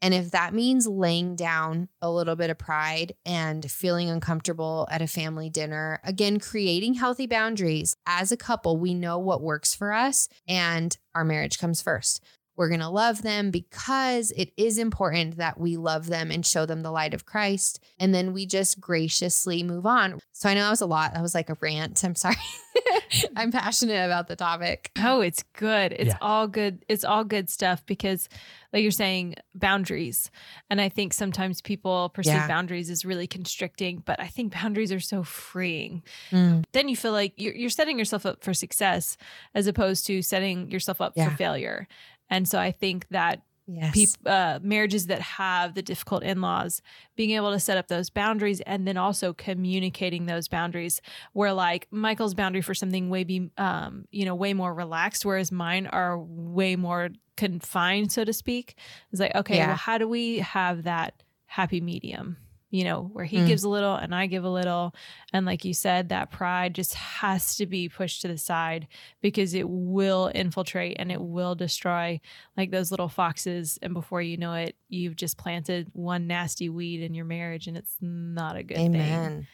And 0.01 0.15
if 0.15 0.31
that 0.31 0.55
means 0.55 0.87
laying 0.87 1.35
down 1.35 1.89
a 2.01 2.11
little 2.11 2.37
bit 2.37 2.51
of 2.51 2.59
pride 2.59 3.15
and 3.27 3.69
feeling 3.69 4.09
uncomfortable 4.09 4.87
at 4.91 5.03
a 5.03 5.09
family 5.09 5.51
dinner, 5.51 6.01
again, 6.05 6.39
creating 6.39 6.95
healthy 6.95 7.27
boundaries 7.27 7.97
as 8.07 8.31
a 8.31 8.37
couple, 8.37 8.77
we 8.77 8.95
know 8.95 9.19
what 9.19 9.43
works 9.43 9.75
for 9.75 9.93
us 9.93 10.29
and 10.47 10.97
our 11.15 11.25
marriage 11.25 11.59
comes 11.59 11.83
first. 11.83 12.23
We're 12.59 12.69
going 12.69 12.81
to 12.81 12.89
love 12.91 13.23
them 13.23 13.51
because 13.51 14.33
it 14.33 14.53
is 14.57 14.77
important 14.79 15.37
that 15.39 15.59
we 15.59 15.77
love 15.79 16.09
them 16.09 16.31
and 16.33 16.45
show 16.45 16.67
them 16.67 16.83
the 16.83 16.91
light 16.91 17.15
of 17.15 17.25
Christ. 17.25 17.83
And 18.01 18.13
then 18.13 18.33
we 18.35 18.45
just 18.47 18.81
graciously 18.81 19.63
move 19.63 19.87
on. 19.87 20.19
So 20.33 20.49
I 20.51 20.55
know 20.55 20.65
that 20.65 20.71
was 20.71 20.81
a 20.81 20.87
lot. 20.87 21.15
That 21.15 21.23
was 21.23 21.35
like 21.37 21.49
a 21.49 21.57
rant. 21.61 22.03
I'm 22.05 22.17
sorry. 22.17 22.35
I'm 23.37 23.51
passionate 23.53 24.05
about 24.05 24.29
the 24.29 24.37
topic. 24.37 24.91
Oh, 24.99 25.21
it's 25.21 25.43
good. 25.55 25.93
It's 25.93 26.09
Yeah. 26.09 26.19
all 26.21 26.47
good. 26.49 26.85
It's 26.89 27.05
all 27.05 27.25
good 27.25 27.49
stuff 27.49 27.85
because, 27.87 28.29
like 28.73 28.83
you're 28.83 28.91
saying, 28.91 29.37
boundaries. 29.55 30.31
And 30.69 30.81
I 30.81 30.89
think 30.89 31.13
sometimes 31.15 31.61
people 31.63 32.09
perceive 32.11 32.35
Yeah. 32.35 32.49
boundaries 32.49 32.91
as 32.91 33.05
really 33.05 33.27
constricting, 33.27 34.03
but 34.05 34.21
I 34.21 34.27
think 34.27 34.53
boundaries 34.53 34.93
are 34.93 35.01
so 35.01 35.23
freeing. 35.23 36.03
Mm. 36.31 36.65
Then 36.73 36.89
you 36.89 36.97
feel 36.97 37.13
like 37.13 37.35
you're, 37.37 37.55
you're 37.55 37.71
setting 37.71 37.99
yourself 37.99 38.27
up 38.27 38.43
for 38.45 38.53
success 38.53 39.17
as 39.55 39.67
opposed 39.67 40.07
to 40.07 40.21
setting 40.23 40.71
yourself 40.71 41.01
up 41.01 41.13
Yeah. 41.17 41.31
for 41.31 41.37
failure. 41.37 41.87
And 42.31 42.49
so 42.49 42.59
I 42.59 42.73
think 42.73 43.07
that 43.11 43.43
Yes. 43.71 43.93
peop, 43.95 44.09
uh, 44.25 44.61
marriages 44.63 45.09
that 45.09 45.21
have 45.21 45.75
the 45.75 45.83
difficult 45.83 46.23
in-laws 46.23 46.81
being 47.17 47.33
able 47.33 47.53
to 47.53 47.61
set 47.61 47.77
up 47.77 47.89
those 47.89 48.09
boundaries 48.09 48.63
and 48.63 48.89
then 48.89 48.97
also 48.97 49.35
communicating 49.35 50.25
those 50.25 50.49
boundaries 50.49 51.03
where 51.35 51.53
like 51.53 51.87
michael's 51.91 52.33
boundary 52.33 52.63
for 52.63 52.73
something 52.73 53.11
way 53.11 53.25
be 53.25 53.51
um, 53.59 54.07
you 54.11 54.25
know 54.25 54.35
way 54.35 54.55
more 54.55 54.73
relaxed 54.73 55.23
whereas 55.27 55.53
mine 55.53 55.87
are 55.87 56.19
way 56.19 56.77
more 56.77 57.11
confined 57.37 58.11
so 58.11 58.25
to 58.25 58.33
speak 58.33 58.75
it's 59.13 59.21
like 59.21 59.35
okay 59.35 59.59
Yeah. 59.59 59.67
well 59.69 59.77
how 59.77 59.99
do 59.99 60.09
we 60.09 60.39
have 60.39 60.85
that 60.85 61.23
happy 61.45 61.83
medium 61.83 62.39
you 62.71 62.85
know 62.85 63.03
where 63.15 63.25
he 63.25 63.39
Mm. 63.39 63.47
gives 63.47 63.65
a 63.65 63.69
little 63.69 63.95
and 63.95 64.15
i 64.15 64.27
give 64.27 64.45
a 64.45 64.51
little 64.51 64.95
and 65.33 65.47
like 65.47 65.65
you 65.65 65.73
said 65.73 66.11
that 66.11 66.31
pride 66.31 66.75
just 66.75 66.95
has 66.95 67.57
to 67.57 67.65
be 67.67 67.89
pushed 67.89 68.21
to 68.23 68.29
the 68.29 68.37
side 68.37 68.87
because 69.23 69.55
it 69.55 69.69
will 69.69 70.31
infiltrate 70.35 70.97
and 70.99 71.11
it 71.11 71.21
will 71.21 71.55
destroy 71.55 72.21
like 72.57 72.71
those 72.71 72.91
little 72.91 73.09
foxes 73.09 73.79
and 73.81 73.95
before 73.95 74.21
you 74.21 74.37
know 74.37 74.53
it 74.53 74.77
you've 74.89 75.17
just 75.17 75.39
planted 75.39 75.89
one 75.95 76.27
nasty 76.27 76.69
weed 76.69 77.01
in 77.03 77.15
your 77.15 77.25
marriage 77.25 77.67
and 77.69 77.77
it's 77.77 77.97
not 78.03 78.57
a 78.57 78.63
good 78.63 78.77
thing 78.77 78.95
Amen. 78.95 79.47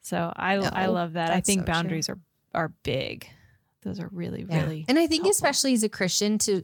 so 0.00 0.32
i 0.36 0.54
i 0.54 0.86
love 0.86 1.12
that 1.14 1.30
i 1.32 1.40
think 1.42 1.60
so 1.60 1.64
true. 1.64 1.72
boundaries 1.74 2.08
are 2.08 2.18
are 2.54 2.68
big 2.82 3.28
those 3.82 4.00
are 4.00 4.08
really 4.12 4.46
Yeah. 4.48 4.62
really 4.62 4.86
And 4.88 4.98
I 4.98 5.06
think, 5.06 5.24
helpful. 5.24 5.30
especially 5.32 5.74
as 5.74 5.82
a 5.82 5.90
Christian, 5.90 6.38
to 6.38 6.62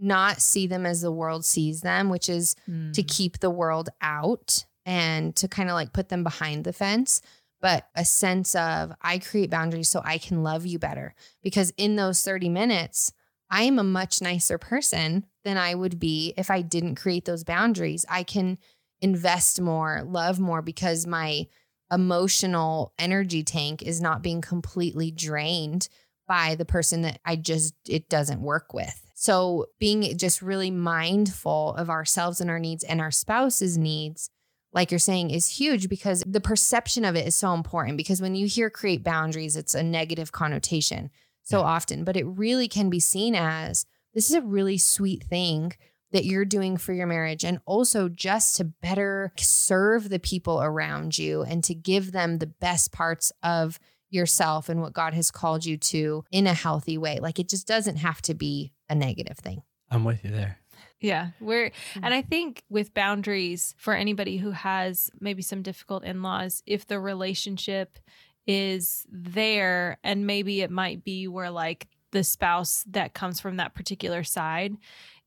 not 0.00 0.42
see 0.42 0.66
them 0.66 0.84
as 0.84 1.00
the 1.00 1.12
world 1.12 1.44
sees 1.44 1.80
them, 1.82 2.08
which 2.08 2.28
is 2.28 2.56
to 2.66 2.72
Mm. 2.72 3.06
keep 3.08 3.38
the 3.38 3.50
world 3.50 3.88
out 4.00 4.64
and 4.86 5.34
to 5.36 5.48
kind 5.48 5.68
of 5.68 5.74
like 5.74 5.92
put 5.92 6.08
them 6.08 6.22
behind 6.22 6.64
the 6.64 6.72
fence, 6.72 7.20
but 7.60 7.88
a 7.94 8.04
sense 8.04 8.54
of 8.54 8.92
I 9.02 9.18
create 9.18 9.50
boundaries 9.50 9.88
so 9.88 10.00
I 10.04 10.18
can 10.18 10.42
love 10.42 10.64
you 10.64 10.78
better. 10.78 11.14
Because 11.42 11.72
in 11.76 11.96
those 11.96 12.22
30 12.22 12.48
minutes, 12.48 13.12
I 13.50 13.64
am 13.64 13.78
a 13.78 13.84
much 13.84 14.22
nicer 14.22 14.58
person 14.58 15.26
than 15.44 15.56
I 15.56 15.74
would 15.74 15.98
be 15.98 16.32
if 16.36 16.50
I 16.50 16.62
didn't 16.62 16.94
create 16.94 17.24
those 17.24 17.44
boundaries. 17.44 18.06
I 18.08 18.22
can 18.22 18.58
invest 19.00 19.60
more, 19.60 20.02
love 20.06 20.38
more 20.38 20.62
because 20.62 21.06
my 21.06 21.46
emotional 21.92 22.92
energy 22.98 23.42
tank 23.42 23.82
is 23.82 24.00
not 24.00 24.22
being 24.22 24.40
completely 24.40 25.10
drained 25.10 25.88
by 26.26 26.56
the 26.56 26.64
person 26.64 27.02
that 27.02 27.20
I 27.24 27.36
just 27.36 27.74
it 27.88 28.08
doesn't 28.08 28.40
work 28.40 28.74
with. 28.74 29.00
So 29.14 29.66
being 29.78 30.16
just 30.18 30.42
really 30.42 30.70
mindful 30.70 31.74
of 31.74 31.88
ourselves 31.88 32.40
and 32.40 32.50
our 32.50 32.58
needs 32.58 32.84
and 32.84 33.00
our 33.00 33.12
spouse's 33.12 33.78
needs 33.78 34.30
like 34.76 34.92
you're 34.92 34.98
saying 35.00 35.30
is 35.30 35.48
huge 35.48 35.88
because 35.88 36.22
the 36.26 36.40
perception 36.40 37.04
of 37.04 37.16
it 37.16 37.26
is 37.26 37.34
so 37.34 37.52
important 37.54 37.96
because 37.96 38.22
when 38.22 38.36
you 38.36 38.46
hear 38.46 38.70
create 38.70 39.02
boundaries 39.02 39.56
it's 39.56 39.74
a 39.74 39.82
negative 39.82 40.30
connotation 40.30 41.10
so 41.42 41.58
Yeah. 41.58 41.64
often 41.64 42.04
but 42.04 42.16
it 42.16 42.24
really 42.24 42.68
can 42.68 42.88
be 42.90 43.00
seen 43.00 43.34
as 43.34 43.86
this 44.14 44.30
is 44.30 44.36
a 44.36 44.42
really 44.42 44.78
sweet 44.78 45.24
thing 45.24 45.72
that 46.12 46.24
you're 46.24 46.44
doing 46.44 46.76
for 46.76 46.92
your 46.92 47.06
marriage 47.08 47.44
and 47.44 47.58
also 47.66 48.08
just 48.08 48.56
to 48.56 48.64
better 48.64 49.32
serve 49.36 50.08
the 50.08 50.20
people 50.20 50.62
around 50.62 51.18
you 51.18 51.42
and 51.42 51.64
to 51.64 51.74
give 51.74 52.12
them 52.12 52.38
the 52.38 52.46
best 52.46 52.92
parts 52.92 53.32
of 53.42 53.78
yourself 54.08 54.68
and 54.68 54.80
what 54.80 54.92
God 54.92 55.14
has 55.14 55.30
called 55.32 55.64
you 55.64 55.76
to 55.76 56.24
in 56.30 56.46
a 56.46 56.54
healthy 56.54 56.96
way. 56.96 57.18
Like 57.18 57.38
it 57.40 57.48
just 57.48 57.66
doesn't 57.66 57.96
have 57.96 58.22
to 58.22 58.34
be 58.34 58.72
a 58.88 58.94
negative 58.94 59.36
thing. 59.38 59.62
I'm 59.90 60.04
with 60.04 60.24
you 60.24 60.30
there. 60.30 60.58
Yeah, 61.00 61.30
we're 61.40 61.72
and 62.02 62.14
I 62.14 62.22
think 62.22 62.62
with 62.70 62.94
boundaries 62.94 63.74
for 63.78 63.94
anybody 63.94 64.38
who 64.38 64.52
has 64.52 65.10
maybe 65.20 65.42
some 65.42 65.62
difficult 65.62 66.04
in-laws, 66.04 66.62
if 66.66 66.86
the 66.86 66.98
relationship 66.98 67.98
is 68.46 69.04
there 69.10 69.98
and 70.04 70.26
maybe 70.26 70.62
it 70.62 70.70
might 70.70 71.04
be 71.04 71.28
where 71.28 71.50
like 71.50 71.88
the 72.12 72.24
spouse 72.24 72.84
that 72.88 73.12
comes 73.12 73.40
from 73.40 73.56
that 73.56 73.74
particular 73.74 74.24
side, 74.24 74.76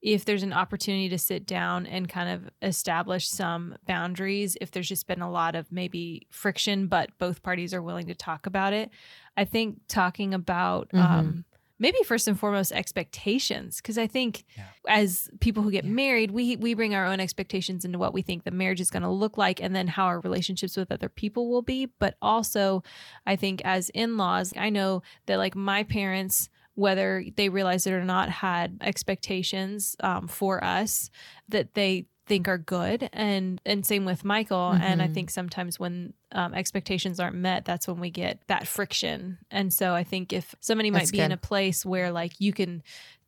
if 0.02 0.26
there's 0.26 0.44
an 0.44 0.54
opportunity 0.54 1.10
to 1.10 1.18
sit 1.18 1.46
down 1.46 1.86
and 1.86 2.10
kind 2.10 2.30
of 2.30 2.50
establish 2.62 3.28
some 3.30 3.76
boundaries, 3.86 4.58
if 4.62 4.72
there's 4.72 4.88
just 4.88 5.06
been 5.06 5.22
a 5.22 5.30
lot 5.30 5.56
of 5.56 5.72
maybe 5.72 6.26
friction, 6.32 6.88
but 6.88 7.10
both 7.20 7.44
parties 7.44 7.74
are 7.74 7.82
willing 7.84 8.08
to 8.08 8.16
talk 8.16 8.46
about 8.48 8.74
it, 8.74 8.90
I 9.38 9.44
think 9.46 9.82
talking 9.88 10.34
about 10.34 10.90
Mhm. 10.94 11.00
um, 11.00 11.46
maybe 11.80 11.98
first 12.06 12.28
and 12.28 12.38
foremost 12.40 12.72
expectations, 12.72 13.78
because 13.78 13.98
I 13.98 14.08
think 14.08 14.44
Yeah. 14.58 14.66
as 14.88 15.30
people 15.40 15.64
who 15.64 15.72
get 15.72 15.86
Yeah. 15.86 15.92
married, 15.92 16.32
we 16.32 16.56
we 16.58 16.74
bring 16.74 16.94
our 16.94 17.06
own 17.06 17.20
expectations 17.20 17.86
into 17.86 17.98
what 17.98 18.14
we 18.14 18.22
think 18.22 18.44
the 18.44 18.52
marriage 18.52 18.82
is 18.82 18.92
going 18.92 19.04
to 19.04 19.10
look 19.10 19.38
like, 19.38 19.62
and 19.62 19.76
then 19.76 19.88
how 19.88 20.06
our 20.06 20.20
relationships 20.20 20.76
with 20.78 20.92
other 20.92 21.10
people 21.10 21.50
will 21.50 21.62
be. 21.62 21.86
But 21.86 22.16
also, 22.22 22.84
I 23.26 23.36
think 23.36 23.62
as 23.64 23.90
in 23.90 24.18
laws, 24.18 24.54
I 24.58 24.70
know 24.70 25.02
that 25.26 25.38
like 25.38 25.56
my 25.56 25.84
parents 25.84 26.50
whether 26.76 27.26
they 27.36 27.50
realize 27.50 27.86
it 27.86 27.92
or 27.92 28.06
not, 28.06 28.30
had 28.30 28.78
expectations 28.80 29.98
um, 30.00 30.30
for 30.30 30.64
us 30.64 31.10
that 31.50 31.74
they 31.74 32.06
think 32.30 32.48
are 32.48 32.58
good. 32.58 33.10
And 33.12 33.60
and 33.66 33.86
same 33.86 34.06
with 34.06 34.24
michael. 34.24 34.72
And 34.80 35.02
i 35.02 35.08
Mhm. 35.10 35.14
think 35.16 35.30
sometimes 35.32 35.80
when 35.80 36.14
um, 36.32 36.54
expectations 36.54 37.20
aren't 37.20 37.36
met 37.36 37.66
that's 37.66 37.88
when 37.88 38.00
we 38.00 38.10
get 38.12 38.40
that 38.48 38.68
friction. 38.68 39.40
And 39.52 39.74
so 39.74 39.94
i 39.96 40.04
think 40.06 40.32
if 40.32 40.56
somebody 40.62 40.92
might 40.92 41.00
That's 41.02 41.12
be 41.12 41.20
in 41.22 41.32
a 41.34 41.38
place 41.38 41.86
where 41.86 42.12
like 42.12 42.40
you 42.40 42.54
can 42.54 42.82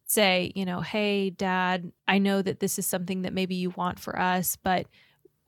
say 0.06 0.52
you 0.56 0.66
know 0.66 0.82
hey 0.82 1.30
dad 1.32 1.92
i 2.08 2.18
know 2.18 2.42
that 2.42 2.60
this 2.60 2.78
is 2.80 2.86
something 2.86 3.22
that 3.24 3.34
maybe 3.34 3.56
you 3.56 3.70
want 3.72 3.98
for 4.00 4.20
us 4.20 4.58
but 4.58 4.86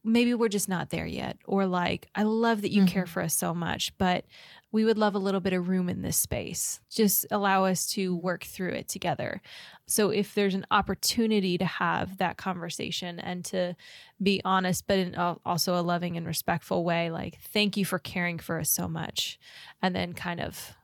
maybe 0.06 0.34
we're 0.34 0.50
just 0.50 0.68
not 0.70 0.90
there 0.90 1.06
yet. 1.08 1.38
Or 1.46 1.66
like 1.66 2.10
i 2.16 2.24
love 2.24 2.62
that 2.64 2.72
you 2.72 2.84
care 2.86 3.06
Mhm. 3.06 3.10
for 3.10 3.22
us 3.24 3.36
so 3.36 3.54
much 3.54 3.98
but 3.98 4.26
we 4.74 4.84
would 4.84 4.98
love 4.98 5.14
a 5.14 5.20
little 5.20 5.40
bit 5.40 5.54
of 5.54 5.70
room 5.70 5.88
in 5.88 6.02
this 6.02 6.18
space. 6.18 6.82
Just 6.90 7.28
allow 7.30 7.64
us 7.64 7.86
to 7.92 8.16
work 8.18 8.44
through 8.44 8.72
it 8.72 8.90
together. 8.90 9.40
So 9.86 10.10
if 10.10 10.34
there's 10.34 10.56
an 10.56 10.66
opportunity 10.72 11.60
to 11.60 11.66
have 11.66 12.18
that 12.18 12.38
conversation 12.38 13.20
and 13.20 13.46
to 13.46 13.76
be 14.22 14.42
honest 14.44 14.88
but 14.88 14.98
in 14.98 15.16
also 15.16 15.80
a 15.80 15.82
loving 15.82 16.18
and 16.18 16.26
respectful 16.26 16.84
way 16.84 17.12
like 17.12 17.40
thank 17.42 17.76
you 17.76 17.84
for 17.84 18.00
caring 18.00 18.40
for 18.40 18.58
us 18.60 18.70
so 18.70 18.88
much 18.88 19.38
and 19.82 19.96
then 19.96 20.14
kind 20.14 20.40
of 20.40 20.76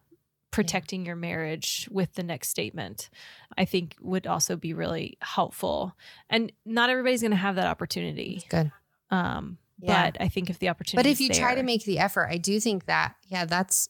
protecting 0.51 1.05
your 1.05 1.15
marriage 1.15 1.87
with 1.89 2.13
the 2.15 2.23
next 2.23 2.49
statement 2.49 3.09
i 3.57 3.63
think 3.63 3.95
would 4.01 4.27
also 4.27 4.57
be 4.57 4.73
really 4.73 5.17
helpful. 5.21 5.95
And 6.29 6.51
not 6.65 6.89
everybody's 6.89 7.21
going 7.21 7.31
to 7.31 7.37
have 7.37 7.55
that 7.55 7.67
opportunity. 7.67 8.35
It's 8.37 8.45
good. 8.45 8.71
um 9.09 9.57
Yeah. 9.81 10.11
but 10.11 10.21
i 10.21 10.27
think 10.27 10.49
if 10.49 10.59
the 10.59 10.69
opportunity 10.69 11.03
But 11.07 11.11
if 11.11 11.21
you 11.21 11.29
try 11.29 11.55
to 11.55 11.63
make 11.63 11.85
the 11.85 11.99
effort, 11.99 12.27
I 12.29 12.37
do 12.37 12.59
think 12.59 12.85
that, 12.85 13.15
yeah, 13.27 13.45
that's 13.45 13.89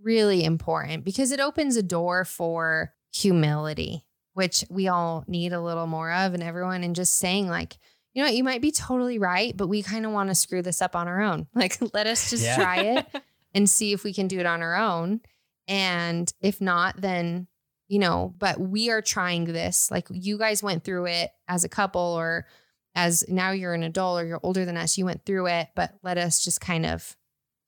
really 0.00 0.44
important 0.44 1.04
because 1.04 1.32
it 1.32 1.40
opens 1.40 1.76
a 1.76 1.82
door 1.82 2.24
for 2.24 2.92
humility, 3.14 4.04
which 4.34 4.64
we 4.68 4.88
all 4.88 5.24
need 5.28 5.52
a 5.52 5.60
little 5.60 5.86
more 5.86 6.12
of, 6.12 6.34
and 6.34 6.42
everyone, 6.42 6.82
and 6.82 6.94
just 6.96 7.14
saying, 7.16 7.48
like, 7.48 7.78
you 8.14 8.22
know 8.22 8.26
what, 8.28 8.34
you 8.36 8.44
might 8.44 8.60
be 8.60 8.72
totally 8.72 9.18
right, 9.18 9.56
but 9.56 9.68
we 9.68 9.82
kind 9.82 10.04
of 10.04 10.12
want 10.12 10.28
to 10.28 10.34
screw 10.34 10.60
this 10.60 10.82
up 10.82 10.94
on 10.96 11.08
our 11.08 11.20
own. 11.22 11.46
Like, 11.54 11.78
let 11.94 12.06
us 12.06 12.30
just 12.30 12.42
Yeah. 12.44 12.56
try 12.56 12.76
it 12.80 13.06
and 13.54 13.68
see 13.70 13.92
if 13.92 14.04
we 14.04 14.12
can 14.12 14.28
do 14.28 14.38
it 14.40 14.46
on 14.46 14.60
our 14.62 14.74
own. 14.76 15.20
And 15.68 16.30
if 16.40 16.60
not, 16.60 17.00
then, 17.00 17.46
you 17.88 17.98
know, 18.00 18.34
but 18.38 18.58
we 18.60 18.90
are 18.90 19.00
trying 19.02 19.44
this. 19.44 19.90
Like, 19.90 20.08
you 20.10 20.36
guys 20.36 20.62
went 20.62 20.82
through 20.84 21.06
it 21.06 21.30
as 21.48 21.62
a 21.64 21.68
couple 21.68 22.00
or 22.02 22.46
as 22.94 23.24
now 23.28 23.50
you're 23.52 23.74
an 23.74 23.82
adult 23.82 24.20
or 24.22 24.26
you're 24.26 24.40
older 24.42 24.64
than 24.64 24.76
us, 24.76 24.98
you 24.98 25.04
went 25.04 25.24
through 25.24 25.46
it, 25.46 25.68
but 25.74 25.94
let 26.02 26.18
us 26.18 26.44
just 26.44 26.60
kind 26.60 26.84
of 26.86 27.16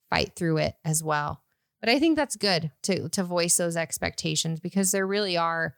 fight 0.09 0.33
through 0.35 0.57
it 0.57 0.75
as 0.85 1.03
well. 1.03 1.41
But 1.81 1.89
I 1.89 1.99
think 1.99 2.15
that's 2.15 2.35
good 2.35 2.71
to 2.83 3.09
to 3.09 3.23
voice 3.23 3.57
those 3.57 3.75
expectations 3.77 4.59
because 4.59 4.91
there 4.91 5.07
really 5.07 5.37
are 5.37 5.75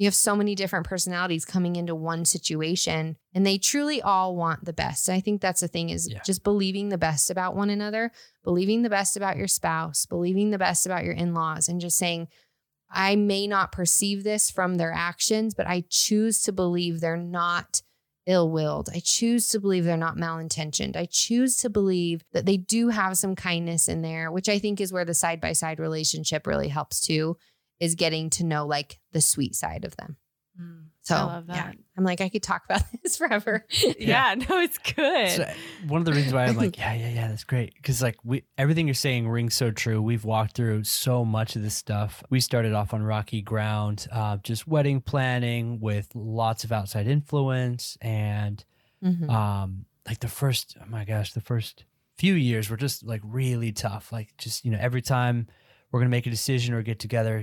You 0.00 0.06
have 0.06 0.14
so 0.14 0.36
many 0.36 0.54
different 0.54 0.86
personalities 0.86 1.44
coming 1.44 1.74
into 1.74 1.92
one 1.92 2.24
situation 2.24 3.16
and 3.34 3.44
they 3.44 3.58
truly 3.58 4.00
all 4.00 4.36
want 4.36 4.64
the 4.64 4.72
best. 4.72 5.08
And 5.08 5.16
I 5.16 5.20
think 5.20 5.40
that's 5.40 5.60
the 5.60 5.66
thing 5.66 5.90
is 5.90 6.08
Yeah. 6.08 6.20
just 6.24 6.44
believing 6.44 6.88
the 6.88 6.98
best 6.98 7.30
about 7.30 7.56
one 7.56 7.68
another, 7.68 8.12
believing 8.44 8.82
the 8.82 8.90
best 8.90 9.16
about 9.16 9.36
your 9.36 9.48
spouse, 9.48 10.06
believing 10.06 10.50
the 10.50 10.58
best 10.58 10.86
about 10.86 11.02
your 11.04 11.14
in-laws 11.14 11.68
and 11.68 11.80
just 11.80 11.98
saying 11.98 12.28
I 12.90 13.16
may 13.16 13.48
not 13.48 13.72
perceive 13.72 14.22
this 14.22 14.50
from 14.52 14.76
their 14.76 14.92
actions, 14.92 15.52
but 15.54 15.66
I 15.66 15.82
choose 15.90 16.42
to 16.42 16.52
believe 16.52 17.00
they're 17.00 17.16
not 17.16 17.82
ill 18.28 18.50
willed. 18.50 18.90
I 18.94 19.00
choose 19.00 19.48
to 19.48 19.58
believe 19.58 19.84
they're 19.84 19.96
not 19.96 20.16
malintentioned. 20.16 20.96
I 20.96 21.06
choose 21.06 21.56
to 21.58 21.70
believe 21.70 22.22
that 22.32 22.46
they 22.46 22.58
do 22.58 22.90
have 22.90 23.18
some 23.18 23.34
kindness 23.34 23.88
in 23.88 24.02
there, 24.02 24.30
which 24.30 24.48
I 24.48 24.58
think 24.58 24.80
is 24.80 24.92
where 24.92 25.06
the 25.06 25.14
side 25.14 25.40
by 25.40 25.54
side 25.54 25.80
relationship 25.80 26.46
really 26.46 26.68
helps 26.68 27.00
too, 27.00 27.38
is 27.80 27.94
getting 27.94 28.28
to 28.30 28.44
know 28.44 28.66
like 28.66 29.00
the 29.12 29.22
sweet 29.22 29.56
side 29.56 29.84
of 29.84 29.96
them. 29.96 30.18
Mm. 30.60 30.84
So 31.08 31.16
I 31.16 31.22
love 31.22 31.44
yeah, 31.48 31.54
that. 31.54 31.76
I'm 31.96 32.04
like, 32.04 32.20
I 32.20 32.28
could 32.28 32.42
talk 32.42 32.64
about 32.64 32.82
this 33.02 33.16
forever. 33.16 33.64
Yeah, 33.98 34.34
no, 34.48 34.60
it's 34.60 34.78
good. 34.78 35.28
So, 35.30 35.50
one 35.86 36.00
of 36.00 36.04
the 36.04 36.12
reasons 36.12 36.34
why 36.34 36.44
I'm 36.44 36.56
like, 36.56 36.76
yeah, 36.78 36.94
yeah, 36.94 37.08
yeah, 37.08 37.28
that's 37.28 37.44
great. 37.44 37.74
Because 37.74 38.02
like 38.02 38.16
we, 38.24 38.44
everything 38.56 38.86
you're 38.86 38.94
saying 38.94 39.28
rings 39.28 39.54
so 39.54 39.70
true. 39.70 40.00
We've 40.02 40.24
walked 40.24 40.54
through 40.54 40.84
so 40.84 41.24
much 41.24 41.56
of 41.56 41.62
this 41.62 41.74
stuff. 41.74 42.22
We 42.30 42.40
started 42.40 42.72
off 42.74 42.92
on 42.94 43.02
rocky 43.02 43.42
ground, 43.42 44.06
uh, 44.12 44.36
just 44.38 44.68
wedding 44.68 45.00
planning 45.00 45.80
with 45.80 46.08
lots 46.14 46.64
of 46.64 46.72
outside 46.72 47.06
influence, 47.08 47.96
and 48.00 48.64
Mhm. 49.04 49.30
um, 49.30 49.86
like 50.06 50.20
the 50.20 50.28
first, 50.28 50.76
oh 50.80 50.86
my 50.88 51.04
gosh, 51.04 51.32
the 51.32 51.40
first 51.40 51.84
few 52.16 52.34
years 52.34 52.68
were 52.68 52.76
just 52.76 53.04
like 53.04 53.20
really 53.24 53.72
tough. 53.72 54.10
Like 54.12 54.36
just 54.38 54.64
you 54.64 54.70
know, 54.72 54.78
every 54.80 55.02
time 55.02 55.46
we're 55.90 56.00
gonna 56.00 56.10
make 56.10 56.26
a 56.26 56.30
decision 56.30 56.74
or 56.74 56.82
get 56.82 56.98
together, 56.98 57.42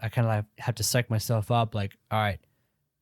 I 0.00 0.08
kind 0.10 0.26
of 0.26 0.26
like 0.26 0.44
have 0.58 0.74
to 0.76 0.82
psych 0.82 1.10
myself 1.10 1.50
up. 1.50 1.74
Like, 1.74 1.96
all 2.10 2.20
right, 2.20 2.38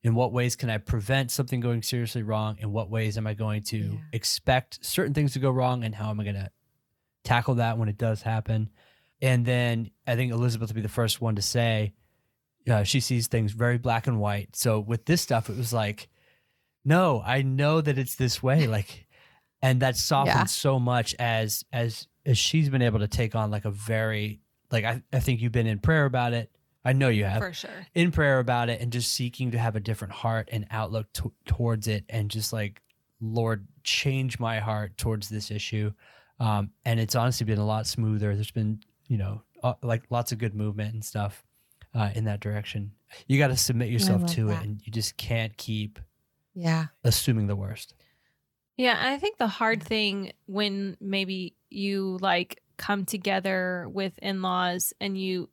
in 0.03 0.15
what 0.15 0.31
ways 0.31 0.55
can 0.55 0.69
I 0.69 0.77
prevent 0.77 1.29
something 1.31 1.59
going 1.59 1.81
seriously 1.83 2.23
wrong? 2.23 2.57
In 2.59 2.71
what 2.71 2.89
ways 2.89 3.17
am 3.17 3.27
I 3.27 3.33
going 3.33 3.63
to 3.63 3.77
Yeah. 3.77 3.99
expect 4.13 4.83
certain 4.85 5.13
things 5.13 5.33
to 5.33 5.39
go 5.39 5.51
wrong? 5.51 5.83
And 5.83 5.93
how 5.95 6.09
am 6.09 6.19
I 6.19 6.23
going 6.23 6.35
to 6.35 6.49
tackle 7.23 7.55
that 7.55 7.77
when 7.77 7.89
it 7.89 7.97
does 7.97 8.21
happen? 8.21 8.69
And 9.21 9.45
then 9.45 9.91
I 10.07 10.15
think 10.15 10.31
Elizabeth 10.31 10.69
will 10.69 10.75
be 10.75 10.81
the 10.81 10.87
first 10.87 11.19
one 11.19 11.35
to 11.35 11.41
say, 11.41 11.93
uh, 12.69 12.83
she 12.83 12.99
sees 13.01 13.27
things 13.27 13.51
very 13.51 13.77
black 13.77 14.07
and 14.07 14.19
white. 14.19 14.55
So 14.55 14.79
with 14.79 15.05
this 15.05 15.21
stuff, 15.21 15.49
it 15.49 15.57
was 15.57 15.73
like, 15.73 16.07
no, 16.85 17.21
I 17.25 17.41
know 17.41 17.81
that 17.81 17.97
it's 17.97 18.15
this 18.15 18.41
way. 18.41 18.67
Like, 18.79 19.05
and 19.61 19.81
that 19.81 19.97
softened 19.97 20.33
Yeah. 20.35 20.43
so 20.45 20.79
much 20.79 21.13
as 21.19 21.65
as 21.73 22.07
as 22.25 22.37
she's 22.37 22.69
been 22.69 22.81
able 22.81 22.99
to 22.99 23.07
take 23.09 23.35
on 23.35 23.51
like 23.51 23.65
a 23.65 23.71
very 23.71 24.39
like 24.71 24.85
I, 24.85 25.03
I 25.11 25.19
think 25.19 25.41
you've 25.41 25.51
been 25.51 25.67
in 25.67 25.79
prayer 25.79 26.05
about 26.05 26.31
it. 26.31 26.49
I 26.85 26.93
know 26.93 27.09
you 27.09 27.25
have 27.25 27.41
For 27.41 27.53
sure. 27.53 27.87
in 27.93 28.11
prayer 28.11 28.39
about 28.39 28.69
it 28.69 28.81
and 28.81 28.91
just 28.91 29.11
seeking 29.11 29.51
to 29.51 29.57
have 29.57 29.75
a 29.75 29.79
different 29.79 30.13
heart 30.13 30.49
and 30.51 30.65
outlook 30.71 31.11
t- 31.13 31.29
towards 31.45 31.87
it 31.87 32.05
and 32.09 32.29
just 32.31 32.53
like 32.53 32.81
lord 33.21 33.67
change 33.83 34.39
my 34.39 34.59
heart 34.59 34.97
towards 34.97 35.27
this 35.27 35.51
issue 35.51 35.91
um, 36.39 36.71
and 36.85 36.99
it's 37.01 37.15
honestly 37.15 37.45
been 37.45 37.59
a 37.59 37.65
lot 37.65 37.85
smoother 37.85 38.33
there's 38.33 38.51
been 38.51 38.79
you 39.07 39.17
know 39.17 39.41
uh, 39.61 39.73
like 39.83 40.03
lots 40.09 40.31
of 40.31 40.37
good 40.37 40.55
movement 40.55 40.93
and 40.93 41.03
stuff 41.03 41.43
uh, 41.93 42.09
in 42.15 42.23
that 42.23 42.39
direction 42.39 42.91
you 43.27 43.37
got 43.37 43.47
to 43.49 43.57
submit 43.57 43.89
yourself 43.89 44.25
to 44.25 44.45
that. 44.47 44.61
it 44.61 44.65
and 44.65 44.81
you 44.85 44.91
just 44.91 45.17
can't 45.17 45.57
keep 45.57 45.99
yeah. 46.55 46.85
assuming 47.03 47.47
the 47.47 47.55
worst 47.55 47.93
Yeah, 48.77 48.97
and 48.97 49.09
I 49.09 49.17
think 49.17 49.37
the 49.37 49.47
hard 49.47 49.83
thing 49.83 50.31
when 50.45 50.95
maybe 51.01 51.55
you 51.69 52.17
like 52.21 52.61
come 52.77 53.03
together 53.05 53.87
with 53.91 54.17
in-laws 54.19 54.93
and 55.01 55.17
you 55.17 55.49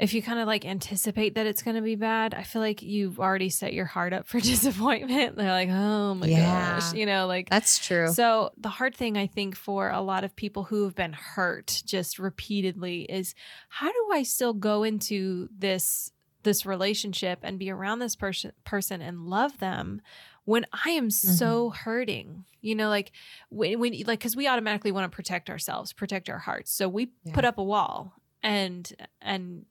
if 0.00 0.14
you 0.14 0.22
kind 0.22 0.38
of 0.40 0.46
like 0.46 0.64
anticipate 0.64 1.34
that 1.34 1.46
it's 1.46 1.62
going 1.62 1.76
to 1.76 1.82
be 1.82 1.94
bad, 1.94 2.32
I 2.32 2.42
feel 2.42 2.62
like 2.62 2.80
you've 2.82 3.20
already 3.20 3.50
set 3.50 3.74
your 3.74 3.84
heart 3.84 4.14
up 4.14 4.26
for 4.26 4.40
disappointment. 4.52 5.36
They're 5.36 5.50
like, 5.50 5.68
"Oh 5.70 6.14
my 6.14 6.26
Yeah. 6.26 6.80
gosh," 6.80 6.94
you 6.94 7.04
know, 7.04 7.26
like 7.26 7.50
That's 7.50 7.78
true. 7.78 8.08
So 8.08 8.50
the 8.56 8.70
hard 8.70 8.96
thing 8.96 9.18
I 9.18 9.26
think 9.26 9.54
for 9.54 9.90
a 9.90 10.00
lot 10.00 10.24
of 10.24 10.34
people 10.34 10.64
who 10.64 10.84
have 10.84 10.94
been 10.94 11.12
hurt 11.12 11.82
just 11.84 12.18
repeatedly 12.18 13.02
is 13.02 13.34
how 13.68 13.92
do 13.92 14.08
I 14.12 14.22
still 14.22 14.54
go 14.54 14.82
into 14.82 15.48
this 15.56 16.10
this 16.42 16.64
relationship 16.64 17.40
and 17.42 17.58
be 17.58 17.70
around 17.70 17.98
this 17.98 18.16
person 18.16 18.52
person 18.64 19.02
and 19.02 19.26
love 19.26 19.58
them 19.58 20.00
when 20.46 20.64
I 20.72 20.90
am 20.90 21.10
so 21.10 21.68
mm-hmm. 21.68 21.76
hurting? 21.84 22.44
You 22.62 22.74
know, 22.74 22.88
like 22.88 23.12
when, 23.50 23.78
when 23.78 23.92
like 24.06 24.20
cuz 24.20 24.34
we 24.34 24.48
automatically 24.48 24.92
want 24.92 25.10
to 25.12 25.14
protect 25.14 25.50
ourselves, 25.50 25.92
protect 25.92 26.30
our 26.30 26.38
hearts. 26.38 26.72
So 26.72 26.88
we 26.88 27.10
Yeah. 27.24 27.34
put 27.34 27.44
up 27.44 27.58
a 27.58 27.62
wall 27.62 28.14
and 28.42 28.90
and 29.20 29.66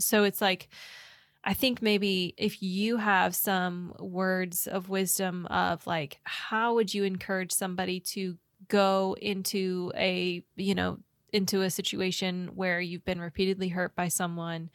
so 0.00 0.24
it's 0.24 0.40
like 0.40 0.68
I 1.42 1.54
think 1.54 1.80
maybe 1.80 2.34
if 2.36 2.62
you 2.62 2.98
have 2.98 3.34
some 3.34 3.94
words 3.98 4.66
of 4.66 4.88
wisdom 4.90 5.46
of 5.46 5.86
like 5.86 6.18
how 6.24 6.74
would 6.74 6.92
you 6.92 7.04
encourage 7.04 7.52
somebody 7.52 8.00
to 8.00 8.36
go 8.68 9.16
into 9.22 9.90
a, 9.96 10.42
you 10.56 10.74
know, 10.74 10.98
into 11.32 11.62
a 11.62 11.70
situation 11.70 12.50
where 12.54 12.78
you've 12.80 13.04
been 13.06 13.20
repeatedly 13.22 13.68
hurt 13.68 13.94
by 13.96 14.08
someone 14.08 14.68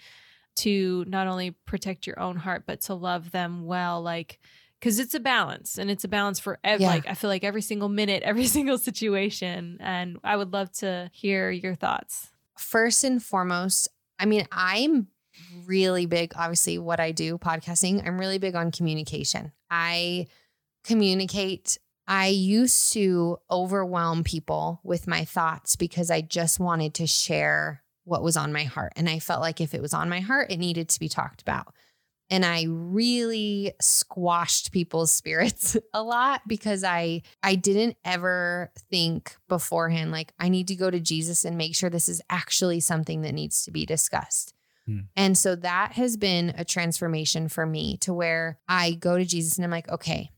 to 0.55 1.05
not 1.07 1.28
only 1.28 1.51
protect 1.51 2.07
your 2.07 2.19
own 2.19 2.38
heart 2.38 2.63
but 2.65 2.82
to 2.82 2.93
love 2.93 3.32
them 3.32 3.65
well 3.65 4.01
like 4.01 4.39
cuz 4.82 4.99
it's 4.99 5.13
a 5.13 5.19
balance 5.19 5.78
and 5.78 5.91
it's 5.91 6.03
a 6.03 6.07
balance 6.07 6.39
for 6.39 6.59
ev- 6.63 6.80
Yeah. 6.82 6.88
like 6.89 7.07
I 7.07 7.13
feel 7.13 7.30
like 7.30 7.43
every 7.43 7.61
single 7.61 7.89
minute, 7.89 8.23
every 8.32 8.47
single 8.47 8.78
situation 8.78 9.78
and 9.82 10.17
I 10.23 10.36
would 10.36 10.51
love 10.53 10.71
to 10.80 11.09
hear 11.13 11.51
your 11.51 11.76
thoughts. 11.76 12.32
first 12.57 13.03
and 13.03 13.21
foremost, 13.21 13.89
I 14.17 14.26
mean, 14.26 14.47
I'm 14.51 15.07
really 15.68 16.05
big, 16.05 16.34
obviously, 16.36 16.78
what 16.78 16.99
I 16.99 17.11
do, 17.11 17.38
podcasting, 17.38 18.05
I'm 18.05 18.20
really 18.20 18.38
big 18.38 18.55
on 18.55 18.72
communication. 18.72 19.51
I 19.70 20.28
communicate. 20.84 21.78
I 22.07 22.28
used 22.28 22.93
to 22.93 23.38
overwhelm 23.49 24.24
people 24.24 24.80
with 24.84 25.07
my 25.07 25.26
thoughts 25.26 25.76
because 25.76 26.11
I 26.11 26.22
just 26.22 26.59
wanted 26.59 26.93
to 26.95 27.07
share 27.07 27.84
what 28.03 28.24
was 28.24 28.38
on 28.38 28.53
my 28.53 28.63
heart. 28.63 28.93
And 28.95 29.09
I 29.09 29.20
felt 29.20 29.41
like 29.41 29.59
if 29.59 29.74
it 29.74 29.82
was 29.82 29.93
on 29.93 30.09
my 30.09 30.20
heart, 30.20 30.51
it 30.51 30.57
needed 30.57 30.89
to 30.89 30.99
be 30.99 31.09
talked 31.09 31.41
about. 31.41 31.74
And 32.30 32.43
I 32.43 32.66
really 32.68 33.74
squashed 33.82 34.72
people's 34.72 35.11
spirits 35.11 35.78
a 35.93 36.01
lot 36.01 36.41
because 36.47 36.84
I 36.84 37.22
I 37.43 37.55
didn't 37.55 37.97
ever 38.03 38.72
think 38.89 39.36
beforehand 39.47 40.11
like 40.11 40.34
I 40.39 40.49
need 40.49 40.68
to 40.70 40.76
go 40.76 40.89
to 40.89 40.99
Jesus 40.99 41.45
and 41.45 41.57
make 41.57 41.76
sure 41.76 41.89
this 41.89 42.09
is 42.09 42.22
actually 42.30 42.80
something 42.80 43.22
that 43.22 43.34
needs 43.34 43.63
to 43.66 43.72
be 43.72 43.86
discussed. 43.86 44.55
Hmm. 44.88 44.99
And 45.15 45.38
so 45.38 45.55
that 45.55 45.93
has 45.93 46.17
been 46.17 46.53
a 46.57 46.65
transformation 46.65 47.47
for 47.47 47.65
me 47.65 47.97
to 47.97 48.13
where 48.13 48.59
I 48.67 48.91
go 48.91 49.17
to 49.17 49.25
Jesus 49.25 49.57
and 49.57 49.65
I'm 49.65 49.71
like, 49.71 49.89
okay, 49.89 50.31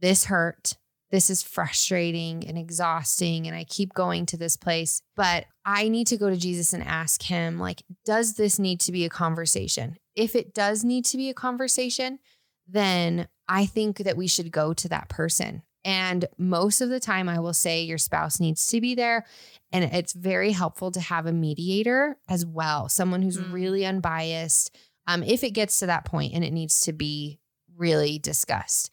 this 0.00 0.26
hurt. 0.26 0.74
This 1.10 1.30
is 1.30 1.42
frustrating 1.42 2.46
and 2.46 2.58
exhausting. 2.58 3.46
And 3.46 3.56
I 3.56 3.64
keep 3.64 3.94
going 3.94 4.26
to 4.26 4.36
this 4.36 4.56
place, 4.56 5.02
but 5.14 5.46
I 5.64 5.88
need 5.88 6.08
to 6.08 6.16
go 6.16 6.28
to 6.28 6.36
Jesus 6.36 6.72
and 6.72 6.82
ask 6.82 7.22
him, 7.22 7.60
like, 7.60 7.82
does 8.04 8.34
this 8.34 8.58
need 8.58 8.80
to 8.80 8.92
be 8.92 9.04
a 9.04 9.08
conversation? 9.08 9.96
If 10.16 10.34
it 10.34 10.52
does 10.52 10.82
need 10.82 11.04
to 11.06 11.16
be 11.16 11.30
a 11.30 11.34
conversation, 11.34 12.18
then 12.66 13.28
I 13.48 13.66
think 13.66 13.98
that 13.98 14.16
we 14.16 14.26
should 14.26 14.50
go 14.50 14.74
to 14.74 14.88
that 14.88 15.08
person. 15.08 15.62
And 15.86 16.24
most 16.36 16.80
of 16.80 16.88
the 16.88 16.98
time, 16.98 17.28
I 17.28 17.38
will 17.38 17.54
say 17.54 17.84
your 17.84 17.96
spouse 17.96 18.40
needs 18.40 18.66
to 18.66 18.80
be 18.80 18.96
there. 18.96 19.24
And 19.72 19.84
it's 19.84 20.12
very 20.12 20.50
helpful 20.50 20.90
to 20.90 21.00
have 21.00 21.26
a 21.26 21.32
mediator 21.32 22.18
as 22.28 22.44
well, 22.44 22.88
someone 22.88 23.22
who's 23.22 23.38
Mm. 23.38 23.52
really 23.52 23.86
unbiased. 23.86 24.76
Um, 25.06 25.22
if 25.22 25.44
it 25.44 25.52
gets 25.52 25.78
to 25.78 25.86
that 25.86 26.04
point 26.04 26.34
and 26.34 26.42
it 26.44 26.52
needs 26.52 26.80
to 26.82 26.92
be 26.92 27.38
really 27.76 28.18
discussed. 28.18 28.90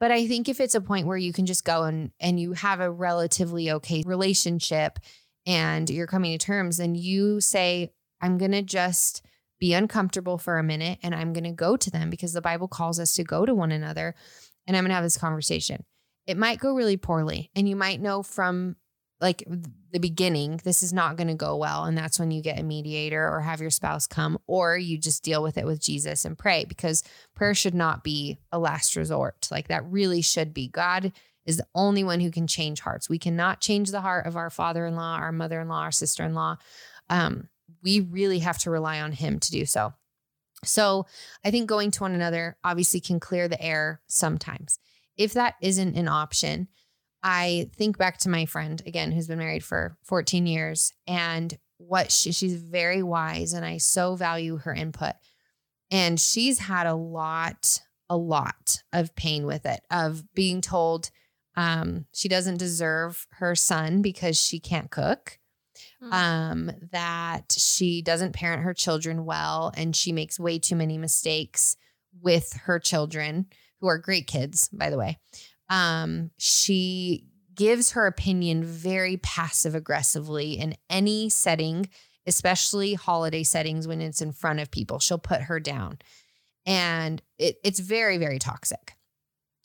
But 0.00 0.10
I 0.10 0.26
think 0.26 0.48
if 0.48 0.58
it's 0.60 0.74
a 0.74 0.80
point 0.80 1.06
where 1.06 1.16
you 1.16 1.32
can 1.32 1.46
just 1.46 1.64
go 1.64 1.84
and 1.84 2.10
and 2.18 2.40
you 2.40 2.54
have 2.54 2.80
a 2.80 2.90
relatively 2.90 3.70
okay 3.70 4.02
relationship 4.04 4.98
and 5.46 5.88
you're 5.88 6.08
coming 6.08 6.36
to 6.36 6.44
terms, 6.44 6.78
then 6.78 6.96
you 6.96 7.40
say, 7.40 7.92
I'm 8.20 8.36
gonna 8.36 8.62
just 8.62 9.22
be 9.60 9.74
uncomfortable 9.74 10.38
for 10.38 10.58
a 10.58 10.62
minute 10.64 10.98
and 11.04 11.14
I'm 11.14 11.32
gonna 11.32 11.52
go 11.52 11.76
to 11.76 11.88
them 11.90 12.10
because 12.10 12.32
the 12.32 12.40
Bible 12.40 12.66
calls 12.66 12.98
us 12.98 13.14
to 13.14 13.22
go 13.22 13.46
to 13.46 13.54
one 13.54 13.70
another 13.70 14.16
and 14.66 14.76
I'm 14.76 14.82
gonna 14.82 14.94
have 14.94 15.04
this 15.04 15.18
conversation. 15.18 15.84
It 16.26 16.36
might 16.36 16.60
go 16.60 16.74
really 16.74 16.96
poorly, 16.96 17.50
and 17.54 17.68
you 17.68 17.76
might 17.76 18.00
know 18.00 18.22
from 18.22 18.76
like 19.22 19.44
the 19.92 20.00
beginning, 20.00 20.60
this 20.64 20.82
is 20.82 20.92
not 20.92 21.16
going 21.16 21.28
to 21.28 21.34
go 21.34 21.56
well. 21.56 21.84
And 21.84 21.96
that's 21.96 22.18
when 22.18 22.32
you 22.32 22.42
get 22.42 22.58
a 22.58 22.64
mediator 22.64 23.26
or 23.28 23.40
have 23.40 23.60
your 23.60 23.70
spouse 23.70 24.06
come, 24.06 24.38
or 24.48 24.76
you 24.76 24.98
just 24.98 25.22
deal 25.22 25.42
with 25.42 25.56
it 25.56 25.64
with 25.64 25.80
Jesus 25.80 26.24
and 26.24 26.36
pray 26.36 26.64
because 26.64 27.04
prayer 27.34 27.54
should 27.54 27.74
not 27.74 28.02
be 28.02 28.38
a 28.50 28.58
last 28.58 28.96
resort. 28.96 29.48
Like 29.50 29.68
that 29.68 29.84
really 29.86 30.22
should 30.22 30.52
be. 30.52 30.66
God 30.66 31.12
is 31.46 31.56
the 31.56 31.66
only 31.74 32.02
one 32.02 32.20
who 32.20 32.30
can 32.30 32.48
change 32.48 32.80
hearts. 32.80 33.08
We 33.08 33.18
cannot 33.18 33.60
change 33.60 33.90
the 33.90 34.00
heart 34.00 34.26
of 34.26 34.36
our 34.36 34.50
father 34.50 34.86
in 34.86 34.96
law, 34.96 35.16
our 35.16 35.32
mother 35.32 35.60
in 35.60 35.68
law, 35.68 35.82
our 35.82 35.92
sister 35.92 36.24
in 36.24 36.34
law. 36.34 36.56
Um, 37.08 37.48
we 37.82 38.00
really 38.00 38.40
have 38.40 38.58
to 38.58 38.70
rely 38.70 39.00
on 39.00 39.12
Him 39.12 39.38
to 39.38 39.50
do 39.50 39.66
so. 39.66 39.92
So 40.64 41.06
I 41.44 41.50
think 41.50 41.68
going 41.68 41.90
to 41.92 42.02
one 42.02 42.14
another 42.14 42.56
obviously 42.64 43.00
can 43.00 43.20
clear 43.20 43.48
the 43.48 43.60
air 43.62 44.00
sometimes. 44.06 44.78
If 45.16 45.34
that 45.34 45.54
isn't 45.60 45.96
an 45.96 46.08
option, 46.08 46.68
I 47.22 47.70
think 47.76 47.98
back 47.98 48.18
to 48.18 48.28
my 48.28 48.46
friend 48.46 48.82
again, 48.86 49.12
who's 49.12 49.28
been 49.28 49.38
married 49.38 49.64
for 49.64 49.96
14 50.04 50.46
years, 50.46 50.92
and 51.06 51.56
what 51.78 52.10
she, 52.10 52.32
she's 52.32 52.54
very 52.54 53.02
wise, 53.02 53.52
and 53.52 53.64
I 53.64 53.78
so 53.78 54.14
value 54.14 54.58
her 54.58 54.74
input. 54.74 55.14
And 55.90 56.20
she's 56.20 56.58
had 56.58 56.86
a 56.86 56.94
lot, 56.94 57.80
a 58.08 58.16
lot 58.16 58.82
of 58.92 59.14
pain 59.14 59.46
with 59.46 59.66
it, 59.66 59.80
of 59.90 60.24
being 60.34 60.60
told 60.60 61.10
um, 61.56 62.06
she 62.12 62.28
doesn't 62.28 62.56
deserve 62.56 63.26
her 63.32 63.54
son 63.54 64.02
because 64.02 64.40
she 64.40 64.58
can't 64.58 64.90
cook. 64.90 65.38
Mm. 66.02 66.12
Um, 66.12 66.72
that 66.90 67.54
she 67.56 68.02
doesn't 68.02 68.32
parent 68.32 68.62
her 68.62 68.74
children 68.74 69.24
well 69.24 69.72
and 69.76 69.94
she 69.94 70.12
makes 70.12 70.38
way 70.38 70.58
too 70.58 70.76
many 70.76 70.98
mistakes 70.98 71.76
with 72.20 72.52
her 72.64 72.78
children, 72.78 73.46
who 73.82 73.88
are 73.88 73.98
great 73.98 74.26
kids, 74.26 74.70
by 74.72 74.88
the 74.88 74.96
way. 74.96 75.18
Um, 75.68 76.30
she 76.38 77.26
gives 77.54 77.90
her 77.90 78.06
opinion 78.06 78.64
very 78.64 79.18
passive 79.18 79.74
aggressively 79.74 80.52
in 80.52 80.76
any 80.88 81.28
setting, 81.28 81.90
especially 82.26 82.94
holiday 82.94 83.42
settings 83.42 83.86
when 83.86 84.00
it's 84.00 84.22
in 84.22 84.32
front 84.32 84.60
of 84.60 84.70
people. 84.70 85.00
She'll 85.00 85.18
put 85.18 85.42
her 85.42 85.60
down. 85.60 85.98
And 86.64 87.20
it, 87.38 87.56
it's 87.64 87.80
very, 87.80 88.18
very 88.18 88.38
toxic. 88.38 88.94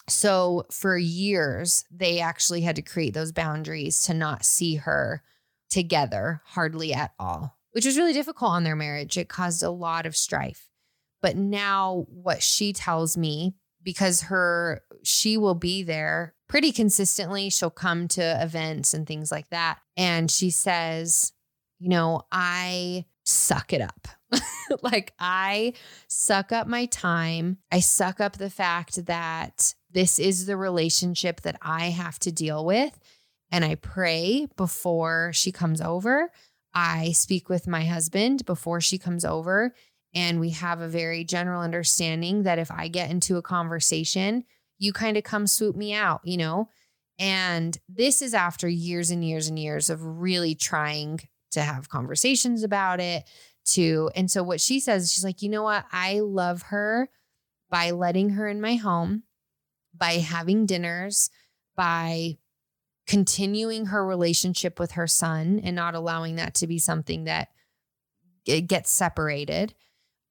So 0.09 0.65
for 0.71 0.97
years, 0.97 1.85
they 1.91 2.19
actually 2.19 2.61
had 2.61 2.77
to 2.77 2.81
create 2.81 3.13
those 3.13 3.31
boundaries 3.31 4.01
to 4.03 4.13
not 4.13 4.43
see 4.43 4.75
her 4.75 5.21
together 5.69 6.41
hardly 6.45 6.93
at 6.93 7.13
all, 7.19 7.57
which 7.73 7.85
was 7.85 7.97
really 7.97 8.13
difficult 8.13 8.51
on 8.51 8.63
their 8.63 8.75
marriage. 8.75 9.17
It 9.17 9.29
caused 9.29 9.61
a 9.61 9.69
lot 9.69 10.05
of 10.05 10.15
strife. 10.15 10.69
But 11.21 11.35
now, 11.35 12.05
what 12.09 12.41
she 12.41 12.73
tells 12.73 13.17
me, 13.17 13.53
because 13.87 14.23
her, 14.23 14.81
she 15.01 15.37
will 15.37 15.55
be 15.55 15.81
there 15.81 16.33
pretty 16.49 16.73
consistently. 16.73 17.49
She'll 17.49 17.69
come 17.69 18.09
to 18.09 18.43
events 18.43 18.93
and 18.93 19.07
things 19.07 19.31
like 19.31 19.49
that. 19.51 19.79
And 19.95 20.29
she 20.29 20.49
says, 20.49 21.31
you 21.79 21.87
know, 21.87 22.23
I 22.29 23.05
suck 23.23 23.71
it 23.71 23.79
up. 23.79 24.09
like 24.81 25.13
I 25.19 25.71
suck 26.09 26.51
up 26.51 26.67
my 26.67 26.87
time. 26.87 27.59
I 27.71 27.79
suck 27.79 28.19
up 28.19 28.33
the 28.33 28.49
fact 28.49 29.05
that 29.05 29.73
this 29.89 30.19
is 30.19 30.47
the 30.47 30.57
relationship 30.57 31.39
that 31.43 31.57
I 31.61 31.85
have 31.85 32.19
to 32.19 32.31
deal 32.33 32.65
with. 32.65 32.99
And 33.53 33.63
I 33.63 33.75
pray 33.75 34.49
before 34.57 35.31
she 35.33 35.53
comes 35.53 35.79
over. 35.79 36.29
I 36.73 37.13
speak 37.13 37.47
with 37.47 37.69
my 37.69 37.85
husband 37.85 38.45
before 38.45 38.81
she 38.81 38.97
comes 38.97 39.23
over. 39.23 39.73
And 40.17 40.39
we 40.39 40.49
have 40.49 40.81
a 40.81 40.87
very 40.87 41.23
general 41.23 41.61
understanding 41.61 42.41
that 42.41 42.57
if 42.57 42.71
I 42.71 42.87
get 42.87 43.11
into 43.11 43.37
a 43.37 43.43
conversation, 43.43 44.45
you 44.79 44.91
kind 44.91 45.15
of 45.15 45.23
come 45.23 45.45
swoop 45.45 45.75
me 45.75 45.93
out, 45.93 46.21
you 46.23 46.37
know? 46.37 46.69
And 47.19 47.77
this 47.87 48.23
is 48.23 48.33
after 48.33 48.67
years 48.67 49.11
and 49.11 49.23
years 49.23 49.47
and 49.47 49.59
years 49.59 49.91
of 49.91 50.03
really 50.03 50.55
trying 50.55 51.19
to 51.51 51.61
have 51.61 51.89
conversations 51.89 52.63
about 52.63 52.99
it. 52.99 53.29
To, 53.73 54.09
and 54.15 54.31
so 54.31 54.41
what 54.41 54.59
she 54.59 54.79
says, 54.79 55.11
she's 55.13 55.23
like, 55.23 55.43
you 55.43 55.49
know 55.49 55.61
what? 55.61 55.85
I 55.91 56.21
love 56.21 56.63
her 56.63 57.09
by 57.69 57.91
letting 57.91 58.31
her 58.31 58.47
in 58.47 58.59
my 58.59 58.73
home, 58.75 59.21
by 59.95 60.13
having 60.13 60.65
dinners, 60.65 61.29
by 61.75 62.37
continuing 63.05 63.87
her 63.87 64.03
relationship 64.03 64.79
with 64.79 64.93
her 64.93 65.05
son 65.05 65.61
and 65.63 65.75
not 65.75 65.93
allowing 65.93 66.37
that 66.37 66.55
to 66.55 66.65
be 66.65 66.79
something 66.79 67.25
that 67.25 67.49
it 68.47 68.61
gets 68.61 68.89
separated. 68.89 69.75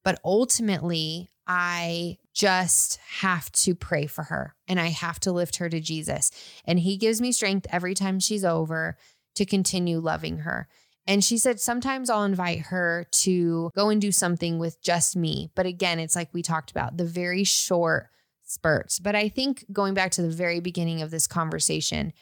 But 0.07 0.20
ultimately, 0.24 1.30
I 1.48 2.18
just 2.32 3.00
have 3.18 3.50
to 3.50 3.74
pray 3.74 4.07
for 4.07 4.22
her 4.22 4.54
and 4.68 4.78
I 4.78 4.90
have 4.90 5.18
to 5.20 5.32
lift 5.32 5.57
her 5.57 5.68
to 5.68 5.80
Jesus. 5.80 6.30
And 6.64 6.78
he 6.78 6.96
gives 6.96 7.20
me 7.20 7.32
strength 7.32 7.66
every 7.72 7.92
time 7.92 8.20
she's 8.20 8.44
over 8.44 8.96
to 9.34 9.44
continue 9.44 9.98
loving 9.98 10.38
her. 10.38 10.68
And 11.09 11.24
she 11.24 11.38
said, 11.38 11.59
sometimes 11.59 12.09
I'll 12.09 12.22
invite 12.22 12.66
her 12.66 13.09
to 13.11 13.72
go 13.74 13.88
and 13.88 14.00
do 14.00 14.12
something 14.12 14.61
with 14.61 14.80
just 14.80 15.16
me. 15.16 15.50
But 15.57 15.66
again, 15.66 15.98
it's 15.98 16.14
like 16.14 16.32
we 16.32 16.40
talked 16.40 16.70
about 16.70 16.98
the 16.98 17.04
very 17.04 17.42
short 17.42 18.07
spurts. 18.44 19.00
But 19.00 19.16
I 19.16 19.28
think 19.28 19.64
going 19.72 19.94
back 19.94 20.12
to 20.12 20.22
the 20.22 20.30
very 20.30 20.61
beginning 20.61 21.02
of 21.02 21.11
this 21.11 21.26
conversation, 21.26 22.12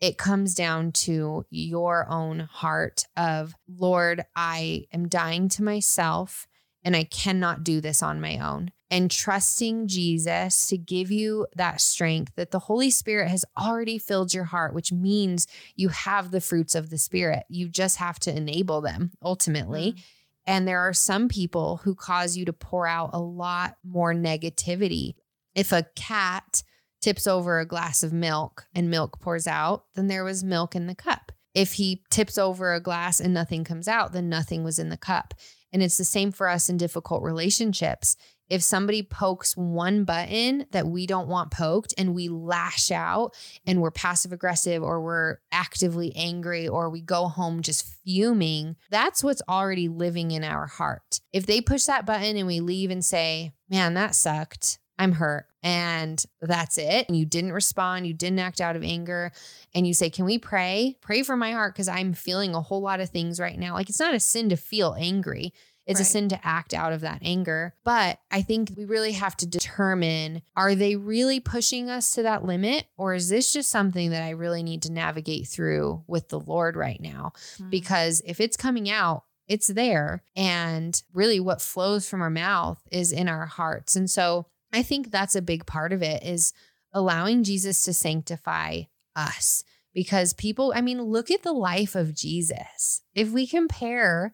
it 0.00 0.16
comes 0.16 0.54
down 0.54 0.92
to 0.92 1.44
your 1.50 2.08
own 2.08 2.38
heart 2.38 3.02
of, 3.16 3.56
Lord, 3.66 4.24
I 4.36 4.84
am 4.92 5.08
dying 5.08 5.48
to 5.48 5.64
myself 5.64 6.46
and 6.84 6.96
I 6.96 7.04
cannot 7.04 7.64
do 7.64 7.80
this 7.80 8.02
on 8.02 8.20
my 8.20 8.38
own. 8.38 8.70
And 8.90 9.10
trusting 9.10 9.88
Jesus 9.88 10.66
to 10.66 10.76
give 10.76 11.10
you 11.10 11.46
that 11.56 11.80
strength 11.80 12.32
that 12.36 12.50
the 12.50 12.58
Holy 12.58 12.90
Spirit 12.90 13.28
has 13.28 13.44
already 13.58 13.98
filled 13.98 14.34
your 14.34 14.44
heart, 14.44 14.74
which 14.74 14.92
means 14.92 15.46
you 15.76 15.88
have 15.88 16.30
the 16.30 16.42
fruits 16.42 16.74
of 16.74 16.90
the 16.90 16.98
Spirit. 16.98 17.44
You 17.48 17.68
just 17.68 17.96
have 17.96 18.18
to 18.20 18.36
enable 18.36 18.82
them 18.82 19.12
ultimately. 19.22 19.92
Mm. 19.92 20.02
And 20.44 20.68
there 20.68 20.80
are 20.80 20.92
some 20.92 21.28
people 21.28 21.78
who 21.84 21.94
cause 21.94 22.36
you 22.36 22.44
to 22.44 22.52
pour 22.52 22.86
out 22.86 23.10
a 23.12 23.20
lot 23.20 23.76
more 23.82 24.12
negativity. 24.12 25.14
If 25.54 25.72
a 25.72 25.86
cat 25.94 26.62
tips 27.00 27.26
over 27.26 27.60
a 27.60 27.66
glass 27.66 28.02
of 28.02 28.12
milk 28.12 28.66
and 28.74 28.90
milk 28.90 29.20
pours 29.20 29.46
out, 29.46 29.84
then 29.94 30.08
there 30.08 30.24
was 30.24 30.44
milk 30.44 30.74
in 30.76 30.86
the 30.86 30.94
cup. 30.94 31.32
If 31.54 31.74
he 31.74 32.02
tips 32.10 32.38
over 32.38 32.72
a 32.72 32.80
glass 32.80 33.20
and 33.20 33.34
nothing 33.34 33.64
comes 33.64 33.88
out, 33.88 34.12
then 34.12 34.28
nothing 34.28 34.64
was 34.64 34.78
in 34.78 34.88
the 34.88 34.96
cup. 34.96 35.34
And 35.72 35.82
it's 35.82 35.98
the 35.98 36.04
same 36.04 36.32
for 36.32 36.48
us 36.48 36.68
in 36.68 36.76
difficult 36.76 37.22
relationships. 37.22 38.16
If 38.48 38.62
somebody 38.62 39.02
pokes 39.02 39.56
one 39.56 40.04
button 40.04 40.66
that 40.72 40.86
we 40.86 41.06
don't 41.06 41.28
want 41.28 41.50
poked 41.50 41.94
and 41.96 42.14
we 42.14 42.28
lash 42.28 42.90
out 42.90 43.34
and 43.66 43.80
we're 43.80 43.90
passive 43.90 44.30
aggressive 44.32 44.82
or 44.82 45.00
we're 45.00 45.38
actively 45.50 46.12
angry 46.14 46.68
or 46.68 46.90
we 46.90 47.00
go 47.00 47.28
home 47.28 47.62
just 47.62 47.86
fuming, 48.04 48.76
that's 48.90 49.24
what's 49.24 49.40
already 49.48 49.88
living 49.88 50.32
in 50.32 50.44
our 50.44 50.66
heart. 50.66 51.20
If 51.32 51.46
they 51.46 51.62
push 51.62 51.84
that 51.84 52.04
button 52.04 52.36
and 52.36 52.46
we 52.46 52.60
leave 52.60 52.90
and 52.90 53.02
say, 53.02 53.52
man, 53.70 53.94
that 53.94 54.14
sucked, 54.14 54.78
I'm 54.98 55.12
hurt. 55.12 55.46
And 55.62 56.22
that's 56.40 56.76
it. 56.78 57.06
And 57.08 57.16
you 57.16 57.24
didn't 57.24 57.52
respond. 57.52 58.06
You 58.06 58.14
didn't 58.14 58.40
act 58.40 58.60
out 58.60 58.76
of 58.76 58.82
anger. 58.82 59.32
And 59.74 59.86
you 59.86 59.94
say, 59.94 60.10
Can 60.10 60.24
we 60.24 60.38
pray? 60.38 60.96
Pray 61.00 61.22
for 61.22 61.36
my 61.36 61.52
heart 61.52 61.74
because 61.74 61.88
I'm 61.88 62.14
feeling 62.14 62.54
a 62.54 62.60
whole 62.60 62.80
lot 62.80 63.00
of 63.00 63.10
things 63.10 63.38
right 63.38 63.58
now. 63.58 63.74
Like 63.74 63.88
it's 63.88 64.00
not 64.00 64.14
a 64.14 64.20
sin 64.20 64.48
to 64.48 64.56
feel 64.56 64.96
angry. 64.98 65.52
It's 65.86 66.00
a 66.00 66.04
sin 66.04 66.28
to 66.28 66.46
act 66.46 66.74
out 66.74 66.92
of 66.92 67.00
that 67.00 67.18
anger. 67.22 67.74
But 67.84 68.18
I 68.30 68.42
think 68.42 68.72
we 68.76 68.84
really 68.84 69.12
have 69.12 69.36
to 69.38 69.46
determine 69.46 70.42
are 70.56 70.74
they 70.74 70.96
really 70.96 71.40
pushing 71.40 71.90
us 71.90 72.12
to 72.12 72.22
that 72.22 72.44
limit? 72.44 72.86
Or 72.96 73.14
is 73.14 73.28
this 73.28 73.52
just 73.52 73.70
something 73.70 74.10
that 74.10 74.22
I 74.22 74.30
really 74.30 74.62
need 74.62 74.82
to 74.82 74.92
navigate 74.92 75.48
through 75.48 76.04
with 76.06 76.28
the 76.28 76.40
Lord 76.40 76.76
right 76.76 77.00
now? 77.00 77.32
Mm. 77.58 77.70
because 77.70 78.22
if 78.24 78.40
it's 78.40 78.56
coming 78.56 78.88
out, 78.90 79.24
it's 79.48 79.66
there. 79.66 80.22
And 80.36 81.00
really, 81.12 81.40
what 81.40 81.60
flows 81.60 82.08
from 82.08 82.22
our 82.22 82.30
mouth 82.30 82.80
is 82.90 83.12
in 83.12 83.28
our 83.28 83.46
hearts. 83.46 83.96
And 83.96 84.08
so 84.08 84.46
I 84.72 84.82
think 84.82 85.10
that's 85.10 85.36
a 85.36 85.42
big 85.42 85.66
part 85.66 85.92
of 85.92 86.02
it 86.02 86.22
is 86.22 86.52
allowing 86.92 87.44
Jesus 87.44 87.84
to 87.84 87.94
sanctify 87.94 88.82
us. 89.16 89.64
Because 89.94 90.32
people, 90.32 90.72
I 90.74 90.80
mean, 90.80 91.02
look 91.02 91.30
at 91.30 91.42
the 91.42 91.52
life 91.52 91.94
of 91.94 92.14
Jesus. 92.14 93.02
If 93.14 93.30
we 93.30 93.46
compare 93.46 94.32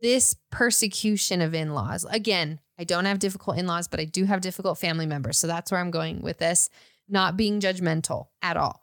this 0.00 0.36
persecution 0.52 1.40
of 1.40 1.54
in 1.54 1.74
laws, 1.74 2.04
again, 2.08 2.60
I 2.78 2.84
don't 2.84 3.06
have 3.06 3.18
difficult 3.18 3.58
in 3.58 3.66
laws, 3.66 3.88
but 3.88 3.98
I 3.98 4.04
do 4.04 4.24
have 4.24 4.42
difficult 4.42 4.78
family 4.78 5.06
members. 5.06 5.38
So 5.38 5.48
that's 5.48 5.72
where 5.72 5.80
I'm 5.80 5.90
going 5.90 6.22
with 6.22 6.38
this, 6.38 6.70
not 7.08 7.36
being 7.36 7.60
judgmental 7.60 8.28
at 8.42 8.56
all 8.56 8.80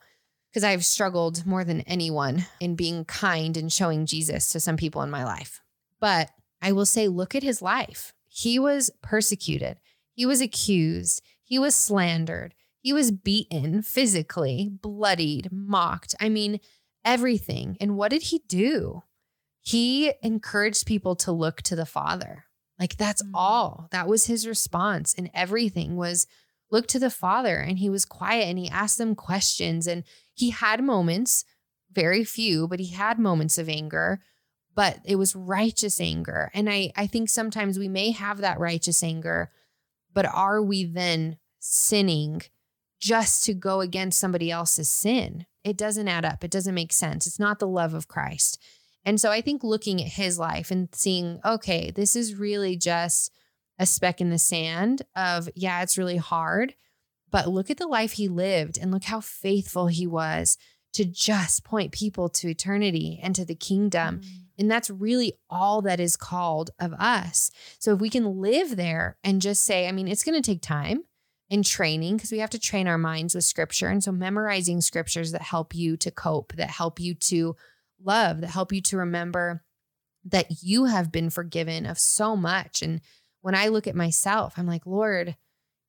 because 0.53 0.63
I've 0.63 0.85
struggled 0.85 1.47
more 1.47 1.63
than 1.63 1.81
anyone 1.81 2.45
in 2.59 2.75
being 2.75 3.05
kind 3.05 3.57
and 3.57 3.73
showing 3.73 4.05
Jesus 4.05 4.49
to 4.49 4.59
some 4.59 4.77
people 4.77 5.01
in 5.01 5.09
my 5.09 5.23
life. 5.23 5.61
But 5.99 6.29
I 6.61 6.73
will 6.73 6.85
say, 6.85 7.07
look 7.07 7.33
at 7.33 7.41
his 7.41 7.59
life. 7.59 8.13
He 8.27 8.59
was 8.59 8.91
persecuted, 9.01 9.79
he 10.13 10.25
was 10.25 10.41
accused, 10.41 11.21
he 11.43 11.59
was 11.59 11.75
slandered, 11.75 12.53
he 12.79 12.93
was 12.93 13.11
beaten 13.11 13.81
physically, 13.81 14.69
bloodied, 14.81 15.49
mocked. 15.51 16.15
I 16.19 16.29
mean, 16.29 16.59
everything. 17.05 17.77
And 17.79 17.97
what 17.97 18.11
did 18.11 18.23
he 18.23 18.39
do? 18.47 19.03
He 19.61 20.11
encouraged 20.21 20.85
people 20.85 21.15
to 21.17 21.31
look 21.31 21.61
to 21.63 21.75
the 21.75 21.85
Father. 21.85 22.45
Like 22.79 22.97
that's 22.97 23.21
Mm. 23.23 23.31
all. 23.33 23.87
That 23.91 24.07
was 24.07 24.25
his 24.25 24.47
response. 24.47 25.13
And 25.17 25.29
everything 25.33 25.95
was 25.95 26.27
look 26.71 26.87
to 26.87 26.99
the 26.99 27.09
Father. 27.09 27.57
And 27.59 27.79
he 27.79 27.89
was 27.89 28.03
quiet 28.05 28.47
and 28.47 28.57
he 28.59 28.67
asked 28.69 28.97
them 28.97 29.15
questions. 29.15 29.87
And 29.87 30.03
he 30.33 30.49
had 30.49 30.83
moments, 30.83 31.45
very 31.91 32.23
few, 32.23 32.67
but 32.67 32.79
he 32.79 32.87
had 32.87 33.19
moments 33.19 33.57
of 33.57 33.69
anger, 33.69 34.21
but 34.75 34.99
it 35.05 35.15
was 35.15 35.35
righteous 35.35 36.01
anger. 36.01 36.49
And 36.53 36.69
I, 36.69 36.91
I 36.95 37.05
think 37.07 37.29
sometimes 37.29 37.77
we 37.77 37.87
may 37.87 38.11
have 38.11 38.39
that 38.39 38.59
righteous 38.59 39.03
anger, 39.03 39.51
but 40.13 40.25
are 40.25 40.61
we 40.61 40.85
then 40.85 41.37
sinning 41.59 42.43
just 42.99 43.43
to 43.45 43.53
go 43.53 43.81
against 43.81 44.19
somebody 44.19 44.51
else's 44.51 44.89
sin? 44.89 45.45
It 45.63 45.77
doesn't 45.77 46.07
add 46.07 46.25
up. 46.25 46.43
It 46.43 46.51
doesn't 46.51 46.75
make 46.75 46.93
sense. 46.93 47.25
It's 47.25 47.39
not 47.39 47.59
the 47.59 47.67
love 47.67 47.93
of 47.93 48.07
Christ. 48.07 48.61
And 49.05 49.19
so 49.19 49.31
I 49.31 49.41
think 49.41 49.63
looking 49.63 50.01
at 50.01 50.07
his 50.07 50.39
life 50.39 50.71
and 50.71 50.89
seeing, 50.93 51.39
okay, 51.43 51.91
this 51.91 52.15
is 52.15 52.35
really 52.35 52.77
just 52.77 53.31
a 53.79 53.85
speck 53.85 54.21
in 54.21 54.29
the 54.29 54.39
sand 54.39 55.01
of, 55.15 55.49
yeah, 55.55 55.81
it's 55.81 55.97
really 55.97 56.17
hard, 56.17 56.75
but 57.29 57.49
look 57.49 57.69
at 57.69 57.77
the 57.77 57.87
life 57.87 58.13
he 58.13 58.27
lived 58.27 58.77
and 58.77 58.91
look 58.91 59.05
how 59.05 59.19
faithful 59.19 59.87
he 59.87 60.07
was 60.07 60.57
to 60.93 61.03
just 61.03 61.63
point 61.63 61.91
people 61.91 62.29
to 62.29 62.49
eternity 62.49 63.19
and 63.21 63.35
to 63.35 63.43
the 63.43 63.55
kingdom. 63.55 64.19
Mm. 64.19 64.42
And 64.57 64.69
that's 64.69 64.89
really 64.89 65.33
all 65.49 65.81
that 65.81 65.99
is 65.99 66.15
called 66.15 66.71
of 66.79 66.93
us. 66.93 67.49
So 67.79 67.93
if 67.93 67.99
we 67.99 68.09
can 68.09 68.39
live 68.39 68.75
there 68.75 69.17
and 69.23 69.41
just 69.41 69.65
say, 69.65 69.87
I 69.87 69.91
mean, 69.91 70.07
it's 70.07 70.23
going 70.23 70.39
to 70.39 70.45
take 70.45 70.61
time 70.61 71.03
and 71.49 71.65
training 71.65 72.17
because 72.17 72.31
we 72.31 72.39
have 72.39 72.51
to 72.51 72.59
train 72.59 72.87
our 72.87 72.97
minds 72.97 73.35
with 73.35 73.43
scripture. 73.43 73.87
And 73.87 74.03
so 74.03 74.11
memorizing 74.11 74.81
scriptures 74.81 75.31
that 75.31 75.41
help 75.41 75.75
you 75.75 75.97
to 75.97 76.11
cope, 76.11 76.53
that 76.55 76.69
help 76.69 76.99
you 76.99 77.13
to 77.15 77.55
love, 78.03 78.41
that 78.41 78.51
help 78.51 78.71
you 78.71 78.81
to 78.81 78.97
remember 78.97 79.63
that 80.25 80.63
you 80.63 80.85
have 80.85 81.11
been 81.11 81.29
forgiven 81.29 81.85
of 81.85 81.99
so 81.99 82.35
much. 82.35 82.81
And 82.81 83.01
when 83.41 83.55
I 83.55 83.67
look 83.67 83.87
at 83.87 83.95
myself, 83.95 84.53
I'm 84.57 84.67
like, 84.67 84.85
Lord, 84.85 85.35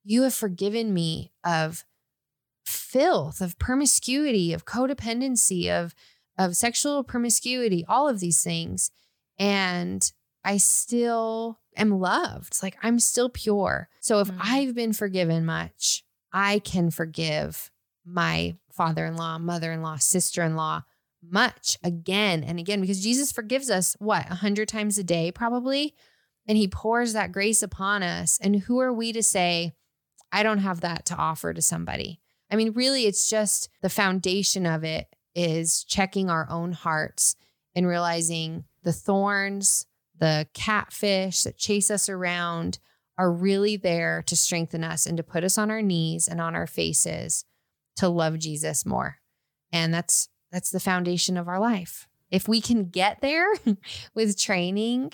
you 0.03 0.23
have 0.23 0.33
forgiven 0.33 0.93
me 0.93 1.31
of 1.43 1.85
filth, 2.65 3.41
of 3.41 3.57
promiscuity, 3.57 4.53
of 4.53 4.65
codependency, 4.65 5.69
of 5.69 5.95
of 6.37 6.55
sexual 6.55 7.03
promiscuity, 7.03 7.85
all 7.87 8.07
of 8.07 8.19
these 8.19 8.43
things. 8.43 8.91
And 9.37 10.11
I 10.43 10.57
still 10.57 11.59
am 11.75 11.99
loved. 11.99 12.61
Like 12.61 12.77
I'm 12.83 12.99
still 12.99 13.29
pure. 13.29 13.89
So 13.99 14.19
if 14.19 14.27
mm-hmm. 14.27 14.39
I've 14.41 14.75
been 14.75 14.93
forgiven 14.93 15.45
much, 15.45 16.03
I 16.31 16.59
can 16.59 16.91
forgive 16.91 17.71
my 18.05 18.55
father 18.71 19.05
in 19.05 19.15
law, 19.15 19.37
mother 19.37 19.71
in 19.71 19.81
law, 19.81 19.97
sister 19.97 20.43
in 20.43 20.55
law 20.55 20.83
much 21.31 21.77
again 21.83 22.43
and 22.43 22.59
again 22.59 22.81
because 22.81 23.01
Jesus 23.01 23.31
forgives 23.31 23.69
us 23.69 23.95
what, 23.99 24.29
a 24.29 24.35
hundred 24.35 24.67
times 24.67 24.97
a 24.97 25.03
day, 25.03 25.31
probably. 25.31 25.93
And 26.47 26.57
he 26.57 26.67
pours 26.67 27.13
that 27.13 27.31
grace 27.31 27.63
upon 27.63 28.03
us. 28.03 28.37
And 28.41 28.55
who 28.55 28.79
are 28.79 28.93
we 28.93 29.11
to 29.13 29.23
say, 29.23 29.73
I 30.31 30.43
don't 30.43 30.59
have 30.59 30.81
that 30.81 31.05
to 31.07 31.15
offer 31.15 31.53
to 31.53 31.61
somebody? 31.61 32.21
I 32.51 32.55
mean, 32.55 32.73
really, 32.73 33.05
it's 33.05 33.27
just 33.27 33.69
the 33.81 33.89
foundation 33.89 34.65
of 34.67 34.83
it 34.83 35.07
is 35.35 35.83
checking 35.83 36.29
our 36.29 36.47
own 36.49 36.71
hearts 36.71 37.35
and 37.75 37.87
realizing 37.87 38.63
the 38.83 38.93
thorns, 38.93 39.85
the 40.17 40.47
catfish 40.53 41.43
that 41.43 41.57
chase 41.57 41.91
us 41.91 42.07
around 42.07 42.79
are 43.17 43.31
really 43.31 43.77
there 43.77 44.23
to 44.27 44.35
strengthen 44.35 44.83
us 44.83 45.05
and 45.05 45.17
to 45.17 45.23
put 45.23 45.43
us 45.43 45.57
on 45.57 45.69
our 45.69 45.81
knees 45.81 46.27
and 46.27 46.41
on 46.41 46.55
our 46.55 46.67
faces 46.67 47.45
to 47.97 48.09
love 48.09 48.39
Jesus 48.39 48.85
more. 48.85 49.17
And 49.71 49.93
that's 49.93 50.29
that's 50.51 50.71
the 50.71 50.79
foundation 50.79 51.37
of 51.37 51.47
our 51.47 51.59
life. 51.59 52.07
If 52.31 52.47
we 52.47 52.61
can 52.61 52.85
get 52.85 53.21
there 53.21 53.47
with 54.13 54.39
training, 54.39 55.11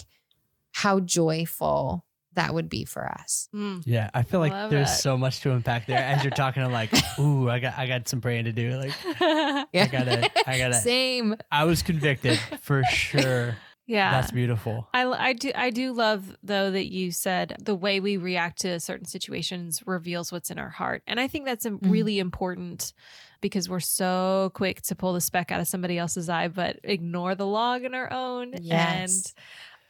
how 0.73 0.99
joyful 0.99 2.05
that 2.33 2.53
would 2.53 2.69
be 2.69 2.85
for 2.85 3.05
us. 3.05 3.49
Mm. 3.53 3.83
Yeah, 3.85 4.09
I 4.13 4.23
feel 4.23 4.39
like 4.39 4.51
there's 4.69 4.87
that. 4.87 4.99
so 4.99 5.17
much 5.17 5.41
to 5.41 5.51
unpack 5.51 5.85
there. 5.85 5.97
As 5.97 6.23
you're 6.23 6.31
talking, 6.31 6.63
I'm 6.63 6.71
like, 6.71 6.91
ooh, 7.19 7.49
I 7.49 7.59
got 7.59 7.77
I 7.77 7.87
got 7.87 8.07
some 8.07 8.21
praying 8.21 8.45
to 8.45 8.51
do. 8.51 8.77
Like, 8.77 8.93
yeah. 9.03 9.65
I 9.73 9.87
gotta, 9.91 10.49
I 10.49 10.57
gotta. 10.57 10.75
Same. 10.75 11.35
I 11.51 11.65
was 11.65 11.83
convicted 11.83 12.39
for 12.61 12.83
sure. 12.85 13.57
Yeah, 13.87 14.11
that's 14.11 14.31
beautiful. 14.31 14.87
I, 14.93 15.05
I 15.05 15.33
do 15.33 15.51
I 15.53 15.69
do 15.69 15.91
love 15.91 16.37
though 16.43 16.71
that 16.71 16.89
you 16.91 17.11
said 17.11 17.57
the 17.61 17.75
way 17.75 17.99
we 17.99 18.15
react 18.15 18.61
to 18.61 18.79
certain 18.79 19.05
situations 19.05 19.83
reveals 19.85 20.31
what's 20.31 20.49
in 20.49 20.59
our 20.59 20.69
heart, 20.69 21.03
and 21.07 21.19
I 21.19 21.27
think 21.27 21.45
that's 21.45 21.65
mm-hmm. 21.65 21.89
really 21.89 22.19
important 22.19 22.93
because 23.41 23.67
we're 23.67 23.79
so 23.79 24.51
quick 24.53 24.81
to 24.83 24.95
pull 24.95 25.13
the 25.13 25.21
speck 25.21 25.51
out 25.51 25.59
of 25.59 25.67
somebody 25.67 25.97
else's 25.97 26.29
eye, 26.29 26.47
but 26.47 26.79
ignore 26.83 27.35
the 27.35 27.45
log 27.45 27.83
in 27.83 27.93
our 27.93 28.11
own. 28.13 28.53
Yes. 28.61 29.33
And 29.33 29.33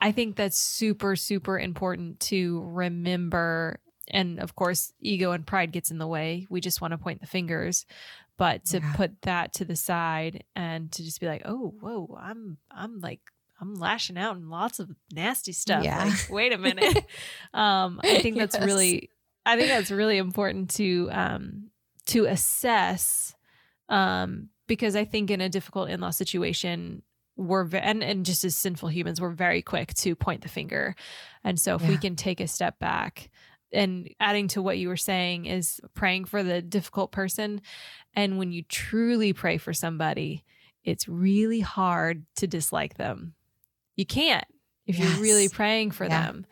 I 0.01 0.11
think 0.11 0.35
that's 0.35 0.57
super, 0.57 1.15
super 1.15 1.59
important 1.59 2.19
to 2.21 2.63
remember. 2.65 3.79
And 4.09 4.39
of 4.39 4.55
course, 4.55 4.91
ego 4.99 5.31
and 5.31 5.45
pride 5.45 5.71
gets 5.71 5.91
in 5.91 5.99
the 5.99 6.07
way. 6.07 6.47
We 6.49 6.59
just 6.59 6.81
want 6.81 6.91
to 6.93 6.97
point 6.97 7.21
the 7.21 7.27
fingers, 7.27 7.85
but 8.35 8.65
to 8.65 8.79
yeah. 8.79 8.93
put 8.95 9.21
that 9.21 9.53
to 9.53 9.65
the 9.65 9.75
side 9.75 10.43
and 10.55 10.91
to 10.93 11.03
just 11.03 11.21
be 11.21 11.27
like, 11.27 11.43
oh, 11.45 11.75
whoa, 11.79 12.17
I'm, 12.19 12.57
I'm 12.71 12.99
like, 12.99 13.21
I'm 13.61 13.75
lashing 13.75 14.17
out 14.17 14.35
and 14.35 14.49
lots 14.49 14.79
of 14.79 14.89
nasty 15.13 15.51
stuff. 15.51 15.83
Yeah. 15.83 16.03
Like, 16.03 16.13
wait 16.31 16.51
a 16.51 16.57
minute. 16.57 17.05
um, 17.53 18.01
I 18.03 18.19
think 18.19 18.37
that's 18.37 18.55
yes. 18.55 18.65
really, 18.65 19.11
I 19.45 19.55
think 19.55 19.69
that's 19.69 19.91
really 19.91 20.17
important 20.17 20.71
to, 20.71 21.09
um, 21.11 21.69
to 22.07 22.25
assess, 22.25 23.35
um, 23.87 24.49
because 24.65 24.95
I 24.95 25.05
think 25.05 25.29
in 25.29 25.41
a 25.41 25.49
difficult 25.49 25.89
in-law 25.89 26.09
situation, 26.09 27.03
we're 27.41 27.67
and, 27.73 28.03
and 28.03 28.25
just 28.25 28.43
as 28.43 28.55
sinful 28.55 28.89
humans 28.89 29.19
we're 29.19 29.29
very 29.29 29.61
quick 29.61 29.93
to 29.93 30.15
point 30.15 30.41
the 30.41 30.49
finger 30.49 30.95
and 31.43 31.59
so 31.59 31.75
if 31.75 31.81
yeah. 31.81 31.89
we 31.89 31.97
can 31.97 32.15
take 32.15 32.39
a 32.39 32.47
step 32.47 32.77
back 32.79 33.29
and 33.73 34.09
adding 34.19 34.47
to 34.49 34.61
what 34.61 34.77
you 34.77 34.89
were 34.89 34.97
saying 34.97 35.45
is 35.45 35.79
praying 35.93 36.25
for 36.25 36.43
the 36.43 36.61
difficult 36.61 37.11
person 37.11 37.61
and 38.15 38.37
when 38.37 38.51
you 38.51 38.63
truly 38.63 39.33
pray 39.33 39.57
for 39.57 39.73
somebody 39.73 40.43
it's 40.83 41.07
really 41.07 41.59
hard 41.59 42.25
to 42.35 42.47
dislike 42.47 42.95
them 42.95 43.33
you 43.95 44.05
can't 44.05 44.45
if 44.85 44.97
yes. 44.97 45.09
you're 45.09 45.21
really 45.21 45.49
praying 45.49 45.91
for 45.91 46.05
yeah. 46.05 46.25
them 46.25 46.45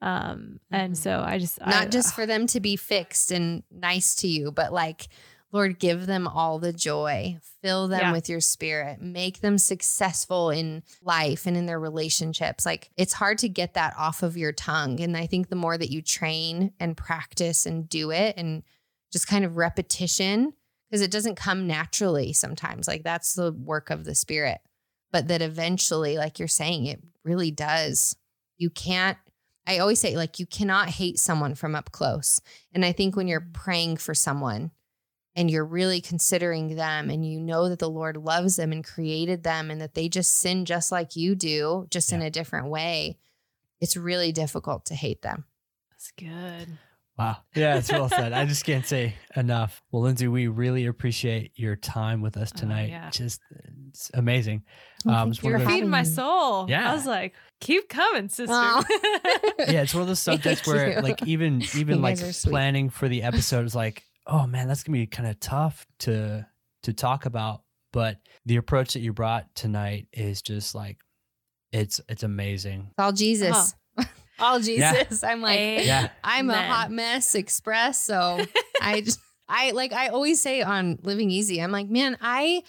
um 0.00 0.60
and 0.70 0.94
mm-hmm. 0.94 1.02
so 1.02 1.22
i 1.24 1.38
just 1.38 1.60
not 1.60 1.74
I, 1.74 1.86
just 1.86 2.14
for 2.14 2.26
them 2.26 2.46
to 2.48 2.60
be 2.60 2.76
fixed 2.76 3.30
and 3.30 3.62
nice 3.70 4.16
to 4.16 4.28
you 4.28 4.50
but 4.50 4.72
like 4.72 5.08
Lord, 5.52 5.78
give 5.78 6.06
them 6.06 6.26
all 6.26 6.58
the 6.58 6.72
joy, 6.72 7.36
fill 7.60 7.86
them 7.86 8.00
yeah. 8.00 8.12
with 8.12 8.28
your 8.28 8.40
spirit, 8.40 9.02
make 9.02 9.40
them 9.40 9.58
successful 9.58 10.48
in 10.48 10.82
life 11.02 11.46
and 11.46 11.56
in 11.56 11.66
their 11.66 11.78
relationships. 11.78 12.64
Like 12.64 12.90
it's 12.96 13.12
hard 13.12 13.36
to 13.38 13.50
get 13.50 13.74
that 13.74 13.94
off 13.98 14.22
of 14.22 14.36
your 14.36 14.52
tongue. 14.52 14.98
And 15.00 15.14
I 15.14 15.26
think 15.26 15.48
the 15.48 15.56
more 15.56 15.76
that 15.76 15.90
you 15.90 16.00
train 16.00 16.72
and 16.80 16.96
practice 16.96 17.66
and 17.66 17.86
do 17.88 18.10
it 18.10 18.34
and 18.38 18.62
just 19.12 19.28
kind 19.28 19.44
of 19.44 19.58
repetition, 19.58 20.54
because 20.90 21.02
it 21.02 21.10
doesn't 21.10 21.36
come 21.36 21.66
naturally 21.66 22.32
sometimes. 22.32 22.88
Like 22.88 23.02
that's 23.02 23.34
the 23.34 23.52
work 23.52 23.90
of 23.90 24.04
the 24.04 24.14
spirit. 24.14 24.58
But 25.12 25.28
that 25.28 25.42
eventually, 25.42 26.16
like 26.16 26.38
you're 26.38 26.48
saying, 26.48 26.86
it 26.86 27.02
really 27.24 27.50
does. 27.50 28.16
You 28.56 28.70
can't 28.70 29.18
I 29.66 29.78
always 29.78 30.00
say, 30.00 30.16
like, 30.16 30.40
you 30.40 30.46
cannot 30.46 30.88
hate 30.88 31.20
someone 31.20 31.54
from 31.54 31.76
up 31.76 31.92
close. 31.92 32.40
And 32.72 32.84
I 32.84 32.90
think 32.90 33.14
when 33.14 33.28
you're 33.28 33.40
mm. 33.40 33.52
praying 33.52 33.98
for 33.98 34.12
someone, 34.12 34.72
and 35.34 35.50
you're 35.50 35.64
really 35.64 36.00
considering 36.00 36.76
them 36.76 37.10
and 37.10 37.24
you 37.24 37.40
know 37.40 37.68
that 37.68 37.78
the 37.78 37.88
Lord 37.88 38.16
loves 38.16 38.56
them 38.56 38.72
and 38.72 38.84
created 38.84 39.42
them 39.42 39.70
and 39.70 39.80
that 39.80 39.94
they 39.94 40.08
just 40.08 40.32
sin 40.32 40.64
just 40.64 40.92
like 40.92 41.16
you 41.16 41.34
do, 41.34 41.86
just 41.90 42.10
yeah. 42.10 42.18
in 42.18 42.22
a 42.22 42.30
different 42.30 42.68
way, 42.68 43.18
it's 43.80 43.96
really 43.96 44.32
difficult 44.32 44.84
to 44.86 44.94
hate 44.94 45.22
them. 45.22 45.44
That's 45.90 46.12
good. 46.12 46.78
Wow. 47.18 47.38
Yeah, 47.54 47.76
it's 47.76 47.92
well 47.92 48.08
said. 48.08 48.32
I 48.32 48.46
just 48.46 48.64
can't 48.64 48.86
say 48.86 49.14
enough. 49.36 49.82
Well, 49.90 50.02
Lindsey, 50.02 50.28
we 50.28 50.48
really 50.48 50.86
appreciate 50.86 51.52
your 51.56 51.76
time 51.76 52.22
with 52.22 52.36
us 52.36 52.50
tonight. 52.50 52.88
Oh, 52.88 52.92
yeah. 52.92 53.10
Just 53.10 53.40
it's 53.88 54.10
amazing. 54.14 54.64
Um, 55.06 55.32
You're 55.42 55.58
feeding 55.60 55.90
my 55.90 56.04
soul. 56.04 56.68
Yeah. 56.70 56.90
I 56.90 56.94
was 56.94 57.06
like, 57.06 57.34
keep 57.60 57.88
coming, 57.88 58.28
sister. 58.28 58.54
Oh. 58.54 58.82
yeah, 59.58 59.82
it's 59.82 59.94
one 59.94 60.02
of 60.02 60.08
those 60.08 60.20
subjects 60.20 60.66
where 60.66 60.96
you. 60.96 61.00
like 61.00 61.26
even 61.26 61.62
even 61.76 62.00
like 62.00 62.18
planning 62.44 62.88
for 62.88 63.08
the 63.08 63.22
episode 63.22 63.66
is 63.66 63.74
like 63.74 64.04
oh 64.26 64.46
man, 64.46 64.68
that's 64.68 64.82
gonna 64.82 64.98
be 64.98 65.06
kind 65.06 65.28
of 65.28 65.38
tough 65.40 65.86
to 66.00 66.46
to 66.82 66.92
talk 66.92 67.26
about. 67.26 67.62
But 67.92 68.18
the 68.46 68.56
approach 68.56 68.94
that 68.94 69.00
you 69.00 69.12
brought 69.12 69.54
tonight 69.54 70.06
is 70.12 70.42
just 70.42 70.74
like 70.74 70.98
it's 71.72 72.00
it's 72.08 72.22
amazing. 72.22 72.86
It's 72.90 72.98
all 72.98 73.12
Jesus. 73.12 73.74
Oh. 73.98 74.04
all 74.38 74.58
Jesus. 74.58 75.22
Yeah. 75.22 75.28
I'm 75.28 75.40
like, 75.40 75.84
yeah. 75.84 76.10
I'm 76.22 76.50
a 76.50 76.62
hot 76.62 76.90
mess 76.90 77.34
express. 77.34 78.00
So 78.00 78.44
I 78.80 79.00
just 79.00 79.20
I 79.48 79.72
like 79.72 79.92
I 79.92 80.08
always 80.08 80.40
say 80.40 80.62
on 80.62 80.98
Living 81.02 81.30
Easy, 81.30 81.60
I'm 81.60 81.72
like, 81.72 81.88
man, 81.88 82.16
I 82.20 82.62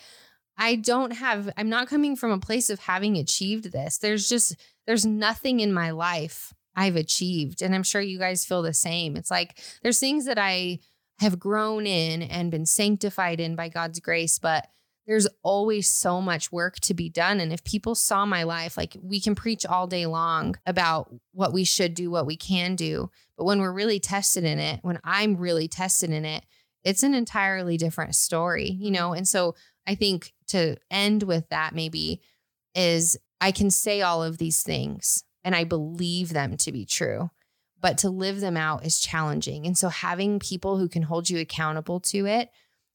I 0.57 0.75
don't 0.75 1.11
have 1.11 1.49
I'm 1.57 1.69
not 1.69 1.87
coming 1.87 2.15
from 2.15 2.31
a 2.31 2.39
place 2.39 2.69
of 2.69 2.79
having 2.79 3.17
achieved 3.17 3.71
this. 3.71 3.97
There's 3.97 4.27
just 4.27 4.55
there's 4.85 5.05
nothing 5.05 5.59
in 5.59 5.71
my 5.71 5.91
life 5.91 6.53
I've 6.75 6.95
achieved. 6.95 7.61
And 7.61 7.73
I'm 7.73 7.83
sure 7.83 8.01
you 8.01 8.19
guys 8.19 8.45
feel 8.45 8.61
the 8.61 8.73
same. 8.73 9.15
It's 9.15 9.31
like 9.31 9.59
there's 9.83 9.99
things 9.99 10.25
that 10.25 10.39
I 10.39 10.79
have 11.19 11.39
grown 11.39 11.85
in 11.85 12.21
and 12.21 12.51
been 12.51 12.65
sanctified 12.65 13.39
in 13.39 13.55
by 13.55 13.69
God's 13.69 13.99
grace, 13.99 14.39
but 14.39 14.67
there's 15.05 15.27
always 15.43 15.89
so 15.89 16.21
much 16.21 16.51
work 16.51 16.79
to 16.79 16.93
be 16.93 17.09
done. 17.09 17.39
And 17.39 17.51
if 17.51 17.63
people 17.63 17.93
saw 17.93 18.25
my 18.25 18.43
life, 18.43 18.77
like 18.77 18.95
we 19.01 19.19
can 19.19 19.35
preach 19.35 19.65
all 19.65 19.85
day 19.85 20.05
long 20.05 20.55
about 20.65 21.13
what 21.33 21.51
we 21.51 21.65
should 21.65 21.93
do, 21.93 22.09
what 22.09 22.25
we 22.25 22.37
can 22.37 22.75
do. 22.75 23.09
But 23.37 23.43
when 23.45 23.59
we're 23.59 23.73
really 23.73 23.99
tested 23.99 24.45
in 24.45 24.59
it, 24.59 24.79
when 24.81 24.99
I'm 25.03 25.35
really 25.35 25.67
tested 25.67 26.09
in 26.09 26.23
it, 26.25 26.45
it's 26.83 27.03
an 27.03 27.13
entirely 27.13 27.77
different 27.77 28.15
story, 28.15 28.69
you 28.69 28.91
know? 28.91 29.13
And 29.13 29.27
so 29.27 29.55
I 29.85 29.95
think 29.95 30.33
to 30.47 30.77
end 30.89 31.23
with 31.23 31.49
that, 31.49 31.75
maybe 31.75 32.21
is 32.75 33.17
I 33.41 33.51
can 33.51 33.71
say 33.71 34.01
all 34.01 34.23
of 34.23 34.37
these 34.37 34.63
things 34.63 35.23
and 35.43 35.55
I 35.55 35.65
believe 35.65 36.29
them 36.29 36.55
to 36.57 36.71
be 36.71 36.85
true 36.85 37.29
but 37.83 37.97
to 37.97 38.09
live 38.09 38.39
them 38.39 38.55
out 38.55 38.85
is 38.85 39.01
challenging. 39.01 39.67
And 39.67 39.77
so 39.77 39.89
having 39.89 40.39
people 40.39 40.77
who 40.77 40.87
can 40.87 41.03
hold 41.03 41.29
you 41.29 41.37
accountable 41.39 41.99
to 41.99 42.25
it, 42.25 42.49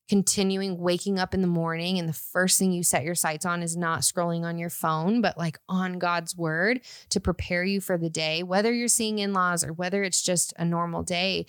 continuing 0.09 0.79
waking 0.79 1.19
up 1.19 1.35
in 1.35 1.43
the 1.43 1.47
morning 1.47 1.99
and 1.99 2.09
the 2.09 2.15
first 2.15 2.59
thing 2.59 2.73
you 2.73 2.83
set 2.83 3.05
your 3.05 3.15
sights 3.15 3.45
on 3.45 3.63
is 3.63 3.77
not 3.77 4.01
scrolling 4.01 4.45
on 4.45 4.57
your 4.57 4.71
phone, 4.71 5.21
but 5.21 5.37
like 5.37 5.59
on 5.69 5.99
God's 5.99 6.35
word 6.35 6.81
to 7.11 7.21
prepare 7.21 7.63
you 7.63 7.83
for 7.83 7.99
the 7.99 8.09
day, 8.09 8.43
whether 8.43 8.73
you're 8.73 8.89
seeing 8.89 9.19
in 9.19 9.35
laws 9.35 9.63
or 9.63 9.75
whether 9.75 10.03
it's 10.03 10.23
just 10.23 10.55
a 10.57 10.65
normal 10.65 11.03
day, 11.03 11.45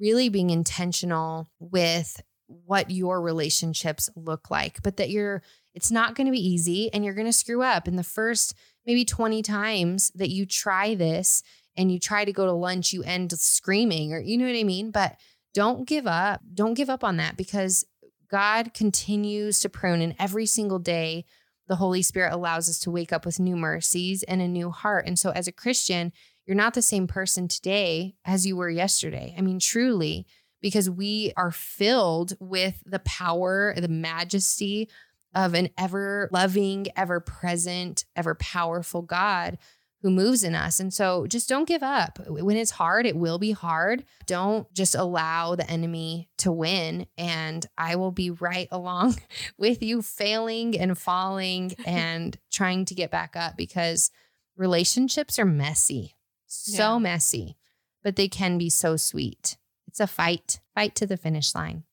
really 0.00 0.28
being 0.28 0.50
intentional 0.50 1.48
with 1.60 2.20
what 2.48 2.90
your 2.90 3.22
relationships 3.22 4.10
look 4.16 4.50
like, 4.50 4.82
but 4.82 4.96
that 4.96 5.10
you're 5.10 5.44
It's 5.72 5.92
not 5.92 6.16
going 6.16 6.26
to 6.26 6.32
be 6.32 6.44
easy 6.44 6.92
and 6.92 7.04
you're 7.04 7.14
going 7.14 7.28
to 7.28 7.32
screw 7.32 7.62
up. 7.62 7.86
In 7.86 7.94
the 7.94 8.02
first 8.02 8.54
maybe 8.86 9.04
20 9.04 9.42
times 9.42 10.10
that 10.16 10.30
you 10.30 10.46
try 10.46 10.96
this 10.96 11.44
and 11.80 11.90
you 11.90 11.98
try 11.98 12.26
to 12.26 12.32
go 12.32 12.44
to 12.44 12.52
lunch, 12.52 12.92
you 12.92 13.02
end 13.02 13.32
screaming 13.32 14.12
or 14.12 14.20
you 14.20 14.36
know 14.36 14.44
what 14.44 14.54
I 14.54 14.64
mean? 14.64 14.90
But 14.90 15.16
don't 15.54 15.88
give 15.88 16.06
up. 16.06 16.42
Don't 16.52 16.74
give 16.74 16.90
up 16.90 17.02
on 17.02 17.16
that 17.16 17.38
because 17.38 17.86
God 18.30 18.74
continues 18.74 19.60
to 19.60 19.70
prune 19.70 20.02
and 20.02 20.14
every 20.18 20.44
single 20.44 20.78
day 20.78 21.24
the 21.68 21.76
Holy 21.76 22.02
Spirit 22.02 22.34
allows 22.34 22.68
us 22.68 22.78
to 22.80 22.90
wake 22.90 23.14
up 23.14 23.24
with 23.24 23.40
new 23.40 23.56
mercies 23.56 24.22
and 24.24 24.42
a 24.42 24.46
new 24.46 24.70
heart. 24.70 25.06
And 25.06 25.18
so 25.18 25.30
as 25.30 25.48
a 25.48 25.52
Christian, 25.52 26.12
you're 26.46 26.54
not 26.54 26.74
the 26.74 26.82
same 26.82 27.06
person 27.06 27.48
today 27.48 28.14
as 28.26 28.46
you 28.46 28.56
were 28.56 28.68
yesterday. 28.68 29.34
I 29.38 29.40
mean, 29.40 29.58
truly, 29.58 30.26
because 30.60 30.90
we 30.90 31.32
are 31.34 31.50
filled 31.50 32.34
with 32.40 32.82
the 32.84 32.98
power, 32.98 33.72
the 33.74 33.88
majesty 33.88 34.90
of 35.34 35.54
an 35.54 35.70
ever 35.78 36.28
loving, 36.30 36.88
ever 36.94 37.20
present, 37.20 38.04
ever 38.16 38.34
powerful 38.34 39.00
God 39.00 39.56
who 40.02 40.10
moves 40.10 40.42
in 40.44 40.54
us. 40.54 40.80
And 40.80 40.92
so 40.94 41.26
just 41.26 41.48
don't 41.48 41.68
give 41.68 41.82
up. 41.82 42.18
When 42.26 42.56
it's 42.56 42.70
hard, 42.70 43.04
it 43.06 43.16
will 43.16 43.38
be 43.38 43.52
hard. 43.52 44.04
Don't 44.26 44.72
just 44.72 44.94
allow 44.94 45.54
the 45.56 45.68
enemy 45.70 46.28
to 46.38 46.50
win. 46.50 47.06
And 47.18 47.66
I 47.76 47.96
will 47.96 48.10
be 48.12 48.30
right 48.30 48.68
along 48.72 49.16
with 49.58 49.82
you, 49.82 50.00
failing 50.02 50.78
and 50.78 50.96
falling 50.96 51.74
and 51.84 52.36
trying 52.50 52.84
to 52.86 52.94
get 52.94 53.10
back 53.10 53.36
up 53.36 53.56
because 53.56 54.10
relationships 54.56 55.38
are 55.38 55.44
messy, 55.44 56.16
so 56.46 56.94
Yeah. 56.94 56.98
messy, 56.98 57.56
but 58.02 58.16
they 58.16 58.28
can 58.28 58.58
be 58.58 58.70
so 58.70 58.96
sweet. 58.96 59.56
It's 59.86 60.00
a 60.00 60.06
fight, 60.06 60.60
fight 60.74 60.94
to 60.96 61.06
the 61.06 61.16
finish 61.16 61.54
line. 61.54 61.84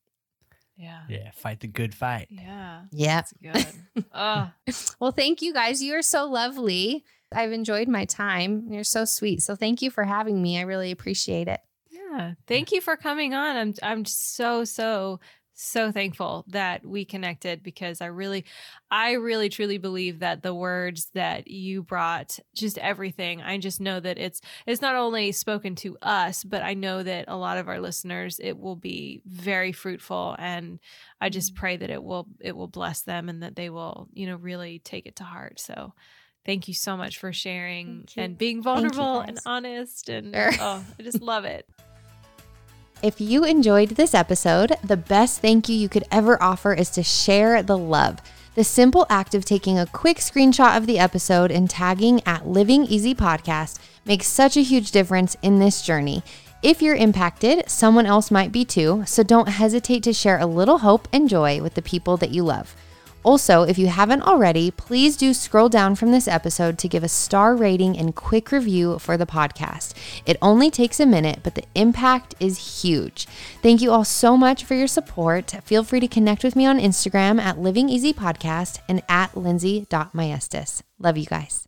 Yeah. 0.76 1.02
Yeah, 1.10 1.32
fight 1.32 1.62
the 1.62 1.68
good 1.68 1.96
fight. 1.96 2.28
Yeah. 2.30 2.82
Yeah. 2.92 3.22
That's 3.22 3.34
good. 3.42 4.06
oh, 4.14 4.52
Well, 5.00 5.12
thank 5.12 5.42
you 5.42 5.52
guys. 5.52 5.82
You 5.82 5.96
are 5.96 6.04
so 6.04 6.26
lovely. 6.26 7.04
I've 7.34 7.52
enjoyed 7.52 7.88
my 7.88 8.06
time. 8.06 8.68
You're 8.70 8.84
so 8.84 9.06
sweet. 9.06 9.42
So 9.42 9.56
thank 9.56 9.82
you 9.82 9.92
for 9.92 10.04
having 10.04 10.42
me. 10.42 10.58
I 10.58 10.62
really 10.62 10.92
appreciate 10.92 11.48
it. 11.48 11.60
yeah. 11.90 12.34
Thank 12.48 12.72
you 12.72 12.82
for 12.82 12.96
coming 12.96 13.34
on. 13.34 13.58
I'm 13.58 13.74
I'm 13.84 14.06
so 14.06 14.64
so 14.64 15.20
so 15.60 15.92
thankful 15.92 16.46
that 16.50 16.86
we 16.86 17.04
connected 17.04 17.64
because 17.64 18.00
I 18.00 18.06
really 18.06 18.46
I 18.92 19.14
really 19.14 19.50
truly 19.50 19.80
believe 19.80 20.20
that 20.20 20.44
the 20.44 20.54
words 20.54 21.10
that 21.16 21.48
you 21.48 21.82
brought 21.82 22.40
just 22.56 22.78
everything. 22.78 23.42
I 23.42 23.58
just 23.58 23.82
know 23.82 24.00
that 24.00 24.20
it's 24.20 24.40
it's 24.68 24.82
not 24.82 24.96
only 24.96 25.32
spoken 25.32 25.76
to 25.78 25.98
us, 26.02 26.44
but 26.44 26.62
I 26.62 26.76
know 26.76 27.02
that 27.02 27.26
a 27.28 27.36
lot 27.36 27.58
of 27.58 27.68
our 27.68 27.82
listeners 27.82 28.40
it 28.42 28.58
will 28.58 28.76
be 28.76 29.22
very 29.26 29.72
fruitful 29.72 30.36
and 30.38 30.80
I 31.20 31.30
just 31.30 31.54
mm-hmm. 31.54 31.60
pray 31.60 31.78
that 31.78 31.90
it 31.90 32.04
will 32.04 32.28
it 32.40 32.56
will 32.56 32.68
bless 32.68 33.02
them 33.02 33.28
and 33.28 33.42
that 33.42 33.56
they 33.56 33.72
will, 33.72 34.08
you 34.14 34.28
know, 34.28 34.36
really 34.36 34.80
take 34.80 35.08
it 35.08 35.16
to 35.18 35.24
heart. 35.24 35.60
So 35.60 35.94
Thank 36.48 36.68
you 36.70 36.74
so 36.74 36.96
much 36.96 37.20
for 37.20 37.34
sharing 37.34 38.08
and 38.16 38.38
being 38.38 38.64
vulnerable 38.64 39.20
and 39.20 39.38
honest 39.46 40.08
and 40.08 40.34
Sure. 40.34 40.52
oh, 40.62 40.84
I 40.98 41.04
just 41.04 41.22
love 41.22 41.44
it. 41.44 41.68
If 43.04 43.22
you 43.22 43.44
enjoyed 43.44 43.90
this 43.90 44.16
episode, 44.16 44.72
the 44.84 44.98
best 44.98 45.42
thank 45.42 45.68
you 45.70 45.76
you 45.76 45.90
could 45.90 46.06
ever 46.10 46.42
offer 46.42 46.74
is 46.74 46.90
to 46.92 47.04
share 47.04 47.62
the 47.62 47.78
love. 47.78 48.20
The 48.56 48.64
simple 48.64 49.06
act 49.10 49.36
of 49.36 49.46
taking 49.46 49.78
a 49.78 49.86
quick 49.86 50.18
screenshot 50.18 50.76
of 50.78 50.88
the 50.88 50.98
episode 50.98 51.52
and 51.52 51.70
tagging 51.70 52.22
at 52.26 52.48
Living 52.48 52.86
Easy 52.86 53.14
Podcast 53.14 53.78
makes 54.06 54.26
such 54.26 54.56
a 54.58 54.64
huge 54.64 54.92
difference 54.92 55.36
in 55.44 55.60
this 55.60 55.82
journey. 55.84 56.24
If 56.64 56.82
you're 56.82 56.96
impacted, 56.96 57.70
someone 57.70 58.08
else 58.08 58.32
might 58.32 58.52
be 58.52 58.66
too, 58.66 59.04
so 59.06 59.22
don't 59.22 59.50
hesitate 59.50 60.02
to 60.04 60.14
share 60.14 60.40
a 60.40 60.48
little 60.48 60.80
hope 60.80 61.08
and 61.14 61.30
joy 61.30 61.62
with 61.62 61.76
the 61.76 61.84
people 61.84 62.18
that 62.18 62.32
you 62.32 62.44
love. 62.44 62.76
Also, 63.28 63.64
if 63.64 63.78
you 63.78 63.88
haven't 63.88 64.22
already, 64.22 64.72
please 64.72 65.18
do 65.18 65.34
scroll 65.34 65.68
down 65.68 65.96
from 65.96 66.14
this 66.14 66.30
episode 66.30 66.78
to 66.78 66.88
give 66.88 67.04
a 67.04 67.10
star 67.10 67.58
rating 67.58 67.98
and 67.98 68.16
quick 68.16 68.54
review 68.54 68.98
for 69.00 69.18
the 69.18 69.26
podcast. 69.26 69.94
It 70.26 70.38
only 70.42 70.72
takes 70.72 70.98
a 71.02 71.06
minute, 71.06 71.40
but 71.44 71.56
the 71.56 71.66
impact 71.76 72.36
is 72.40 72.82
huge. 72.82 73.28
Thank 73.62 73.82
you 73.82 73.92
all 73.92 74.06
so 74.06 74.38
much 74.38 74.64
for 74.64 74.76
your 74.76 74.88
support. 74.88 75.52
Feel 75.66 75.84
free 75.84 76.00
to 76.00 76.08
connect 76.08 76.42
with 76.42 76.56
me 76.56 76.66
on 76.66 76.80
Instagram 76.80 77.38
at 77.38 77.60
Living 77.60 77.90
Easy 77.90 78.14
Podcast 78.14 78.80
and 78.88 79.04
at 79.10 79.36
lindsey.maestas. 79.36 80.84
Love 80.98 81.18
you 81.18 81.26
guys. 81.26 81.67